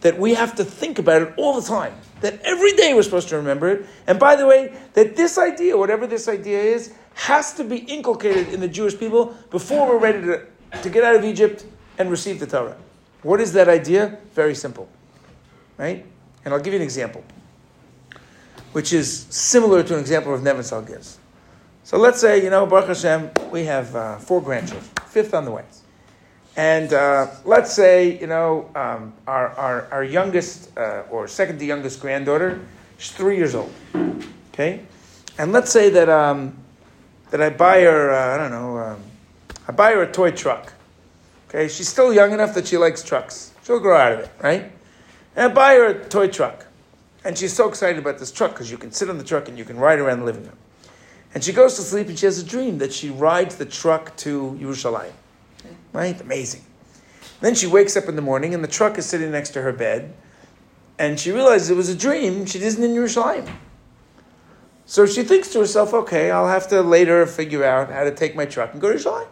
that 0.00 0.18
we 0.18 0.34
have 0.34 0.54
to 0.56 0.64
think 0.64 0.98
about 0.98 1.22
it 1.22 1.34
all 1.36 1.60
the 1.60 1.66
time? 1.66 1.94
That 2.20 2.40
every 2.42 2.72
day 2.72 2.94
we're 2.94 3.02
supposed 3.02 3.28
to 3.30 3.36
remember 3.36 3.68
it. 3.68 3.86
And 4.06 4.18
by 4.20 4.36
the 4.36 4.46
way, 4.46 4.76
that 4.94 5.16
this 5.16 5.38
idea, 5.38 5.76
whatever 5.76 6.06
this 6.06 6.28
idea 6.28 6.60
is, 6.60 6.92
has 7.14 7.54
to 7.54 7.64
be 7.64 7.78
inculcated 7.78 8.54
in 8.54 8.60
the 8.60 8.68
Jewish 8.68 8.96
people 8.96 9.34
before 9.50 9.88
we're 9.88 9.98
ready 9.98 10.20
to, 10.22 10.46
to 10.82 10.90
get 10.90 11.02
out 11.02 11.16
of 11.16 11.24
Egypt 11.24 11.64
and 11.98 12.10
receive 12.10 12.38
the 12.38 12.46
Torah. 12.46 12.76
What 13.22 13.40
is 13.40 13.52
that 13.52 13.68
idea? 13.68 14.18
Very 14.34 14.54
simple. 14.54 14.88
Right? 15.76 16.04
And 16.44 16.54
I'll 16.54 16.60
give 16.60 16.72
you 16.72 16.78
an 16.78 16.84
example, 16.84 17.22
which 18.72 18.92
is 18.92 19.26
similar 19.30 19.82
to 19.82 19.94
an 19.94 20.00
example 20.00 20.34
of 20.34 20.40
Nevinsal 20.40 20.86
gives. 20.86 21.18
So 21.84 21.98
let's 21.98 22.20
say, 22.20 22.42
you 22.42 22.50
know, 22.50 22.66
Baruch 22.66 22.88
Hashem, 22.88 23.30
we 23.50 23.64
have 23.64 23.94
uh, 23.96 24.18
four 24.18 24.40
grandchildren, 24.40 24.88
fifth 25.06 25.34
on 25.34 25.44
the 25.44 25.50
way. 25.50 25.64
And 26.56 26.92
uh, 26.92 27.28
let's 27.44 27.72
say, 27.72 28.20
you 28.20 28.26
know, 28.26 28.70
um, 28.74 29.12
our, 29.26 29.48
our, 29.50 29.88
our, 29.90 30.04
youngest 30.04 30.76
uh, 30.76 31.04
or 31.10 31.26
second 31.28 31.58
to 31.58 31.64
youngest 31.64 32.00
granddaughter, 32.00 32.60
she's 32.98 33.12
three 33.12 33.36
years 33.36 33.54
old. 33.54 33.72
Okay? 34.52 34.80
And 35.38 35.52
let's 35.52 35.70
say 35.70 35.90
that, 35.90 36.08
um, 36.08 36.56
that 37.30 37.40
I 37.40 37.50
buy 37.50 37.82
her, 37.82 38.12
uh, 38.12 38.34
I 38.34 38.36
don't 38.36 38.50
know, 38.50 38.78
um, 38.78 39.00
I 39.68 39.72
buy 39.72 39.92
her 39.92 40.02
a 40.02 40.12
toy 40.12 40.32
truck. 40.32 40.72
Okay, 41.50 41.66
she's 41.66 41.88
still 41.88 42.14
young 42.14 42.30
enough 42.30 42.54
that 42.54 42.68
she 42.68 42.76
likes 42.76 43.02
trucks. 43.02 43.52
She'll 43.64 43.80
grow 43.80 43.96
out 43.96 44.12
of 44.12 44.20
it, 44.20 44.30
right? 44.40 44.70
And 45.34 45.52
buy 45.52 45.74
her 45.74 45.86
a 45.86 46.08
toy 46.08 46.28
truck. 46.28 46.66
And 47.24 47.36
she's 47.36 47.52
so 47.52 47.68
excited 47.68 47.98
about 47.98 48.20
this 48.20 48.30
truck 48.30 48.52
because 48.52 48.70
you 48.70 48.78
can 48.78 48.92
sit 48.92 49.10
on 49.10 49.18
the 49.18 49.24
truck 49.24 49.48
and 49.48 49.58
you 49.58 49.64
can 49.64 49.76
ride 49.76 49.98
around 49.98 50.20
the 50.20 50.26
living 50.26 50.44
room. 50.44 50.56
And 51.34 51.42
she 51.42 51.52
goes 51.52 51.74
to 51.74 51.82
sleep 51.82 52.06
and 52.06 52.16
she 52.16 52.26
has 52.26 52.38
a 52.38 52.44
dream 52.44 52.78
that 52.78 52.92
she 52.92 53.10
rides 53.10 53.56
the 53.56 53.66
truck 53.66 54.16
to 54.18 54.56
Yerushalayim. 54.60 55.12
Right? 55.92 56.20
Amazing. 56.20 56.64
Then 57.40 57.56
she 57.56 57.66
wakes 57.66 57.96
up 57.96 58.08
in 58.08 58.14
the 58.14 58.22
morning 58.22 58.54
and 58.54 58.62
the 58.62 58.68
truck 58.68 58.96
is 58.96 59.06
sitting 59.06 59.32
next 59.32 59.50
to 59.50 59.62
her 59.62 59.72
bed. 59.72 60.14
And 61.00 61.18
she 61.18 61.32
realizes 61.32 61.68
it 61.68 61.76
was 61.76 61.88
a 61.88 61.96
dream. 61.96 62.46
She 62.46 62.60
isn't 62.62 62.82
in 62.82 62.92
Yerushalayim. 62.92 63.50
So 64.86 65.04
she 65.04 65.24
thinks 65.24 65.48
to 65.48 65.58
herself, 65.58 65.94
okay, 65.94 66.30
I'll 66.30 66.48
have 66.48 66.68
to 66.68 66.80
later 66.80 67.26
figure 67.26 67.64
out 67.64 67.90
how 67.90 68.04
to 68.04 68.14
take 68.14 68.36
my 68.36 68.44
truck 68.44 68.72
and 68.72 68.80
go 68.80 68.92
to 68.92 68.96
Yerushalayim 68.96 69.26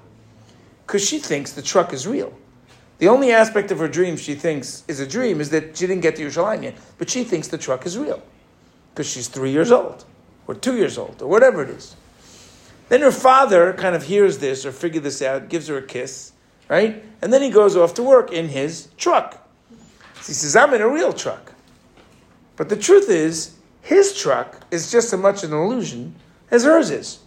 because 0.88 1.06
she 1.06 1.18
thinks 1.18 1.52
the 1.52 1.60
truck 1.60 1.92
is 1.92 2.06
real. 2.06 2.32
The 2.96 3.08
only 3.08 3.30
aspect 3.30 3.70
of 3.70 3.78
her 3.78 3.88
dream 3.88 4.16
she 4.16 4.34
thinks 4.34 4.84
is 4.88 5.00
a 5.00 5.06
dream 5.06 5.38
is 5.38 5.50
that 5.50 5.76
she 5.76 5.86
didn't 5.86 6.00
get 6.00 6.16
to 6.16 6.22
Yerushalayim 6.24 6.62
yet, 6.62 6.76
but 6.96 7.10
she 7.10 7.24
thinks 7.24 7.48
the 7.48 7.58
truck 7.58 7.84
is 7.84 7.98
real 7.98 8.22
because 8.94 9.06
she's 9.06 9.28
three 9.28 9.50
years 9.50 9.70
old 9.70 10.06
or 10.46 10.54
two 10.54 10.78
years 10.78 10.96
old 10.96 11.20
or 11.20 11.28
whatever 11.28 11.62
it 11.62 11.68
is. 11.68 11.94
Then 12.88 13.02
her 13.02 13.12
father 13.12 13.74
kind 13.74 13.94
of 13.94 14.04
hears 14.04 14.38
this 14.38 14.64
or 14.64 14.72
figures 14.72 15.02
this 15.02 15.20
out, 15.20 15.50
gives 15.50 15.68
her 15.68 15.76
a 15.76 15.82
kiss, 15.82 16.32
right? 16.70 17.04
And 17.20 17.30
then 17.34 17.42
he 17.42 17.50
goes 17.50 17.76
off 17.76 17.92
to 17.94 18.02
work 18.02 18.32
in 18.32 18.48
his 18.48 18.88
truck. 18.96 19.46
He 20.16 20.32
says, 20.32 20.56
I'm 20.56 20.72
in 20.72 20.80
a 20.80 20.88
real 20.88 21.12
truck. 21.12 21.52
But 22.56 22.70
the 22.70 22.76
truth 22.76 23.10
is, 23.10 23.56
his 23.82 24.18
truck 24.18 24.64
is 24.70 24.90
just 24.90 25.12
as 25.12 25.20
much 25.20 25.44
an 25.44 25.52
illusion 25.52 26.14
as 26.50 26.64
hers 26.64 26.90
is. 26.90 27.18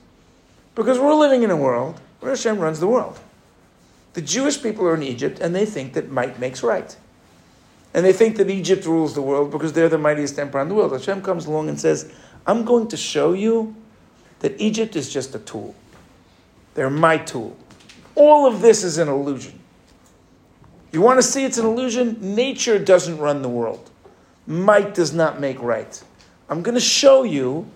Because 0.73 0.97
we're 0.97 1.13
living 1.13 1.43
in 1.43 1.51
a 1.51 1.57
world 1.57 2.01
where 2.21 2.31
Hashem 2.31 2.57
runs 2.57 2.79
the 2.79 2.87
world. 2.87 3.19
The 4.13 4.21
Jewish 4.21 4.61
people 4.61 4.85
are 4.87 4.95
in 4.95 5.03
Egypt 5.03 5.39
and 5.39 5.55
they 5.55 5.65
think 5.65 5.93
that 5.93 6.11
might 6.11 6.39
makes 6.39 6.63
right. 6.63 6.95
And 7.93 8.05
they 8.05 8.13
think 8.13 8.37
that 8.37 8.49
Egypt 8.49 8.85
rules 8.85 9.13
the 9.13 9.21
world 9.21 9.51
because 9.51 9.73
they're 9.73 9.89
the 9.89 9.97
mightiest 9.97 10.39
empire 10.39 10.61
in 10.61 10.69
the 10.69 10.75
world. 10.75 10.93
Hashem 10.93 11.21
comes 11.21 11.45
along 11.45 11.69
and 11.69 11.79
says, 11.79 12.11
I'm 12.47 12.63
going 12.63 12.87
to 12.89 12.97
show 12.97 13.33
you 13.33 13.75
that 14.39 14.59
Egypt 14.59 14.95
is 14.95 15.11
just 15.11 15.35
a 15.35 15.39
tool. 15.39 15.75
They're 16.73 16.89
my 16.89 17.17
tool. 17.17 17.55
All 18.15 18.45
of 18.45 18.61
this 18.61 18.83
is 18.83 18.97
an 18.97 19.07
illusion. 19.07 19.59
You 20.91 21.01
want 21.01 21.19
to 21.19 21.23
see 21.23 21.45
it's 21.45 21.57
an 21.57 21.65
illusion? 21.65 22.17
Nature 22.35 22.79
doesn't 22.79 23.17
run 23.17 23.41
the 23.41 23.49
world. 23.49 23.89
Might 24.47 24.93
does 24.93 25.13
not 25.13 25.39
make 25.39 25.61
right. 25.61 26.01
I'm 26.49 26.61
going 26.63 26.75
to 26.75 26.81
show 26.81 27.23
you 27.23 27.69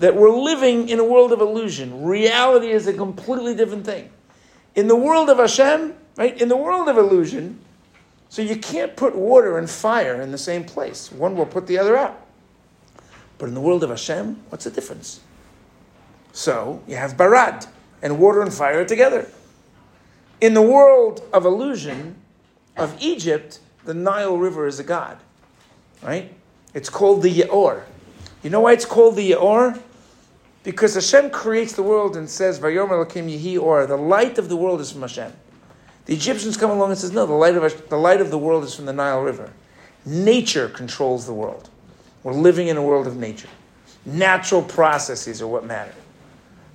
that 0.00 0.14
we're 0.14 0.30
living 0.30 0.88
in 0.88 0.98
a 0.98 1.04
world 1.04 1.32
of 1.32 1.40
illusion. 1.40 2.04
Reality 2.04 2.68
is 2.70 2.86
a 2.86 2.92
completely 2.92 3.54
different 3.54 3.84
thing. 3.84 4.10
In 4.78 4.86
the 4.86 4.94
world 4.94 5.28
of 5.28 5.38
Hashem, 5.38 5.92
right? 6.16 6.40
In 6.40 6.48
the 6.48 6.56
world 6.56 6.88
of 6.88 6.96
illusion, 6.96 7.58
so 8.28 8.42
you 8.42 8.54
can't 8.54 8.94
put 8.94 9.16
water 9.16 9.58
and 9.58 9.68
fire 9.68 10.22
in 10.22 10.30
the 10.30 10.38
same 10.38 10.62
place. 10.62 11.10
One 11.10 11.36
will 11.36 11.46
put 11.46 11.66
the 11.66 11.76
other 11.78 11.96
out. 11.96 12.24
But 13.38 13.48
in 13.48 13.56
the 13.56 13.60
world 13.60 13.82
of 13.82 13.90
Hashem, 13.90 14.40
what's 14.50 14.62
the 14.62 14.70
difference? 14.70 15.18
So 16.32 16.80
you 16.86 16.94
have 16.94 17.16
barad, 17.16 17.66
and 18.02 18.20
water 18.20 18.40
and 18.40 18.54
fire 18.54 18.84
together. 18.84 19.28
In 20.40 20.54
the 20.54 20.62
world 20.62 21.22
of 21.32 21.44
illusion 21.44 22.14
of 22.76 22.96
Egypt, 23.00 23.58
the 23.84 23.94
Nile 23.94 24.38
River 24.38 24.68
is 24.68 24.78
a 24.78 24.84
god, 24.84 25.18
right? 26.04 26.32
It's 26.72 26.88
called 26.88 27.22
the 27.22 27.34
Yeor. 27.34 27.82
You 28.44 28.50
know 28.50 28.60
why 28.60 28.74
it's 28.74 28.86
called 28.86 29.16
the 29.16 29.32
Yeor? 29.32 29.82
Because 30.64 30.94
Hashem 30.94 31.30
creates 31.30 31.72
the 31.72 31.82
world 31.82 32.16
and 32.16 32.28
says, 32.28 32.58
Vayom 32.58 32.88
Elokim 32.88 33.30
Yehi 33.30 33.60
Or, 33.60 33.86
the 33.86 33.96
light 33.96 34.38
of 34.38 34.48
the 34.48 34.56
world 34.56 34.80
is 34.80 34.90
from 34.90 35.02
Hashem. 35.02 35.32
The 36.06 36.14
Egyptians 36.14 36.56
come 36.56 36.70
along 36.70 36.90
and 36.90 36.98
says, 36.98 37.12
no, 37.12 37.26
the 37.26 37.34
light, 37.34 37.54
of, 37.54 37.88
the 37.88 37.98
light 37.98 38.20
of 38.20 38.30
the 38.30 38.38
world 38.38 38.64
is 38.64 38.74
from 38.74 38.86
the 38.86 38.92
Nile 38.92 39.20
River. 39.20 39.52
Nature 40.04 40.68
controls 40.68 41.26
the 41.26 41.34
world. 41.34 41.68
We're 42.22 42.32
living 42.32 42.68
in 42.68 42.76
a 42.76 42.82
world 42.82 43.06
of 43.06 43.16
nature. 43.16 43.48
Natural 44.04 44.62
processes 44.62 45.42
are 45.42 45.46
what 45.46 45.66
matter. 45.66 45.94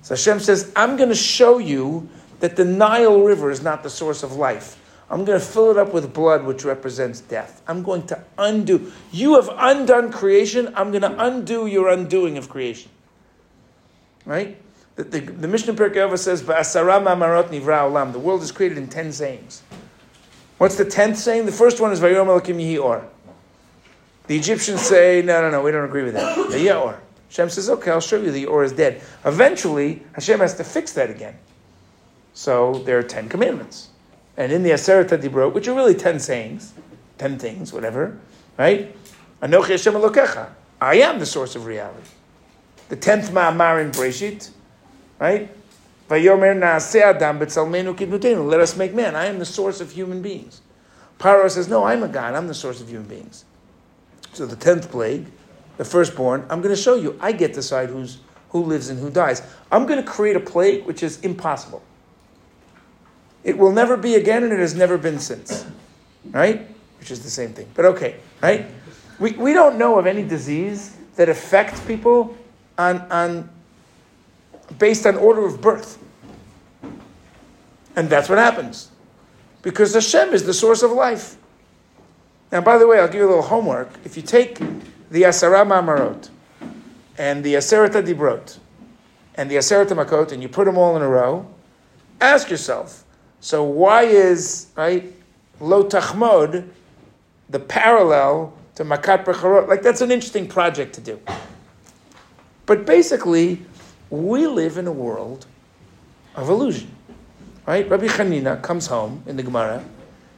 So 0.02 0.14
Hashem 0.14 0.40
says, 0.40 0.72
I'm 0.76 0.96
going 0.96 1.08
to 1.08 1.14
show 1.14 1.58
you 1.58 2.08
that 2.40 2.56
the 2.56 2.64
Nile 2.64 3.22
River 3.22 3.50
is 3.50 3.62
not 3.62 3.82
the 3.82 3.90
source 3.90 4.22
of 4.22 4.36
life. 4.36 4.80
I'm 5.10 5.24
going 5.24 5.38
to 5.38 5.44
fill 5.44 5.70
it 5.70 5.78
up 5.78 5.92
with 5.92 6.14
blood, 6.14 6.44
which 6.44 6.64
represents 6.64 7.20
death. 7.20 7.62
I'm 7.66 7.82
going 7.82 8.06
to 8.08 8.22
undo. 8.38 8.92
You 9.12 9.34
have 9.34 9.50
undone 9.52 10.12
creation. 10.12 10.72
I'm 10.76 10.90
going 10.90 11.02
to 11.02 11.24
undo 11.24 11.66
your 11.66 11.88
undoing 11.88 12.38
of 12.38 12.48
creation. 12.48 12.90
Right? 14.26 14.60
The, 14.96 15.04
the, 15.04 15.20
the 15.20 15.48
Mishnah 15.48 15.74
Pirkei 15.74 16.16
says, 16.18 16.42
"Ba'asara 16.42 17.02
ma'amarot 17.02 17.48
nivra 17.48 17.90
olam." 17.90 18.12
The 18.12 18.18
world 18.18 18.42
is 18.42 18.52
created 18.52 18.78
in 18.78 18.88
ten 18.88 19.12
sayings. 19.12 19.62
What's 20.58 20.76
the 20.76 20.84
tenth 20.84 21.18
saying? 21.18 21.46
The 21.46 21.52
first 21.52 21.80
one 21.80 21.92
is 21.92 22.00
"Vayom 22.00 22.28
Or." 22.80 23.04
The 24.26 24.36
Egyptians 24.36 24.82
say, 24.82 25.20
"No, 25.22 25.42
no, 25.42 25.50
no, 25.50 25.62
we 25.62 25.72
don't 25.72 25.84
agree 25.84 26.04
with 26.04 26.14
that." 26.14 26.50
The 26.50 26.76
Or. 26.76 27.00
Hashem 27.28 27.50
says, 27.50 27.68
"Okay, 27.68 27.90
I'll 27.90 28.00
show 28.00 28.20
you 28.20 28.30
the 28.30 28.46
Or 28.46 28.62
is 28.62 28.72
dead." 28.72 29.02
Eventually, 29.24 30.02
Hashem 30.12 30.38
has 30.40 30.54
to 30.54 30.64
fix 30.64 30.92
that 30.92 31.10
again. 31.10 31.36
So 32.32 32.74
there 32.84 32.98
are 32.98 33.02
ten 33.02 33.28
commandments. 33.28 33.88
And 34.36 34.52
in 34.52 34.62
the 34.62 34.70
Aseret 34.70 35.08
Dibrot, 35.08 35.52
which 35.52 35.68
are 35.68 35.74
really 35.74 35.94
ten 35.94 36.18
sayings, 36.18 36.72
ten 37.18 37.38
things, 37.38 37.72
whatever, 37.72 38.18
right? 38.58 38.96
Anochi 39.42 39.70
Hashem. 39.70 40.54
I 40.80 40.96
am 40.96 41.18
the 41.18 41.26
source 41.26 41.56
of 41.56 41.66
reality. 41.66 42.10
The 42.88 42.96
tenth 42.96 43.30
Ma'amar 43.30 43.82
in 43.82 43.90
Breshit, 43.90 44.50
right? 45.18 45.50
Vayomer 46.08 46.56
Naaseh 46.58 47.02
Adam 47.02 47.38
B'Tzalmenu 47.38 47.96
Kidmutenu. 47.96 48.48
Let 48.48 48.60
us 48.60 48.76
make 48.76 48.94
man. 48.94 49.16
I 49.16 49.26
am 49.26 49.38
the 49.38 49.46
source 49.46 49.80
of 49.80 49.92
human 49.92 50.20
beings. 50.22 50.60
Paro 51.18 51.48
says, 51.50 51.68
no, 51.68 51.84
I'm 51.84 52.02
a 52.02 52.08
God. 52.08 52.34
I'm 52.34 52.48
the 52.48 52.54
source 52.54 52.80
of 52.80 52.88
human 52.88 53.08
beings. 53.08 53.44
So 54.32 54.46
the 54.46 54.56
tenth 54.56 54.90
plague, 54.90 55.26
the 55.76 55.84
firstborn, 55.84 56.44
I'm 56.50 56.60
going 56.60 56.74
to 56.74 56.80
show 56.80 56.96
you. 56.96 57.16
I 57.20 57.32
get 57.32 57.48
to 57.48 57.54
decide 57.54 57.88
who's 57.88 58.18
who 58.54 58.62
lives 58.62 58.88
and 58.88 59.00
who 59.00 59.10
dies. 59.10 59.42
I'm 59.72 59.84
going 59.84 60.02
to 60.02 60.08
create 60.08 60.36
a 60.36 60.40
plague 60.40 60.84
which 60.86 61.02
is 61.02 61.20
impossible. 61.22 61.82
It 63.42 63.58
will 63.58 63.72
never 63.72 63.96
be 63.96 64.14
again, 64.14 64.44
and 64.44 64.52
it 64.52 64.60
has 64.60 64.76
never 64.76 64.96
been 64.96 65.18
since. 65.18 65.66
Right? 66.30 66.68
Which 67.00 67.10
is 67.10 67.24
the 67.24 67.30
same 67.30 67.52
thing. 67.52 67.68
But 67.74 67.84
okay, 67.86 68.16
right? 68.40 68.66
We, 69.18 69.32
we 69.32 69.54
don't 69.54 69.76
know 69.76 69.98
of 69.98 70.06
any 70.06 70.22
disease 70.22 70.96
that 71.16 71.28
affects 71.28 71.80
people 71.80 72.36
on, 72.78 73.00
on 73.10 73.50
based 74.78 75.06
on 75.06 75.16
order 75.16 75.44
of 75.44 75.60
birth. 75.60 75.98
And 77.96 78.10
that's 78.10 78.28
what 78.28 78.38
happens. 78.38 78.90
Because 79.62 79.94
Hashem 79.94 80.34
is 80.34 80.44
the 80.44 80.54
source 80.54 80.82
of 80.82 80.90
life. 80.90 81.36
Now, 82.52 82.60
by 82.60 82.78
the 82.78 82.86
way, 82.86 82.98
I'll 82.98 83.06
give 83.06 83.16
you 83.16 83.26
a 83.26 83.28
little 83.28 83.42
homework. 83.42 83.90
If 84.04 84.16
you 84.16 84.22
take 84.22 84.58
the 85.10 85.22
Asara 85.22 85.66
Ma'amarot 85.66 86.28
and 87.18 87.42
the 87.42 87.54
Aseret 87.54 87.90
Dibrot 88.04 88.58
and 89.34 89.50
the 89.50 89.56
Aseret 89.56 89.88
Makot 89.88 90.32
and 90.32 90.42
you 90.42 90.48
put 90.48 90.66
them 90.66 90.76
all 90.76 90.96
in 90.96 91.02
a 91.02 91.08
row, 91.08 91.46
ask 92.20 92.50
yourself, 92.50 93.04
so 93.40 93.62
why 93.62 94.04
is 94.04 94.68
right 94.76 95.12
lo 95.60 95.84
tachmod 95.84 96.68
the 97.50 97.60
parallel 97.60 98.52
to 98.74 98.84
makat 98.84 99.24
bechorot? 99.24 99.68
Like 99.68 99.82
that's 99.82 100.00
an 100.00 100.10
interesting 100.10 100.48
project 100.48 100.94
to 100.94 101.00
do. 101.00 101.20
But 102.66 102.86
basically, 102.86 103.62
we 104.10 104.46
live 104.46 104.78
in 104.78 104.86
a 104.86 104.92
world 104.92 105.46
of 106.34 106.48
illusion, 106.48 106.90
right? 107.66 107.88
Rabbi 107.88 108.06
Chanina 108.06 108.60
comes 108.62 108.86
home 108.86 109.22
in 109.26 109.36
the 109.36 109.42
Gemara, 109.42 109.84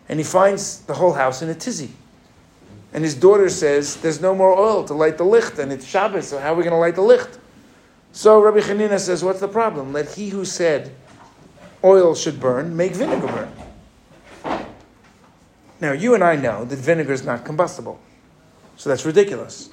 and 0.08 0.18
he 0.18 0.24
finds 0.24 0.80
the 0.80 0.94
whole 0.94 1.12
house 1.12 1.42
in 1.42 1.48
a 1.48 1.54
tizzy. 1.54 1.90
And 2.92 3.04
his 3.04 3.14
daughter 3.14 3.48
says, 3.48 3.96
"There's 3.96 4.20
no 4.20 4.34
more 4.34 4.56
oil 4.56 4.84
to 4.84 4.94
light 4.94 5.18
the 5.18 5.24
licht, 5.24 5.58
and 5.58 5.72
it's 5.72 5.84
Shabbos. 5.84 6.28
So 6.28 6.38
how 6.38 6.52
are 6.52 6.56
we 6.56 6.62
going 6.62 6.72
to 6.72 6.80
light 6.80 6.94
the 6.94 7.02
licht?" 7.02 7.38
So 8.12 8.40
Rabbi 8.40 8.60
Chanina 8.60 8.98
says, 8.98 9.22
"What's 9.22 9.40
the 9.40 9.48
problem? 9.48 9.92
Let 9.92 10.14
he 10.14 10.30
who 10.30 10.44
said." 10.44 10.92
oil 11.86 12.14
should 12.14 12.40
burn, 12.40 12.76
make 12.76 12.92
vinegar 12.92 13.28
burn. 13.28 13.52
Now, 15.80 15.92
you 15.92 16.14
and 16.14 16.24
I 16.24 16.36
know 16.36 16.64
that 16.64 16.78
vinegar 16.78 17.12
is 17.12 17.24
not 17.24 17.44
combustible. 17.44 18.00
So 18.76 18.88
that's 18.88 19.04
ridiculous. 19.04 19.70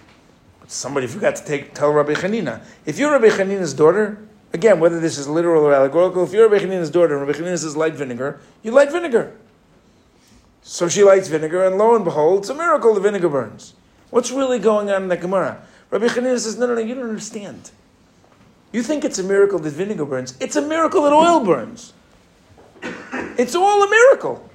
Somebody 0.67 1.07
forgot 1.07 1.35
to 1.35 1.45
take, 1.45 1.73
tell 1.73 1.91
Rabbi 1.91 2.13
Hanina. 2.13 2.63
If 2.85 2.97
you're 2.97 3.11
Rabbi 3.11 3.27
Hanina's 3.27 3.73
daughter, 3.73 4.17
again, 4.53 4.79
whether 4.79 4.99
this 4.99 5.17
is 5.17 5.27
literal 5.27 5.63
or 5.63 5.73
allegorical, 5.73 6.23
if 6.23 6.33
you're 6.33 6.47
Rabbi 6.47 6.63
Hanina's 6.63 6.89
daughter 6.89 7.17
and 7.17 7.27
Rabbi 7.27 7.39
Hanina 7.39 7.57
says 7.57 7.75
light 7.75 7.93
vinegar, 7.93 8.39
you 8.63 8.71
light 8.71 8.91
vinegar. 8.91 9.35
So 10.61 10.87
she 10.87 11.03
lights 11.03 11.27
vinegar, 11.27 11.65
and 11.65 11.77
lo 11.77 11.95
and 11.95 12.05
behold, 12.05 12.39
it's 12.39 12.49
a 12.49 12.55
miracle 12.55 12.93
the 12.93 13.01
vinegar 13.01 13.29
burns. 13.29 13.73
What's 14.09 14.31
really 14.31 14.59
going 14.59 14.89
on 14.89 15.03
in 15.03 15.09
the 15.09 15.17
Gemara? 15.17 15.61
Rabbi 15.91 16.07
Hanina 16.07 16.39
says, 16.39 16.57
no, 16.57 16.67
no, 16.67 16.75
no, 16.75 16.81
you 16.81 16.95
don't 16.95 17.09
understand. 17.09 17.71
You 18.71 18.81
think 18.81 19.03
it's 19.03 19.19
a 19.19 19.23
miracle 19.23 19.59
that 19.59 19.69
vinegar 19.69 20.05
burns. 20.05 20.35
It's 20.39 20.55
a 20.55 20.61
miracle 20.61 21.03
that 21.03 21.13
oil 21.13 21.43
burns. 21.43 21.93
It's 23.37 23.55
all 23.55 23.83
a 23.83 23.89
miracle. 23.89 24.49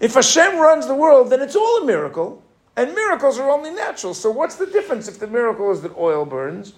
If 0.00 0.14
Hashem 0.14 0.58
runs 0.58 0.86
the 0.86 0.94
world, 0.94 1.30
then 1.30 1.40
it's 1.40 1.56
all 1.56 1.82
a 1.82 1.86
miracle. 1.86 2.41
And 2.76 2.94
miracles 2.94 3.38
are 3.38 3.50
only 3.50 3.70
natural. 3.70 4.14
So 4.14 4.30
what's 4.30 4.56
the 4.56 4.66
difference 4.66 5.08
if 5.08 5.18
the 5.18 5.26
miracle 5.26 5.70
is 5.70 5.82
that 5.82 5.96
oil 5.96 6.24
burns 6.24 6.72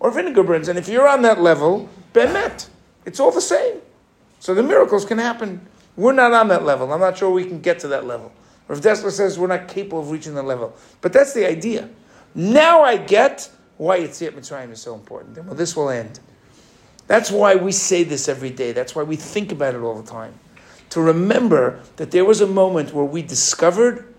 or 0.00 0.10
vinegar 0.10 0.42
burns? 0.42 0.68
And 0.68 0.78
if 0.78 0.88
you're 0.88 1.08
on 1.08 1.22
that 1.22 1.40
level, 1.40 1.88
bemet, 2.12 2.68
it's 3.04 3.20
all 3.20 3.30
the 3.30 3.40
same. 3.40 3.80
So 4.40 4.54
the 4.54 4.62
miracles 4.62 5.04
can 5.04 5.18
happen. 5.18 5.66
We're 5.96 6.12
not 6.12 6.32
on 6.32 6.48
that 6.48 6.64
level. 6.64 6.92
I'm 6.92 7.00
not 7.00 7.16
sure 7.16 7.30
we 7.30 7.44
can 7.44 7.60
get 7.60 7.78
to 7.80 7.88
that 7.88 8.06
level. 8.06 8.32
Rav 8.68 8.80
Dessler 8.80 9.10
says 9.10 9.38
we're 9.38 9.46
not 9.46 9.68
capable 9.68 10.00
of 10.00 10.10
reaching 10.10 10.34
that 10.34 10.44
level. 10.44 10.74
But 11.00 11.12
that's 11.12 11.32
the 11.32 11.48
idea. 11.48 11.88
Now 12.34 12.82
I 12.82 12.96
get 12.96 13.48
why 13.78 14.00
Yetziat 14.00 14.32
Mitzrayim 14.32 14.72
is 14.72 14.80
so 14.80 14.94
important. 14.94 15.36
well, 15.44 15.54
this 15.54 15.76
will 15.76 15.90
end. 15.90 16.18
That's 17.06 17.30
why 17.30 17.54
we 17.54 17.72
say 17.72 18.02
this 18.02 18.28
every 18.28 18.50
day. 18.50 18.72
That's 18.72 18.94
why 18.94 19.04
we 19.04 19.16
think 19.16 19.52
about 19.52 19.74
it 19.74 19.80
all 19.80 20.00
the 20.00 20.10
time. 20.10 20.34
To 20.90 21.00
remember 21.00 21.80
that 21.96 22.10
there 22.10 22.24
was 22.24 22.40
a 22.40 22.46
moment 22.46 22.92
where 22.92 23.04
we 23.04 23.22
discovered 23.22 24.12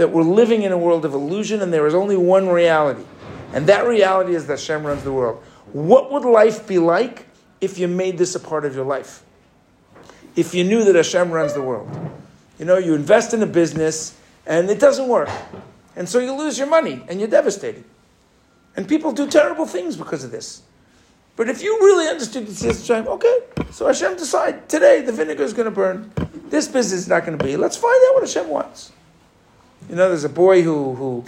that 0.00 0.08
we're 0.08 0.22
living 0.22 0.62
in 0.62 0.72
a 0.72 0.78
world 0.78 1.04
of 1.04 1.12
illusion 1.12 1.60
and 1.60 1.70
there 1.70 1.86
is 1.86 1.94
only 1.94 2.16
one 2.16 2.48
reality. 2.48 3.04
And 3.52 3.66
that 3.66 3.86
reality 3.86 4.34
is 4.34 4.46
that 4.46 4.58
Hashem 4.58 4.82
runs 4.82 5.04
the 5.04 5.12
world. 5.12 5.42
What 5.74 6.10
would 6.10 6.24
life 6.24 6.66
be 6.66 6.78
like 6.78 7.26
if 7.60 7.78
you 7.78 7.86
made 7.86 8.16
this 8.16 8.34
a 8.34 8.40
part 8.40 8.64
of 8.64 8.74
your 8.74 8.86
life? 8.86 9.22
If 10.36 10.54
you 10.54 10.64
knew 10.64 10.84
that 10.84 10.94
Hashem 10.94 11.30
runs 11.30 11.52
the 11.52 11.60
world. 11.60 11.86
You 12.58 12.64
know, 12.64 12.78
you 12.78 12.94
invest 12.94 13.34
in 13.34 13.42
a 13.42 13.46
business 13.46 14.16
and 14.46 14.70
it 14.70 14.80
doesn't 14.80 15.06
work. 15.06 15.28
And 15.96 16.08
so 16.08 16.18
you 16.18 16.32
lose 16.32 16.56
your 16.56 16.68
money 16.68 17.02
and 17.06 17.20
you're 17.20 17.28
devastated. 17.28 17.84
And 18.76 18.88
people 18.88 19.12
do 19.12 19.28
terrible 19.28 19.66
things 19.66 19.98
because 19.98 20.24
of 20.24 20.30
this. 20.30 20.62
But 21.36 21.50
if 21.50 21.62
you 21.62 21.78
really 21.78 22.08
understood 22.08 22.46
the 22.46 22.66
Hashem, 22.72 23.06
okay, 23.06 23.40
so 23.70 23.86
Hashem 23.86 24.16
decide 24.16 24.66
today 24.66 25.02
the 25.02 25.12
vinegar 25.12 25.42
is 25.42 25.52
going 25.52 25.66
to 25.66 25.70
burn. 25.70 26.10
This 26.48 26.68
business 26.68 27.02
is 27.02 27.08
not 27.08 27.26
going 27.26 27.36
to 27.36 27.44
be. 27.44 27.58
Let's 27.58 27.76
find 27.76 28.02
out 28.08 28.14
what 28.14 28.22
Hashem 28.22 28.48
wants. 28.48 28.92
You 29.90 29.96
know, 29.96 30.08
there's 30.08 30.24
a 30.24 30.30
boy 30.30 30.62
who, 30.62 30.94
who 30.94 31.24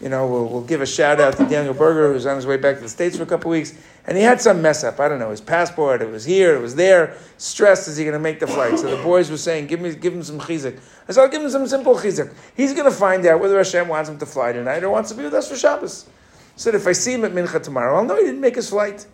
you 0.00 0.08
know, 0.08 0.26
we'll, 0.26 0.46
we'll 0.48 0.62
give 0.62 0.80
a 0.80 0.86
shout 0.86 1.20
out 1.20 1.36
to 1.38 1.48
Daniel 1.48 1.74
Berger, 1.74 2.12
who's 2.12 2.26
on 2.26 2.36
his 2.36 2.46
way 2.46 2.58
back 2.58 2.76
to 2.76 2.82
the 2.82 2.88
States 2.88 3.16
for 3.16 3.24
a 3.24 3.26
couple 3.26 3.50
weeks, 3.50 3.74
and 4.06 4.16
he 4.16 4.22
had 4.22 4.40
some 4.40 4.62
mess 4.62 4.84
up. 4.84 5.00
I 5.00 5.08
don't 5.08 5.18
know, 5.18 5.30
his 5.30 5.40
passport, 5.40 6.02
it 6.02 6.10
was 6.10 6.24
here, 6.24 6.54
it 6.54 6.60
was 6.60 6.76
there. 6.76 7.16
Stressed, 7.38 7.88
is 7.88 7.96
he 7.96 8.04
going 8.04 8.12
to 8.12 8.20
make 8.20 8.38
the 8.38 8.46
flight? 8.46 8.78
So 8.78 8.94
the 8.94 9.02
boys 9.02 9.30
were 9.30 9.36
saying, 9.36 9.66
give, 9.66 9.80
me, 9.80 9.94
give 9.94 10.12
him 10.12 10.22
some 10.22 10.38
chizuk. 10.38 10.78
I 11.08 11.12
said, 11.12 11.22
I'll 11.22 11.28
give 11.28 11.42
him 11.42 11.50
some 11.50 11.66
simple 11.66 11.94
chizuk. 11.94 12.32
He's 12.56 12.74
going 12.74 12.90
to 12.90 12.96
find 12.96 13.24
out 13.26 13.40
whether 13.40 13.56
Hashem 13.56 13.88
wants 13.88 14.10
him 14.10 14.18
to 14.18 14.26
fly 14.26 14.52
tonight 14.52 14.84
or 14.84 14.90
wants 14.90 15.10
to 15.10 15.16
be 15.16 15.24
with 15.24 15.34
us 15.34 15.48
for 15.48 15.56
Shabbos 15.56 16.06
said, 16.56 16.74
if 16.74 16.86
I 16.86 16.92
see 16.92 17.14
him 17.14 17.24
at 17.24 17.32
Mincha 17.32 17.62
tomorrow, 17.62 17.96
I'll 17.96 18.04
know 18.04 18.16
he 18.16 18.22
didn't 18.22 18.40
make 18.40 18.56
his 18.56 18.70
flight. 18.70 19.06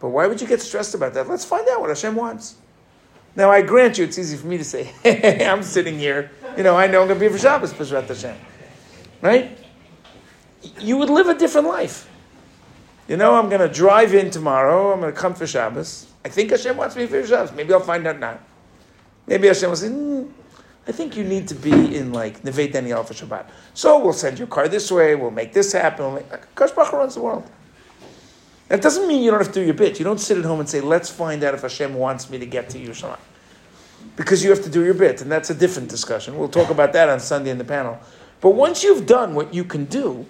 But 0.00 0.08
why 0.08 0.26
would 0.26 0.40
you 0.40 0.46
get 0.46 0.60
stressed 0.60 0.94
about 0.94 1.14
that? 1.14 1.28
Let's 1.28 1.44
find 1.44 1.66
out 1.68 1.80
what 1.80 1.88
Hashem 1.88 2.14
wants. 2.14 2.56
Now, 3.34 3.50
I 3.50 3.62
grant 3.62 3.98
you, 3.98 4.04
it's 4.04 4.18
easy 4.18 4.36
for 4.36 4.46
me 4.46 4.58
to 4.58 4.64
say, 4.64 4.84
hey, 5.02 5.46
I'm 5.50 5.62
sitting 5.62 5.98
here. 5.98 6.30
You 6.56 6.62
know, 6.62 6.76
I 6.76 6.86
know 6.86 7.00
I'm 7.00 7.08
going 7.08 7.18
to 7.18 7.26
be 7.26 7.32
for 7.32 7.38
Shabbos, 7.38 7.72
Pesrat 7.72 8.06
Hashem. 8.06 8.36
Right? 9.22 9.58
You 10.78 10.98
would 10.98 11.08
live 11.10 11.28
a 11.28 11.34
different 11.34 11.66
life. 11.66 12.08
You 13.08 13.16
know, 13.16 13.34
I'm 13.34 13.48
going 13.48 13.66
to 13.66 13.72
drive 13.72 14.14
in 14.14 14.30
tomorrow. 14.30 14.92
I'm 14.92 15.00
going 15.00 15.12
to 15.12 15.18
come 15.18 15.34
for 15.34 15.46
Shabbos. 15.46 16.06
I 16.24 16.28
think 16.28 16.50
Hashem 16.50 16.76
wants 16.76 16.94
me 16.94 17.06
for 17.06 17.26
Shabbos. 17.26 17.52
Maybe 17.52 17.72
I'll 17.72 17.80
find 17.80 18.06
out 18.06 18.18
now. 18.18 18.38
Maybe 19.26 19.48
Hashem 19.48 19.70
will 19.70 19.76
say, 19.76 19.88
mm, 19.88 20.30
I 20.86 20.92
think 20.92 21.16
you 21.16 21.24
need 21.24 21.48
to 21.48 21.54
be 21.54 21.96
in 21.96 22.12
like 22.12 22.44
Neve 22.44 22.72
Daniel 22.72 23.02
for 23.04 23.14
Shabbat. 23.14 23.46
So 23.72 23.98
we'll 23.98 24.12
send 24.12 24.38
your 24.38 24.48
car 24.48 24.68
this 24.68 24.90
way, 24.90 25.14
we'll 25.14 25.30
make 25.30 25.52
this 25.52 25.72
happen. 25.72 26.12
We'll 26.12 26.24
runs 26.92 27.14
the 27.14 27.22
world. 27.22 27.48
That 28.72 28.80
doesn't 28.80 29.06
mean 29.06 29.22
you 29.22 29.30
don't 29.30 29.38
have 29.38 29.52
to 29.52 29.60
do 29.60 29.66
your 29.66 29.74
bit. 29.74 29.98
You 29.98 30.04
don't 30.06 30.18
sit 30.18 30.38
at 30.38 30.46
home 30.46 30.58
and 30.58 30.66
say, 30.66 30.80
let's 30.80 31.10
find 31.10 31.44
out 31.44 31.52
if 31.52 31.60
Hashem 31.60 31.92
wants 31.92 32.30
me 32.30 32.38
to 32.38 32.46
get 32.46 32.70
to 32.70 32.78
Yerushalayim. 32.78 33.18
Because 34.16 34.42
you 34.42 34.48
have 34.48 34.62
to 34.62 34.70
do 34.70 34.82
your 34.82 34.94
bit, 34.94 35.20
and 35.20 35.30
that's 35.30 35.50
a 35.50 35.54
different 35.54 35.90
discussion. 35.90 36.38
We'll 36.38 36.48
talk 36.48 36.70
about 36.70 36.94
that 36.94 37.10
on 37.10 37.20
Sunday 37.20 37.50
in 37.50 37.58
the 37.58 37.66
panel. 37.66 38.00
But 38.40 38.52
once 38.52 38.82
you've 38.82 39.04
done 39.04 39.34
what 39.34 39.52
you 39.52 39.62
can 39.62 39.84
do, 39.84 40.24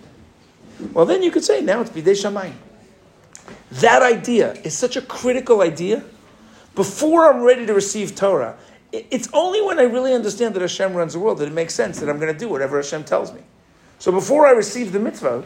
well, 0.93 1.07
then 1.07 1.23
you 1.23 1.31
could 1.31 1.45
say, 1.45 1.61
now 1.61 1.83
it's 1.83 1.91
Bidei 1.91 2.17
Shamayim. 2.21 2.55
That 3.71 4.03
idea 4.03 4.55
is 4.65 4.77
such 4.77 4.97
a 4.97 5.03
critical 5.03 5.61
idea. 5.61 6.03
Before 6.75 7.33
I'm 7.33 7.43
ready 7.43 7.65
to 7.67 7.75
receive 7.75 8.17
Torah, 8.17 8.57
it's 8.91 9.29
only 9.33 9.63
when 9.63 9.79
I 9.79 9.85
really 9.85 10.15
understand 10.15 10.57
that 10.57 10.63
Hashem 10.63 10.95
runs 10.95 11.13
the 11.13 11.21
world 11.21 11.39
that 11.39 11.47
it 11.47 11.55
makes 11.55 11.77
sense 11.77 12.01
that 12.01 12.09
I'm 12.09 12.19
going 12.19 12.33
to 12.33 12.39
do 12.39 12.49
whatever 12.49 12.77
Hashem 12.79 13.05
tells 13.05 13.33
me. 13.33 13.43
So 14.01 14.11
before 14.11 14.49
I 14.49 14.51
receive 14.51 14.91
the 14.91 14.99
mitzvot, 14.99 15.45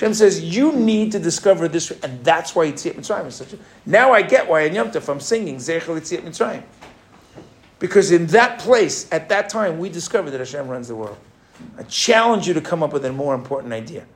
Hashem 0.00 0.14
says, 0.14 0.42
you 0.42 0.72
need 0.72 1.12
to 1.12 1.18
discover 1.18 1.68
this, 1.68 1.90
and 1.90 2.24
that's 2.24 2.54
why 2.54 2.72
Yitziat 2.72 2.94
Mitzrayim 2.94 3.26
is 3.26 3.34
such 3.34 3.52
a... 3.52 3.58
Now 3.84 4.12
I 4.12 4.22
get 4.22 4.48
why 4.48 4.62
in 4.62 4.74
Yom 4.74 4.90
Tov 4.90 5.06
I'm 5.10 5.20
singing 5.20 5.56
Zechel 5.56 6.00
Yitziat 6.00 6.22
Mitzrayim. 6.22 6.62
Because 7.78 8.10
in 8.10 8.26
that 8.28 8.60
place, 8.60 9.12
at 9.12 9.28
that 9.28 9.50
time, 9.50 9.78
we 9.78 9.90
discovered 9.90 10.30
that 10.30 10.38
Hashem 10.38 10.68
runs 10.68 10.88
the 10.88 10.96
world. 10.96 11.18
I 11.76 11.82
challenge 11.82 12.48
you 12.48 12.54
to 12.54 12.62
come 12.62 12.82
up 12.82 12.94
with 12.94 13.04
a 13.04 13.12
more 13.12 13.34
important 13.34 13.74
idea. 13.74 14.06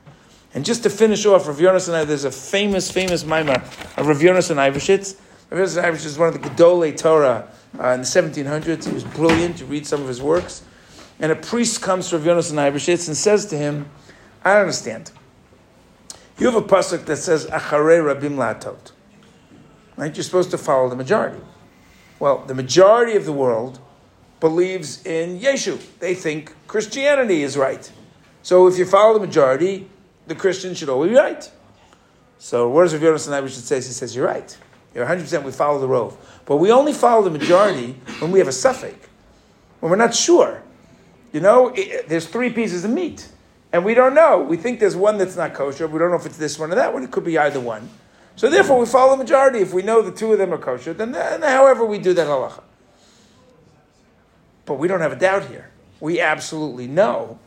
And 0.55 0.65
just 0.65 0.81
to 0.83 0.89
finish 0.89 1.23
off, 1.27 1.47
Rav 1.47 1.57
Yonasan, 1.57 2.07
there's 2.07 2.23
a 2.23 2.31
famous, 2.31 2.89
famous 2.89 3.23
mimer 3.23 3.61
of 3.95 4.07
Rav 4.07 4.17
Yonasan 4.17 4.55
Eibeshitz. 4.55 5.19
Rav 5.51 5.67
Yonasan 5.67 5.83
Eibeshitz 5.83 6.05
is 6.07 6.17
one 6.17 6.29
of 6.29 6.33
the 6.33 6.49
Gedolei 6.49 6.97
Torah 6.97 7.47
uh, 7.79 7.89
in 7.89 7.99
the 7.99 8.07
1700s. 8.07 8.87
He 8.87 8.91
was 8.91 9.03
brilliant. 9.03 9.59
You 9.59 9.67
read 9.67 9.85
some 9.85 10.01
of 10.01 10.07
his 10.07 10.19
works. 10.19 10.63
And 11.19 11.31
a 11.31 11.35
priest 11.35 11.83
comes 11.83 12.09
to 12.09 12.17
Rav 12.17 12.25
Yonasan 12.25 12.55
Eibeshitz 12.55 13.07
and 13.07 13.15
says 13.15 13.45
to 13.47 13.55
him, 13.55 13.87
I 14.43 14.53
don't 14.53 14.61
understand. 14.61 15.11
You 16.37 16.45
have 16.47 16.55
a 16.55 16.61
pasuk 16.61 17.05
that 17.05 17.17
says, 17.17 17.45
Acharei 17.47 18.03
Rabim 18.03 18.35
La'atot. 18.35 18.91
Right? 19.95 20.15
You're 20.15 20.23
supposed 20.23 20.51
to 20.51 20.57
follow 20.57 20.89
the 20.89 20.95
majority. 20.95 21.39
Well, 22.19 22.43
the 22.45 22.55
majority 22.55 23.15
of 23.15 23.25
the 23.25 23.31
world 23.31 23.79
believes 24.39 25.05
in 25.05 25.39
Yeshu. 25.39 25.81
They 25.99 26.13
think 26.13 26.53
Christianity 26.67 27.43
is 27.43 27.57
right. 27.57 27.89
So 28.41 28.67
if 28.67 28.77
you 28.77 28.85
follow 28.85 29.13
the 29.13 29.25
majority, 29.25 29.89
the 30.27 30.35
Christian 30.35 30.75
should 30.75 30.89
always 30.89 31.11
be 31.11 31.17
right. 31.17 31.49
So 32.37 32.69
what 32.69 32.83
does 32.83 32.93
Rav 32.93 33.01
Yonasan 33.01 33.41
should 33.43 33.63
say? 33.63 33.77
He 33.77 33.81
says, 33.81 34.15
you're 34.15 34.25
right. 34.25 34.55
You're 34.93 35.05
100% 35.05 35.43
we 35.43 35.51
follow 35.51 35.79
the 35.79 35.87
rove. 35.87 36.17
But 36.45 36.57
we 36.57 36.71
only 36.71 36.93
follow 36.93 37.23
the 37.23 37.29
majority 37.29 37.93
when 38.19 38.31
we 38.31 38.39
have 38.39 38.47
a 38.47 38.51
safek. 38.51 38.95
When 39.79 39.89
we're 39.89 39.95
not 39.95 40.13
sure. 40.13 40.61
You 41.33 41.41
know, 41.41 41.71
it, 41.75 42.07
there's 42.07 42.27
three 42.27 42.49
pieces 42.49 42.85
of 42.85 42.91
meat. 42.91 43.27
And 43.75 43.83
we 43.83 43.93
don't 43.93 44.15
know. 44.15 44.39
We 44.39 44.55
think 44.55 44.79
there's 44.79 44.95
one 44.95 45.17
that's 45.17 45.35
not 45.35 45.53
kosher. 45.53 45.85
We 45.85 45.99
don't 45.99 46.09
know 46.09 46.15
if 46.15 46.25
it's 46.25 46.37
this 46.37 46.57
one 46.57 46.71
or 46.71 46.75
that 46.75 46.93
one. 46.93 47.03
It 47.03 47.11
could 47.11 47.25
be 47.25 47.37
either 47.37 47.59
one. 47.59 47.89
So 48.37 48.49
therefore, 48.49 48.79
we 48.79 48.85
follow 48.85 49.11
the 49.11 49.17
majority. 49.17 49.59
If 49.59 49.73
we 49.73 49.81
know 49.81 50.01
the 50.01 50.13
two 50.13 50.31
of 50.31 50.37
them 50.37 50.53
are 50.53 50.57
kosher, 50.57 50.93
then, 50.93 51.11
then 51.11 51.41
however 51.41 51.83
we 51.83 51.99
do 51.99 52.13
that 52.13 52.25
halacha. 52.25 52.63
But 54.65 54.75
we 54.75 54.87
don't 54.87 55.01
have 55.01 55.11
a 55.11 55.17
doubt 55.17 55.47
here. 55.47 55.71
We 55.99 56.21
absolutely 56.21 56.87
know 56.87 57.37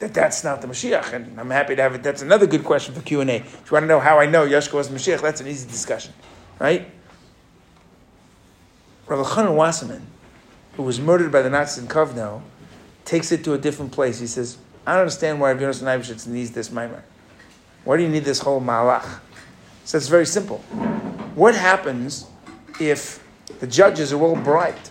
that 0.00 0.12
that's 0.12 0.44
not 0.44 0.60
the 0.60 0.68
Mashiach, 0.68 1.14
and 1.14 1.40
I'm 1.40 1.48
happy 1.48 1.76
to 1.76 1.80
have 1.80 1.94
it. 1.94 2.02
That's 2.02 2.20
another 2.20 2.46
good 2.46 2.62
question 2.62 2.94
for 2.94 3.00
Q 3.00 3.22
and 3.22 3.30
A. 3.30 3.36
If 3.36 3.70
you 3.70 3.72
want 3.72 3.84
to 3.84 3.86
know 3.86 4.00
how 4.00 4.18
I 4.18 4.26
know 4.26 4.46
Yeshua 4.46 4.74
was 4.74 4.90
Mashiach, 4.90 5.22
that's 5.22 5.40
an 5.40 5.46
easy 5.46 5.66
discussion, 5.66 6.12
right? 6.58 6.90
Rabbi 9.06 9.22
Elchanan 9.22 9.54
Wasserman, 9.54 10.06
who 10.74 10.82
was 10.82 11.00
murdered 11.00 11.32
by 11.32 11.40
the 11.40 11.48
Nazis 11.48 11.84
in 11.84 11.88
Kovno, 11.88 12.42
takes 13.06 13.32
it 13.32 13.42
to 13.44 13.54
a 13.54 13.58
different 13.58 13.92
place. 13.92 14.20
He 14.20 14.26
says, 14.26 14.58
"I 14.86 14.92
don't 14.92 15.02
understand 15.02 15.40
why 15.40 15.52
Rabbi 15.52 15.64
Yonasan 15.64 15.84
Eibeshitz 15.84 16.26
needs 16.26 16.50
this 16.50 16.70
mimer. 16.70 17.02
Why 17.84 17.96
do 17.96 18.02
you 18.02 18.08
need 18.08 18.24
this 18.24 18.40
whole 18.40 18.60
mahalach?" 18.60 19.20
So 19.84 19.98
it's 19.98 20.08
very 20.08 20.26
simple. 20.26 20.58
What 21.34 21.54
happens 21.54 22.26
if 22.80 23.22
the 23.60 23.66
judges 23.66 24.12
are 24.12 24.20
all 24.20 24.36
bribed? 24.36 24.90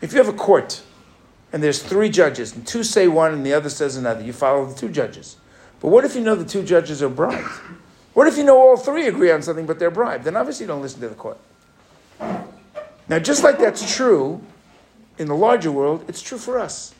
If 0.00 0.12
you 0.12 0.18
have 0.18 0.28
a 0.28 0.36
court 0.36 0.82
and 1.52 1.62
there's 1.62 1.82
three 1.82 2.08
judges, 2.08 2.54
and 2.54 2.66
two 2.66 2.82
say 2.82 3.08
one 3.08 3.32
and 3.32 3.46
the 3.46 3.52
other 3.52 3.70
says 3.70 3.96
another, 3.96 4.22
you 4.22 4.32
follow 4.32 4.66
the 4.66 4.74
two 4.74 4.88
judges. 4.88 5.36
But 5.80 5.88
what 5.88 6.04
if 6.04 6.14
you 6.14 6.20
know 6.20 6.34
the 6.34 6.44
two 6.44 6.62
judges 6.62 7.02
are 7.02 7.08
bribed? 7.08 7.48
What 8.14 8.26
if 8.26 8.36
you 8.36 8.44
know 8.44 8.56
all 8.56 8.76
three 8.76 9.06
agree 9.06 9.30
on 9.30 9.42
something 9.42 9.66
but 9.66 9.78
they're 9.78 9.90
bribed? 9.90 10.24
Then 10.24 10.36
obviously 10.36 10.64
you 10.64 10.68
don't 10.68 10.82
listen 10.82 11.00
to 11.00 11.08
the 11.08 11.14
court. 11.14 11.38
Now, 13.08 13.18
just 13.18 13.44
like 13.44 13.58
that's 13.58 13.94
true 13.94 14.40
in 15.18 15.28
the 15.28 15.34
larger 15.34 15.70
world, 15.70 16.04
it's 16.08 16.22
true 16.22 16.38
for 16.38 16.58
us. 16.58 16.94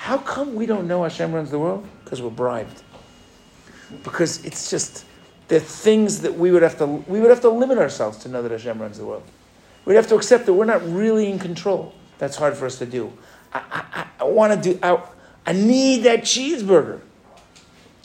How 0.00 0.16
come 0.16 0.54
we 0.54 0.64
don't 0.64 0.88
know 0.88 1.02
Hashem 1.02 1.30
runs 1.30 1.50
the 1.50 1.58
world? 1.58 1.86
Because 2.02 2.22
we're 2.22 2.30
bribed. 2.30 2.82
Because 4.02 4.42
it's 4.46 4.70
just 4.70 5.04
the 5.48 5.60
things 5.60 6.22
that 6.22 6.34
we 6.34 6.50
would 6.50 6.62
have 6.62 6.78
to 6.78 6.86
we 6.86 7.20
would 7.20 7.28
have 7.28 7.42
to 7.42 7.50
limit 7.50 7.76
ourselves 7.76 8.16
to 8.20 8.30
know 8.30 8.40
that 8.42 8.50
Hashem 8.50 8.80
runs 8.80 8.96
the 8.96 9.04
world. 9.04 9.22
We'd 9.84 9.96
have 9.96 10.06
to 10.06 10.14
accept 10.14 10.46
that 10.46 10.54
we're 10.54 10.64
not 10.64 10.82
really 10.90 11.30
in 11.30 11.38
control. 11.38 11.92
That's 12.16 12.34
hard 12.34 12.56
for 12.56 12.64
us 12.64 12.78
to 12.78 12.86
do. 12.86 13.12
I, 13.52 13.84
I, 13.92 14.06
I 14.20 14.24
want 14.24 14.54
to 14.54 14.72
do, 14.72 14.78
I, 14.82 15.02
I 15.46 15.52
need 15.52 16.04
that 16.04 16.20
cheeseburger. 16.22 17.02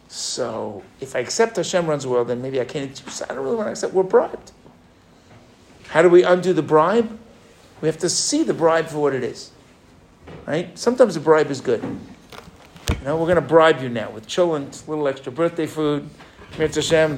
So 0.10 0.84
if 1.00 1.16
I 1.16 1.20
accept 1.20 1.56
Hashem 1.56 1.88
runs 1.88 2.04
the 2.04 2.10
world, 2.10 2.28
then 2.28 2.42
maybe 2.42 2.60
I 2.60 2.66
can't. 2.66 3.02
I 3.24 3.34
don't 3.34 3.46
really 3.46 3.56
want 3.56 3.68
to 3.68 3.72
accept. 3.72 3.94
We're 3.94 4.04
bribed. 4.04 4.52
How 5.88 6.02
do 6.02 6.10
we 6.10 6.24
undo 6.24 6.52
the 6.52 6.62
bribe? 6.62 7.18
We 7.80 7.88
have 7.88 8.00
to 8.00 8.10
see 8.10 8.44
the 8.44 8.54
bribe 8.54 8.88
for 8.88 8.98
what 8.98 9.14
it 9.16 9.24
is. 9.24 9.52
Right? 10.46 10.78
Sometimes 10.78 11.16
a 11.16 11.20
bribe 11.20 11.50
is 11.52 11.62
good. 11.62 11.82
You 11.84 13.06
know, 13.06 13.18
we're 13.18 13.26
going 13.26 13.36
to 13.36 13.42
bribe 13.42 13.82
you 13.82 13.90
now 13.90 14.10
with 14.12 14.28
chillin', 14.28 14.88
little 14.88 15.08
extra 15.08 15.32
birthday 15.32 15.68
food. 15.68 16.10
Mitzvah 16.58 16.82
Hashem, 16.82 17.14